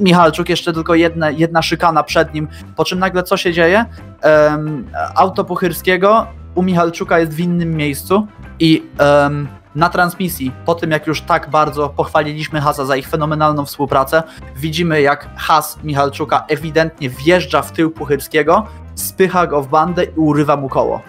Michalczuk 0.00 0.48
jeszcze 0.48 0.72
tylko 0.72 0.94
jedna, 0.94 1.30
jedna 1.30 1.62
szykana 1.62 2.02
przed 2.02 2.34
nim, 2.34 2.48
po 2.76 2.84
czym 2.84 2.98
nagle 2.98 3.22
co 3.22 3.36
się 3.36 3.52
dzieje? 3.52 3.84
Em, 4.20 4.86
auto 5.14 5.44
Puchyrskiego 5.44 6.26
u 6.54 6.62
Michalczuka 6.62 7.18
jest 7.18 7.32
w 7.32 7.40
innym 7.40 7.76
miejscu 7.76 8.26
i 8.60 8.82
em, 8.98 9.48
na 9.74 9.88
transmisji, 9.88 10.52
po 10.64 10.74
tym 10.74 10.90
jak 10.90 11.06
już 11.06 11.20
tak 11.20 11.50
bardzo 11.50 11.88
pochwaliliśmy 11.88 12.60
Hasa 12.60 12.84
za 12.84 12.96
ich 12.96 13.08
fenomenalną 13.08 13.66
współpracę, 13.66 14.22
widzimy 14.56 15.00
jak 15.00 15.28
Has 15.36 15.78
Michalczuka 15.84 16.44
ewidentnie 16.48 17.10
wjeżdża 17.10 17.62
w 17.62 17.72
tył 17.72 17.90
Puchyrskiego, 17.90 18.66
spycha 18.94 19.46
go 19.46 19.62
w 19.62 19.68
bandę 19.68 20.04
i 20.04 20.14
urywa 20.16 20.56
mu 20.56 20.68
koło. 20.68 21.02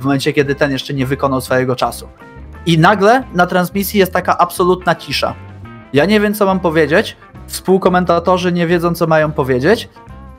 W 0.00 0.04
momencie, 0.04 0.32
kiedy 0.32 0.54
ten 0.54 0.72
jeszcze 0.72 0.94
nie 0.94 1.06
wykonał 1.06 1.40
swojego 1.40 1.76
czasu. 1.76 2.08
I 2.66 2.78
nagle 2.78 3.22
na 3.34 3.46
transmisji 3.46 4.00
jest 4.00 4.12
taka 4.12 4.38
absolutna 4.38 4.94
cisza. 4.94 5.34
Ja 5.94 6.04
nie 6.04 6.20
wiem, 6.20 6.34
co 6.34 6.46
mam 6.46 6.60
powiedzieć, 6.60 7.16
współkomentatorzy 7.46 8.52
nie 8.52 8.66
wiedzą, 8.66 8.94
co 8.94 9.06
mają 9.06 9.32
powiedzieć, 9.32 9.88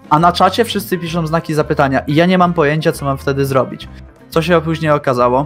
a 0.09 0.19
na 0.19 0.31
czacie 0.31 0.65
wszyscy 0.65 0.97
piszą 0.97 1.27
znaki 1.27 1.53
zapytania 1.53 1.99
i 1.99 2.15
ja 2.15 2.25
nie 2.25 2.37
mam 2.37 2.53
pojęcia, 2.53 2.91
co 2.91 3.05
mam 3.05 3.17
wtedy 3.17 3.45
zrobić. 3.45 3.87
Co 4.29 4.41
się 4.41 4.61
później 4.61 4.91
okazało? 4.91 5.45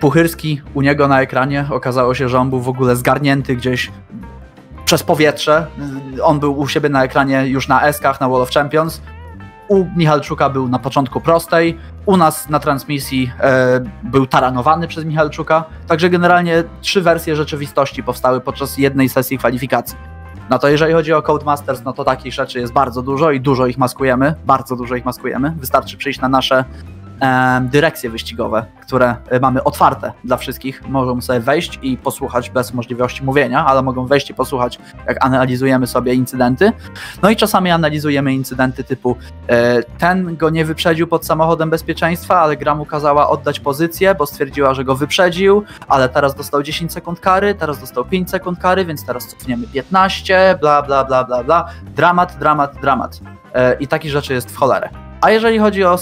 Puchyrski 0.00 0.62
u 0.74 0.82
niego 0.82 1.08
na 1.08 1.22
ekranie 1.22 1.66
okazało 1.70 2.14
się, 2.14 2.28
że 2.28 2.38
on 2.38 2.50
był 2.50 2.60
w 2.60 2.68
ogóle 2.68 2.96
zgarnięty 2.96 3.56
gdzieś 3.56 3.90
przez 4.84 5.02
powietrze. 5.02 5.66
On 6.22 6.40
był 6.40 6.58
u 6.58 6.68
siebie 6.68 6.88
na 6.88 7.04
ekranie 7.04 7.46
już 7.46 7.68
na 7.68 7.82
eskach, 7.82 8.20
na 8.20 8.28
Wall 8.28 8.42
of 8.42 8.50
Champions. 8.50 9.02
U 9.70 9.86
Michalczuka 9.96 10.50
był 10.50 10.68
na 10.68 10.78
początku 10.78 11.20
prostej, 11.20 11.78
u 12.06 12.16
nas 12.16 12.48
na 12.48 12.60
transmisji 12.60 13.32
e, 13.40 13.80
był 14.02 14.26
taranowany 14.26 14.88
przez 14.88 15.04
Michalczuka. 15.04 15.64
Także 15.86 16.10
generalnie 16.10 16.64
trzy 16.80 17.02
wersje 17.02 17.36
rzeczywistości 17.36 18.02
powstały 18.02 18.40
podczas 18.40 18.78
jednej 18.78 19.08
sesji 19.08 19.38
kwalifikacji. 19.38 19.96
No 20.50 20.58
to 20.58 20.68
jeżeli 20.68 20.92
chodzi 20.92 21.12
o 21.12 21.22
Codemasters, 21.22 21.84
no 21.84 21.92
to 21.92 22.04
takich 22.04 22.34
rzeczy 22.34 22.60
jest 22.60 22.72
bardzo 22.72 23.02
dużo 23.02 23.30
i 23.30 23.40
dużo 23.40 23.66
ich 23.66 23.78
maskujemy, 23.78 24.34
bardzo 24.46 24.76
dużo 24.76 24.96
ich 24.96 25.04
maskujemy. 25.04 25.54
Wystarczy 25.56 25.96
przyjść 25.96 26.20
na 26.20 26.28
nasze 26.28 26.64
dyrekcje 27.60 28.10
wyścigowe, 28.10 28.66
które 28.80 29.16
mamy 29.40 29.64
otwarte 29.64 30.12
dla 30.24 30.36
wszystkich. 30.36 30.88
Mogą 30.88 31.20
sobie 31.20 31.40
wejść 31.40 31.78
i 31.82 31.96
posłuchać 31.96 32.50
bez 32.50 32.74
możliwości 32.74 33.24
mówienia, 33.24 33.66
ale 33.66 33.82
mogą 33.82 34.06
wejść 34.06 34.30
i 34.30 34.34
posłuchać, 34.34 34.78
jak 35.06 35.24
analizujemy 35.24 35.86
sobie 35.86 36.14
incydenty. 36.14 36.72
No 37.22 37.30
i 37.30 37.36
czasami 37.36 37.70
analizujemy 37.70 38.34
incydenty 38.34 38.84
typu 38.84 39.16
e, 39.48 39.82
ten 39.82 40.36
go 40.36 40.50
nie 40.50 40.64
wyprzedził 40.64 41.06
pod 41.06 41.26
samochodem 41.26 41.70
bezpieczeństwa, 41.70 42.40
ale 42.40 42.56
gra 42.56 42.74
mu 42.74 42.86
kazała 42.86 43.28
oddać 43.28 43.60
pozycję, 43.60 44.14
bo 44.14 44.26
stwierdziła, 44.26 44.74
że 44.74 44.84
go 44.84 44.94
wyprzedził, 44.94 45.62
ale 45.88 46.08
teraz 46.08 46.34
dostał 46.34 46.62
10 46.62 46.92
sekund 46.92 47.20
kary, 47.20 47.54
teraz 47.54 47.80
dostał 47.80 48.04
5 48.04 48.30
sekund 48.30 48.58
kary, 48.58 48.84
więc 48.84 49.06
teraz 49.06 49.26
cofniemy 49.26 49.66
15, 49.66 50.58
bla 50.60 50.82
bla 50.82 51.04
bla 51.04 51.24
bla 51.24 51.44
bla. 51.44 51.68
Dramat, 51.96 52.36
dramat, 52.38 52.80
dramat. 52.80 53.20
E, 53.54 53.74
I 53.74 53.88
takich 53.88 54.10
rzeczy 54.10 54.32
jest 54.32 54.50
w 54.50 54.56
cholerę. 54.56 55.09
A 55.20 55.30
jeżeli 55.30 55.58
chodzi 55.58 55.84
o 55.84 55.98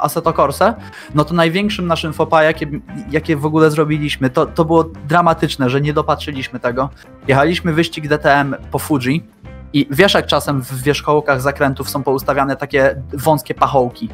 Assetto 0.00 0.32
Corsa, 0.32 0.74
no 1.14 1.24
to 1.24 1.34
największym 1.34 1.86
naszym 1.86 2.12
fopa, 2.12 2.42
jakie, 2.42 2.66
jakie 3.10 3.36
w 3.36 3.46
ogóle 3.46 3.70
zrobiliśmy, 3.70 4.30
to, 4.30 4.46
to 4.46 4.64
było 4.64 4.84
dramatyczne, 4.84 5.70
że 5.70 5.80
nie 5.80 5.92
dopatrzyliśmy 5.92 6.60
tego. 6.60 6.90
Jechaliśmy 7.28 7.72
wyścig 7.72 8.08
DTM 8.08 8.54
po 8.70 8.78
Fuji 8.78 9.24
i 9.72 9.86
wiesz 9.90 10.14
jak 10.14 10.26
czasem 10.26 10.62
w 10.62 10.82
wierzchołkach 10.82 11.40
zakrętów 11.40 11.90
są 11.90 12.02
poustawiane 12.02 12.56
takie 12.56 13.02
wąskie 13.12 13.54
pachołki. 13.54 14.08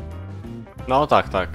No 0.88 1.06
tak, 1.06 1.28
tak. 1.28 1.48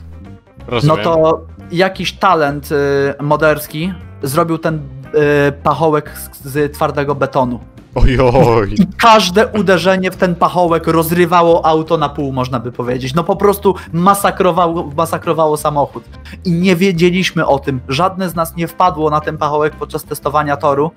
No 0.59 0.65
Rozumiem. 0.67 1.03
to 1.03 1.41
jakiś 1.71 2.13
talent 2.13 2.71
y, 2.71 2.75
moderski 3.23 3.93
zrobił 4.23 4.57
ten 4.57 4.75
y, 4.77 5.51
pachołek 5.51 6.11
z, 6.17 6.47
z 6.47 6.73
twardego 6.73 7.15
betonu. 7.15 7.59
Ojoj. 7.95 8.73
I 8.73 8.87
każde 8.97 9.47
uderzenie 9.47 10.11
w 10.11 10.15
ten 10.15 10.35
pachołek 10.35 10.87
rozrywało 10.87 11.65
auto 11.65 11.97
na 11.97 12.09
pół, 12.09 12.33
można 12.33 12.59
by 12.59 12.71
powiedzieć. 12.71 13.13
No 13.13 13.23
po 13.23 13.35
prostu 13.35 13.75
masakrowało, 13.93 14.91
masakrowało 14.97 15.57
samochód. 15.57 16.03
I 16.45 16.51
nie 16.51 16.75
wiedzieliśmy 16.75 17.47
o 17.47 17.59
tym. 17.59 17.79
Żadne 17.87 18.29
z 18.29 18.35
nas 18.35 18.55
nie 18.55 18.67
wpadło 18.67 19.09
na 19.09 19.21
ten 19.21 19.37
pachołek 19.37 19.75
podczas 19.75 20.03
testowania 20.03 20.57
toru. 20.57 20.91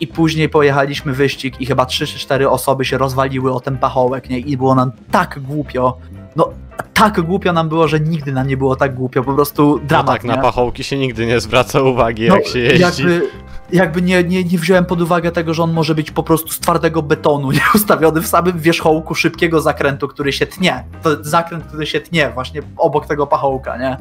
I 0.00 0.06
później 0.06 0.48
pojechaliśmy 0.48 1.12
wyścig 1.12 1.60
i 1.60 1.66
chyba 1.66 1.86
3 1.86 2.06
czy 2.06 2.18
4 2.18 2.50
osoby 2.50 2.84
się 2.84 2.98
rozwaliły 2.98 3.52
o 3.52 3.60
ten 3.60 3.78
pachołek, 3.78 4.30
nie? 4.30 4.38
I 4.38 4.56
było 4.56 4.74
nam 4.74 4.92
tak 5.10 5.40
głupio. 5.40 5.96
No, 6.36 6.50
tak 6.94 7.20
głupio 7.20 7.52
nam 7.52 7.68
było, 7.68 7.88
że 7.88 8.00
nigdy 8.00 8.32
nam 8.32 8.46
nie 8.46 8.56
było 8.56 8.76
tak 8.76 8.94
głupio. 8.94 9.24
Po 9.24 9.34
prostu 9.34 9.78
No 9.82 9.86
dramat, 9.88 10.06
tak, 10.14 10.24
nie? 10.24 10.30
na 10.30 10.42
pachołki 10.42 10.84
się 10.84 10.98
nigdy 10.98 11.26
nie 11.26 11.40
zwraca 11.40 11.80
uwagi, 11.82 12.28
No, 12.28 12.34
jak 12.36 12.46
się 12.46 12.58
jeździ. 12.58 12.80
Jakby, 13.02 13.30
jakby 13.72 14.02
nie, 14.02 14.24
nie, 14.24 14.44
nie 14.44 14.58
wziąłem 14.58 14.84
pod 14.84 15.00
uwagę 15.02 15.32
tego, 15.32 15.54
że 15.54 15.62
on 15.62 15.72
może 15.72 15.94
być 15.94 16.10
po 16.10 16.22
prostu 16.22 16.48
z 16.48 16.60
twardego 16.60 17.02
betonu, 17.02 17.50
nie 17.52 17.60
ustawiony 17.74 18.20
w 18.20 18.26
samym 18.26 18.58
wierzchołku 18.58 19.14
szybkiego 19.14 19.60
zakrętu, 19.60 20.08
który 20.08 20.32
się 20.32 20.46
tnie. 20.46 20.84
To 21.02 21.24
zakręt, 21.24 21.64
który 21.64 21.86
się 21.86 22.00
tnie 22.00 22.30
właśnie 22.30 22.62
obok 22.76 23.06
tego 23.06 23.26
pachołka, 23.26 23.76
nie? 23.76 23.96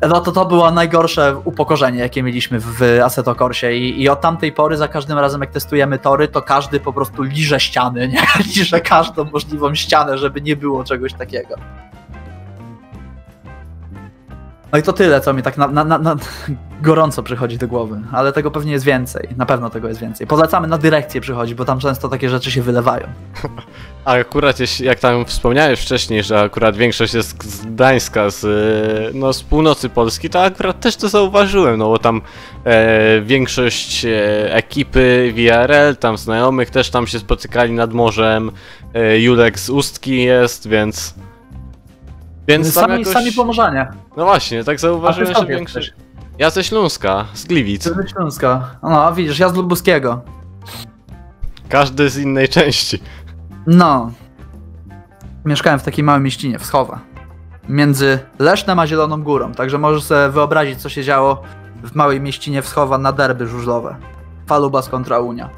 No 0.00 0.20
to 0.20 0.32
to 0.32 0.44
było 0.44 0.70
najgorsze 0.70 1.36
upokorzenie, 1.44 1.98
jakie 1.98 2.22
mieliśmy 2.22 2.60
w 2.60 2.82
Assetto 3.04 3.36
i, 3.72 4.02
i 4.02 4.08
od 4.08 4.20
tamtej 4.20 4.52
pory 4.52 4.76
za 4.76 4.88
każdym 4.88 5.18
razem 5.18 5.40
jak 5.40 5.50
testujemy 5.50 5.98
tory, 5.98 6.28
to 6.28 6.42
każdy 6.42 6.80
po 6.80 6.92
prostu 6.92 7.22
liże 7.22 7.60
ściany, 7.60 8.08
nie? 8.08 8.22
Liże 8.56 8.80
każdą 8.80 9.24
możliwą 9.24 9.74
ścianę, 9.74 10.18
żeby 10.18 10.40
nie 10.40 10.56
było 10.56 10.84
czegoś 10.84 11.12
takiego. 11.12 11.54
No 14.72 14.78
i 14.78 14.82
to 14.82 14.92
tyle, 14.92 15.20
co 15.20 15.34
mi 15.34 15.42
tak 15.42 15.56
na, 15.56 15.68
na, 15.68 15.84
na, 15.84 16.16
gorąco 16.82 17.22
przychodzi 17.22 17.58
do 17.58 17.68
głowy, 17.68 18.00
ale 18.12 18.32
tego 18.32 18.50
pewnie 18.50 18.72
jest 18.72 18.84
więcej. 18.84 19.28
Na 19.36 19.46
pewno 19.46 19.70
tego 19.70 19.88
jest 19.88 20.00
więcej. 20.00 20.26
Polecamy 20.26 20.68
na 20.68 20.78
dyrekcję 20.78 21.20
przychodzi, 21.20 21.54
bo 21.54 21.64
tam 21.64 21.80
często 21.80 22.08
takie 22.08 22.30
rzeczy 22.30 22.50
się 22.50 22.62
wylewają. 22.62 23.06
A 24.04 24.12
akurat 24.12 24.80
jak 24.80 24.98
tam 24.98 25.24
wspomniałeś 25.24 25.80
wcześniej, 25.80 26.22
że 26.22 26.40
akurat 26.40 26.76
większość 26.76 27.14
jest 27.14 27.44
z 27.44 27.66
Gdańska, 27.66 28.30
z, 28.30 28.46
no, 29.14 29.32
z 29.32 29.42
północy 29.42 29.88
Polski, 29.88 30.30
to 30.30 30.42
akurat 30.42 30.80
też 30.80 30.96
to 30.96 31.08
zauważyłem, 31.08 31.78
no 31.78 31.88
bo 31.88 31.98
tam 31.98 32.20
e, 32.64 33.20
większość 33.20 34.04
e, 34.04 34.54
ekipy 34.54 35.32
VRL, 35.36 35.96
tam 35.96 36.18
znajomych 36.18 36.70
też 36.70 36.90
tam 36.90 37.06
się 37.06 37.18
spotykali 37.18 37.72
nad 37.72 37.92
morzem, 37.92 38.50
e, 38.94 39.20
Julek 39.20 39.58
z 39.58 39.70
Ustki 39.70 40.22
jest, 40.22 40.68
więc... 40.68 41.14
Więc 42.48 42.72
sami, 42.72 42.98
jakoś... 42.98 43.12
sami 43.12 43.32
pomorzanie. 43.32 43.90
No 44.16 44.24
właśnie, 44.24 44.64
tak 44.64 44.80
zauważyłem, 44.80 45.34
że 45.34 45.46
większość... 45.46 45.92
Ja 46.38 46.50
ze 46.50 46.64
Śląska, 46.64 47.24
z 47.34 47.44
Gliwic. 47.44 47.84
Ty 47.84 47.94
ze 47.94 48.08
Śląska. 48.08 48.76
No, 48.82 49.04
a 49.04 49.12
widzisz, 49.12 49.38
ja 49.38 49.48
z 49.48 49.54
Lubuskiego. 49.54 50.20
Każdy 51.68 52.10
z 52.10 52.18
innej 52.18 52.48
części. 52.48 53.02
No. 53.66 54.10
Mieszkałem 55.44 55.78
w 55.78 55.82
takiej 55.82 56.04
małej 56.04 56.22
mieścinie, 56.22 56.58
w 56.58 56.66
Schowa. 56.66 57.00
Między 57.68 58.18
Lesznem 58.38 58.78
a 58.78 58.86
Zieloną 58.86 59.22
Górą, 59.22 59.52
także 59.52 59.78
możesz 59.78 60.02
sobie 60.02 60.28
wyobrazić, 60.28 60.82
co 60.82 60.88
się 60.88 61.04
działo 61.04 61.42
w 61.84 61.94
małej 61.94 62.20
mieścinie 62.20 62.62
w 62.62 62.68
Schowa 62.68 62.98
na 62.98 63.12
derby 63.12 63.46
żużlowe. 63.46 63.96
Falubas 64.46 64.88
kontra 64.88 65.18
Unia. 65.18 65.50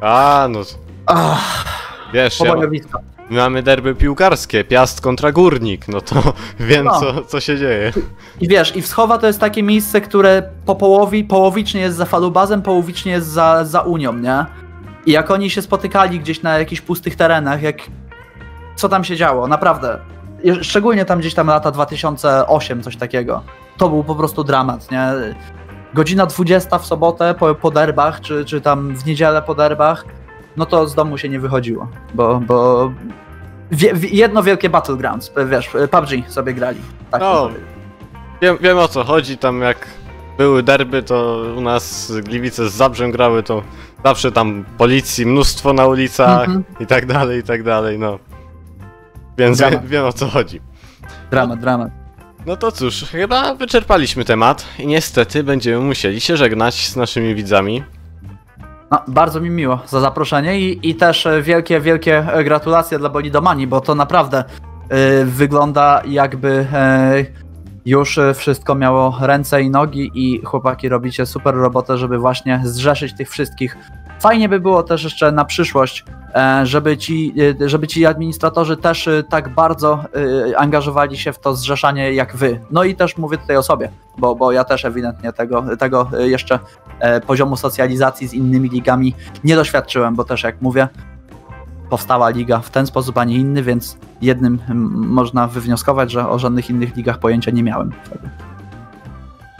A, 0.00 0.46
no 0.50 0.60
Ach, 1.06 1.64
wiesz, 2.12 2.40
ja, 2.40 2.54
mamy 3.30 3.62
derby 3.62 3.94
piłkarskie, 3.94 4.64
Piast 4.64 5.00
kontra 5.00 5.32
Górnik, 5.32 5.88
no 5.88 6.00
to 6.00 6.32
wiem 6.60 6.84
No. 6.84 7.00
co, 7.00 7.24
co 7.24 7.40
się 7.40 7.58
dzieje. 7.58 7.92
I 8.40 8.48
wiesz, 8.48 8.76
i 8.76 8.82
Wschowa 8.82 9.18
to 9.18 9.26
jest 9.26 9.40
takie 9.40 9.62
miejsce, 9.62 10.00
które 10.00 10.42
po 10.66 10.74
połowi, 10.74 11.24
połowicznie 11.24 11.80
jest 11.80 11.96
za 11.96 12.04
Falubazem, 12.04 12.62
połowicznie 12.62 13.12
jest 13.12 13.26
za, 13.26 13.64
za 13.64 13.80
Unią, 13.80 14.12
nie? 14.12 14.46
I 15.06 15.12
jak 15.12 15.30
oni 15.30 15.50
się 15.50 15.62
spotykali 15.62 16.20
gdzieś 16.20 16.42
na 16.42 16.58
jakichś 16.58 16.80
pustych 16.80 17.16
terenach, 17.16 17.62
jak... 17.62 17.76
Co 18.76 18.88
tam 18.88 19.04
się 19.04 19.16
działo, 19.16 19.46
naprawdę. 19.48 19.98
Szczególnie 20.62 21.04
tam 21.04 21.18
gdzieś 21.18 21.34
tam 21.34 21.46
lata 21.46 21.70
2008, 21.70 22.82
coś 22.82 22.96
takiego. 22.96 23.42
To 23.76 23.88
był 23.88 24.04
po 24.04 24.14
prostu 24.14 24.44
dramat, 24.44 24.90
nie? 24.90 25.08
Godzina 25.94 26.26
20 26.26 26.78
w 26.78 26.86
sobotę 26.86 27.34
po, 27.34 27.54
po 27.54 27.70
derbach, 27.70 28.20
czy, 28.20 28.44
czy 28.44 28.60
tam 28.60 28.96
w 28.96 29.06
niedzielę 29.06 29.42
po 29.42 29.54
derbach, 29.54 30.04
no 30.58 30.66
to 30.66 30.88
z 30.88 30.94
domu 30.94 31.18
się 31.18 31.28
nie 31.28 31.40
wychodziło, 31.40 31.88
bo... 32.14 32.40
bo... 32.40 32.90
Wie, 33.70 33.94
wie- 33.94 34.08
jedno 34.08 34.42
wielkie 34.42 34.70
Battlegrounds, 34.70 35.32
wiesz, 35.50 35.68
PUBG 35.90 36.30
sobie 36.30 36.54
grali. 36.54 36.80
Tak 37.10 37.20
No. 37.20 37.48
Wiem, 38.42 38.56
wiem 38.60 38.78
o 38.78 38.88
co 38.88 39.04
chodzi, 39.04 39.38
tam 39.38 39.60
jak 39.60 39.86
były 40.38 40.62
derby, 40.62 41.02
to 41.02 41.42
u 41.56 41.60
nas 41.60 42.12
Gliwice 42.22 42.68
z 42.68 42.72
Zabrzem 42.72 43.10
grały, 43.10 43.42
to 43.42 43.62
zawsze 44.04 44.32
tam 44.32 44.64
policji 44.78 45.26
mnóstwo 45.26 45.72
na 45.72 45.86
ulicach 45.86 46.40
Mhm. 46.44 46.64
i 46.80 46.86
tak 46.86 47.06
dalej, 47.06 47.40
i 47.40 47.42
tak 47.42 47.62
dalej, 47.62 47.98
no. 47.98 48.18
Więc 49.38 49.58
Dramat. 49.58 49.86
wiem, 49.92 50.04
o 50.04 50.12
co 50.12 50.26
chodzi. 50.28 50.60
Dramat, 51.30 51.60
dramat. 51.60 51.90
No 52.46 52.56
to 52.56 52.72
cóż, 52.72 53.04
chyba 53.04 53.54
wyczerpaliśmy 53.54 54.24
temat 54.24 54.64
i 54.78 54.86
niestety 54.86 55.44
będziemy 55.44 55.80
musieli 55.84 56.20
się 56.20 56.36
żegnać 56.36 56.88
z 56.88 56.96
naszymi 56.96 57.34
widzami. 57.34 57.82
No, 58.90 59.02
bardzo 59.08 59.40
mi 59.40 59.50
miło 59.50 59.78
za 59.86 60.00
zaproszenie 60.00 60.60
i, 60.60 60.90
i 60.90 60.94
też 60.94 61.26
e, 61.26 61.42
wielkie, 61.42 61.80
wielkie 61.80 62.32
e, 62.32 62.44
gratulacje 62.44 62.98
dla 62.98 63.08
Bolidomani, 63.08 63.66
bo 63.66 63.80
to 63.80 63.94
naprawdę 63.94 64.44
e, 64.88 65.24
wygląda 65.24 66.02
jakby 66.06 66.66
e, 66.72 67.24
już 67.84 68.18
wszystko 68.34 68.74
miało 68.74 69.18
ręce 69.20 69.62
i 69.62 69.70
nogi 69.70 70.10
i 70.14 70.44
chłopaki 70.44 70.88
robicie 70.88 71.26
super 71.26 71.54
robotę, 71.54 71.98
żeby 71.98 72.18
właśnie 72.18 72.60
zrzeszyć 72.64 73.16
tych 73.16 73.30
wszystkich. 73.30 73.76
Fajnie 74.20 74.48
by 74.48 74.60
było 74.60 74.82
też 74.82 75.04
jeszcze 75.04 75.32
na 75.32 75.44
przyszłość, 75.44 76.04
żeby 76.64 76.96
ci, 76.96 77.34
e, 77.62 77.68
żeby 77.68 77.86
ci 77.86 78.06
administratorzy 78.06 78.76
też 78.76 79.08
e, 79.08 79.22
tak 79.22 79.48
bardzo 79.48 80.04
e, 80.50 80.58
angażowali 80.58 81.18
się 81.18 81.32
w 81.32 81.38
to 81.38 81.54
zrzeszanie 81.56 82.12
jak 82.12 82.36
wy. 82.36 82.60
No 82.70 82.84
i 82.84 82.94
też 82.94 83.16
mówię 83.16 83.38
tutaj 83.38 83.56
o 83.56 83.62
sobie, 83.62 83.90
bo, 84.18 84.34
bo 84.34 84.52
ja 84.52 84.64
też 84.64 84.84
ewidentnie 84.84 85.32
tego, 85.32 85.76
tego 85.76 86.10
e, 86.18 86.28
jeszcze 86.28 86.58
e, 87.00 87.20
poziomu 87.20 87.56
socjalizacji 87.56 88.28
z 88.28 88.34
innymi 88.34 88.68
ligami 88.68 89.14
nie 89.44 89.56
doświadczyłem, 89.56 90.16
bo 90.16 90.24
też 90.24 90.42
jak 90.42 90.62
mówię, 90.62 90.88
powstała 91.90 92.28
liga 92.28 92.58
w 92.60 92.70
ten 92.70 92.86
sposób, 92.86 93.18
a 93.18 93.24
nie 93.24 93.36
inny, 93.36 93.62
więc 93.62 93.98
jednym 94.22 94.58
można 94.94 95.46
wywnioskować, 95.46 96.10
że 96.10 96.28
o 96.28 96.38
żadnych 96.38 96.70
innych 96.70 96.96
ligach 96.96 97.18
pojęcia 97.18 97.50
nie 97.50 97.62
miałem. 97.62 97.92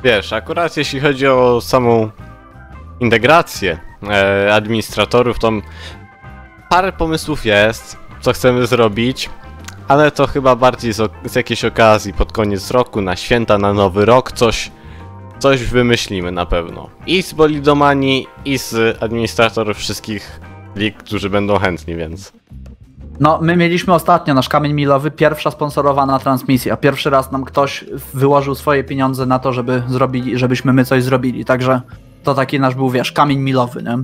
Wiesz, 0.04 0.32
akurat 0.32 0.76
jeśli 0.76 1.00
chodzi 1.00 1.26
o 1.26 1.60
samą 1.60 2.10
integrację 3.00 3.78
e, 4.08 4.54
administratorów, 4.54 5.38
to 5.38 5.52
parę 6.68 6.92
pomysłów 6.92 7.44
jest, 7.44 7.96
co 8.20 8.32
chcemy 8.32 8.66
zrobić, 8.66 9.30
ale 9.88 10.10
to 10.10 10.26
chyba 10.26 10.56
bardziej 10.56 10.92
z, 10.92 11.12
z 11.24 11.34
jakiejś 11.34 11.64
okazji 11.64 12.12
pod 12.12 12.32
koniec 12.32 12.70
roku, 12.70 13.00
na 13.00 13.16
święta, 13.16 13.58
na 13.58 13.72
nowy 13.72 14.04
rok, 14.04 14.32
coś, 14.32 14.70
coś 15.38 15.64
wymyślimy 15.64 16.32
na 16.32 16.46
pewno. 16.46 16.88
I 17.06 17.22
z 17.22 17.32
Bolidomani, 17.32 18.26
i 18.44 18.58
z 18.58 19.02
administratorów 19.02 19.76
wszystkich 19.76 20.40
lig, 20.76 20.96
którzy 20.96 21.30
będą 21.30 21.58
chętni, 21.58 21.96
więc... 21.96 22.32
No, 23.20 23.38
my 23.42 23.56
mieliśmy 23.56 23.94
ostatnio 23.94 24.34
nasz 24.34 24.48
kamień 24.48 24.72
milowy, 24.72 25.10
pierwsza 25.10 25.50
sponsorowana 25.50 26.18
transmisja. 26.18 26.76
Pierwszy 26.76 27.10
raz 27.10 27.32
nam 27.32 27.44
ktoś 27.44 27.84
wyłożył 28.14 28.54
swoje 28.54 28.84
pieniądze 28.84 29.26
na 29.26 29.38
to, 29.38 29.52
żeby 29.52 29.82
zrobili, 29.88 30.38
żebyśmy 30.38 30.72
my 30.72 30.84
coś 30.84 31.02
zrobili, 31.02 31.44
także 31.44 31.80
to 32.24 32.34
taki 32.34 32.60
nasz 32.60 32.74
był, 32.74 32.90
wiesz, 32.90 33.12
kamień 33.12 33.38
milowy, 33.38 33.82
nie? 33.82 33.98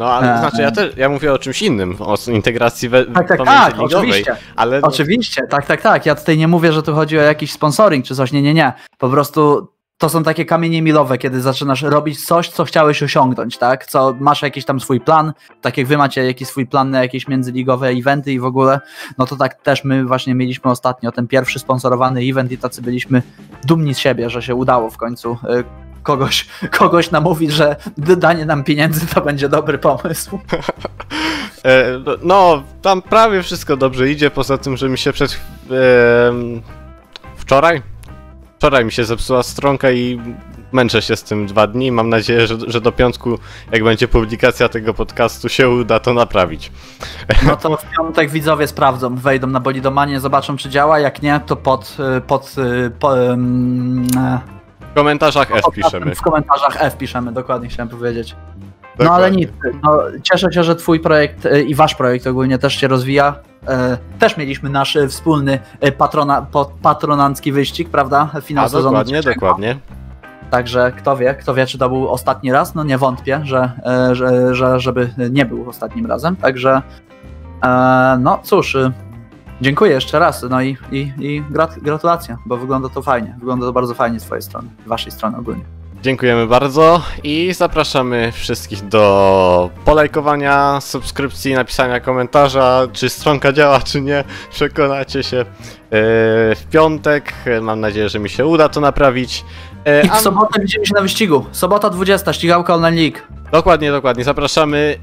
No, 0.00 0.12
ale 0.12 0.28
to 0.28 0.34
E, 0.34 0.38
znaczy, 0.38 0.62
ja, 0.62 0.70
też, 0.70 0.96
ja 0.96 1.08
mówię 1.08 1.32
o 1.32 1.38
czymś 1.38 1.62
innym, 1.62 1.96
o 2.00 2.16
integracji 2.32 2.88
we, 2.88 3.04
Tak, 3.04 3.28
tak, 3.28 3.44
tak, 3.44 3.72
ligowej, 3.72 3.96
oczywiście. 3.96 4.36
ale... 4.56 4.80
Oczywiście, 4.82 5.42
tak, 5.50 5.66
tak, 5.66 5.82
tak. 5.82 6.06
Ja 6.06 6.14
tutaj 6.14 6.38
nie 6.38 6.48
mówię, 6.48 6.72
że 6.72 6.82
tu 6.82 6.94
chodzi 6.94 7.18
o 7.18 7.22
jakiś 7.22 7.52
sponsoring 7.52 8.04
czy 8.04 8.14
coś. 8.14 8.32
Nie, 8.32 8.42
nie, 8.42 8.54
nie. 8.54 8.72
Po 8.98 9.08
prostu 9.08 9.68
to 9.98 10.08
są 10.08 10.22
takie 10.22 10.44
kamienie 10.44 10.82
milowe, 10.82 11.18
kiedy 11.18 11.40
zaczynasz 11.40 11.82
robić 11.82 12.26
coś, 12.26 12.48
co 12.48 12.64
chciałeś 12.64 13.02
osiągnąć, 13.02 13.58
tak? 13.58 13.86
Co 13.86 14.14
masz 14.20 14.42
jakiś 14.42 14.64
tam 14.64 14.80
swój 14.80 15.00
plan, 15.00 15.32
tak 15.60 15.78
jak 15.78 15.86
wy 15.86 15.98
macie 15.98 16.24
jakiś 16.24 16.48
swój 16.48 16.66
plan 16.66 16.90
na 16.90 17.02
jakieś 17.02 17.28
międzyligowe 17.28 17.88
eventy 17.88 18.32
i 18.32 18.40
w 18.40 18.44
ogóle, 18.44 18.80
no 19.18 19.26
to 19.26 19.36
tak 19.36 19.54
też 19.54 19.84
my 19.84 20.04
właśnie 20.04 20.34
mieliśmy 20.34 20.70
ostatnio 20.70 21.12
ten 21.12 21.28
pierwszy 21.28 21.58
sponsorowany 21.58 22.20
event 22.20 22.52
i 22.52 22.58
tacy 22.58 22.82
byliśmy 22.82 23.22
dumni 23.64 23.94
z 23.94 23.98
siebie, 23.98 24.30
że 24.30 24.42
się 24.42 24.54
udało 24.54 24.90
w 24.90 24.96
końcu 24.96 25.32
y, 25.32 25.89
kogoś, 26.02 26.46
kogoś 26.70 27.10
namówić, 27.10 27.52
że 27.52 27.76
danie 27.96 28.46
nam 28.46 28.64
pieniędzy 28.64 29.06
to 29.06 29.20
będzie 29.20 29.48
dobry 29.48 29.78
pomysł. 29.78 30.38
E, 31.64 32.00
no, 32.22 32.62
tam 32.82 33.02
prawie 33.02 33.42
wszystko 33.42 33.76
dobrze 33.76 34.10
idzie, 34.10 34.30
poza 34.30 34.58
tym, 34.58 34.76
że 34.76 34.88
mi 34.88 34.98
się 34.98 35.12
przed... 35.12 35.40
E, 35.70 36.32
wczoraj? 37.36 37.82
Wczoraj 38.58 38.84
mi 38.84 38.92
się 38.92 39.04
zepsuła 39.04 39.42
stronka 39.42 39.90
i 39.90 40.20
męczę 40.72 41.02
się 41.02 41.16
z 41.16 41.22
tym 41.22 41.46
dwa 41.46 41.66
dni. 41.66 41.92
Mam 41.92 42.08
nadzieję, 42.08 42.46
że, 42.46 42.56
że 42.66 42.80
do 42.80 42.92
piątku, 42.92 43.38
jak 43.72 43.84
będzie 43.84 44.08
publikacja 44.08 44.68
tego 44.68 44.94
podcastu, 44.94 45.48
się 45.48 45.68
uda 45.68 46.00
to 46.00 46.14
naprawić. 46.14 46.72
No 47.46 47.56
to 47.56 47.76
w 47.76 47.90
piątek 47.96 48.30
widzowie 48.30 48.66
sprawdzą, 48.66 49.16
wejdą 49.16 49.46
na 49.46 49.60
Bolidomanie, 49.60 50.20
zobaczą 50.20 50.56
czy 50.56 50.70
działa, 50.70 50.98
jak 50.98 51.22
nie, 51.22 51.40
to 51.46 51.56
pod, 51.56 51.96
y, 52.18 52.20
pod, 52.20 52.54
y, 52.58 52.90
po, 52.90 53.18
ym, 53.18 54.06
e, 54.16 54.59
W 54.90 54.94
komentarzach 54.94 55.52
F 55.52 55.64
piszemy. 55.74 56.14
W 56.14 56.22
komentarzach 56.22 56.76
F 56.82 56.96
piszemy, 56.96 57.32
dokładnie 57.32 57.68
chciałem 57.68 57.88
powiedzieć. 57.88 58.36
No 58.98 59.10
ale 59.14 59.30
Dokładnie. 59.30 59.38
nic, 59.38 59.50
no, 59.82 59.98
cieszę 60.22 60.52
się, 60.52 60.64
że 60.64 60.76
twój 60.76 61.00
projekt 61.00 61.46
y, 61.46 61.62
i 61.62 61.74
wasz 61.74 61.94
projekt 61.94 62.26
ogólnie 62.26 62.58
też 62.58 62.74
się 62.74 62.88
rozwija. 62.88 63.34
E, 63.68 63.98
Też 64.18 64.36
mieliśmy 64.36 64.70
nasz 64.70 64.96
y, 64.96 65.08
wspólny 65.08 65.58
patrona, 65.98 66.46
patronancki 66.82 67.52
wyścig, 67.52 67.88
prawda? 67.88 68.30
Finał 68.42 68.64
A, 68.64 68.68
sezonu 68.68 68.84
dokładnie, 68.84 69.22
dokładnie. 69.22 69.76
Także 70.50 70.92
kto 70.96 71.16
wie, 71.16 71.34
kto 71.34 71.54
wie, 71.54 71.66
czy 71.66 71.78
to 71.78 71.88
był 71.88 72.08
ostatni 72.08 72.52
raz? 72.52 72.74
No 72.74 72.84
nie 72.84 72.98
wątpię, 72.98 73.40
że, 73.44 73.72
e, 73.86 74.14
że, 74.14 74.54
że 74.54 74.80
żeby 74.80 75.10
nie 75.30 75.44
był 75.46 75.68
ostatnim 75.68 76.06
razem. 76.06 76.36
Także 76.36 76.82
e, 77.64 78.18
no 78.20 78.38
cóż, 78.42 78.76
dziękuję 79.60 79.92
jeszcze 79.92 80.18
raz. 80.18 80.42
No 80.50 80.62
i, 80.62 80.76
i, 80.92 81.12
i 81.18 81.42
grat, 81.50 81.78
gratulacje, 81.78 82.36
bo 82.46 82.56
wygląda 82.56 82.88
to 82.88 83.02
fajnie. 83.02 83.34
Wygląda 83.38 83.66
to 83.66 83.72
bardzo 83.72 83.94
fajnie 83.94 84.20
z 84.20 84.22
twojej 84.22 84.42
strony, 84.42 84.68
z 84.86 84.88
waszej 84.88 85.12
strony 85.12 85.38
ogólnie. 85.38 85.64
Dziękujemy 86.02 86.46
bardzo 86.46 87.02
i 87.24 87.52
zapraszamy 87.54 88.32
wszystkich 88.32 88.88
do 88.88 89.70
polajkowania, 89.84 90.80
subskrypcji, 90.80 91.54
napisania 91.54 92.00
komentarza, 92.00 92.88
czy 92.92 93.08
stronka 93.08 93.52
działa, 93.52 93.80
czy 93.80 94.00
nie. 94.00 94.24
Przekonacie 94.50 95.22
się 95.22 95.36
e, 95.36 95.44
w 96.54 96.64
piątek. 96.70 97.32
Mam 97.62 97.80
nadzieję, 97.80 98.08
że 98.08 98.18
mi 98.18 98.28
się 98.28 98.46
uda 98.46 98.68
to 98.68 98.80
naprawić. 98.80 99.44
E, 99.84 100.06
I 100.06 100.10
w 100.10 100.16
sobotę 100.16 100.60
widzimy 100.60 100.86
się 100.86 100.94
na 100.94 101.00
wyścigu. 101.00 101.46
Sobota 101.52 101.90
20, 101.90 102.32
ścigałka 102.32 102.74
online 102.74 102.96
league. 102.96 103.18
Dokładnie, 103.52 103.90
dokładnie. 103.90 104.24
Zapraszamy. 104.24 104.96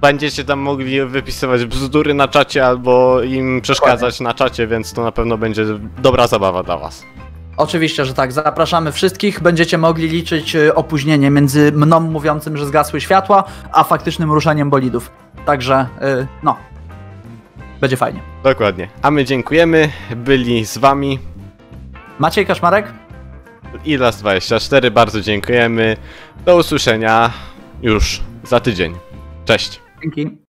Będziecie 0.00 0.44
tam 0.44 0.58
mogli 0.58 1.04
wypisywać 1.04 1.64
bzdury 1.64 2.14
na 2.14 2.28
czacie 2.28 2.66
albo 2.66 3.22
im 3.22 3.60
przeszkadzać 3.60 4.20
na 4.20 4.34
czacie, 4.34 4.66
więc 4.66 4.92
to 4.92 5.02
na 5.02 5.12
pewno 5.12 5.38
będzie 5.38 5.64
dobra 5.98 6.26
zabawa 6.26 6.62
dla 6.62 6.78
was. 6.78 7.06
Oczywiście, 7.56 8.04
że 8.04 8.14
tak. 8.14 8.32
Zapraszamy 8.32 8.92
wszystkich. 8.92 9.40
Będziecie 9.40 9.78
mogli 9.78 10.08
liczyć 10.08 10.56
y, 10.56 10.74
opóźnienie 10.74 11.30
między 11.30 11.72
mną 11.72 12.00
mówiącym, 12.00 12.56
że 12.56 12.66
zgasły 12.66 13.00
światła, 13.00 13.44
a 13.72 13.84
faktycznym 13.84 14.32
ruszeniem 14.32 14.70
bolidów. 14.70 15.10
Także, 15.46 15.86
y, 16.22 16.26
no, 16.42 16.56
będzie 17.80 17.96
fajnie. 17.96 18.20
Dokładnie. 18.42 18.88
A 19.02 19.10
my 19.10 19.24
dziękujemy. 19.24 19.90
Byli 20.16 20.66
z 20.66 20.78
wami 20.78 21.18
Maciej 22.18 22.46
Kaszmarek? 22.46 22.86
Ilas24. 23.84 24.90
Bardzo 24.90 25.20
dziękujemy. 25.20 25.96
Do 26.44 26.56
usłyszenia 26.56 27.30
już 27.82 28.20
za 28.44 28.60
tydzień. 28.60 28.94
Cześć. 29.44 29.80
Dzięki. 30.02 30.49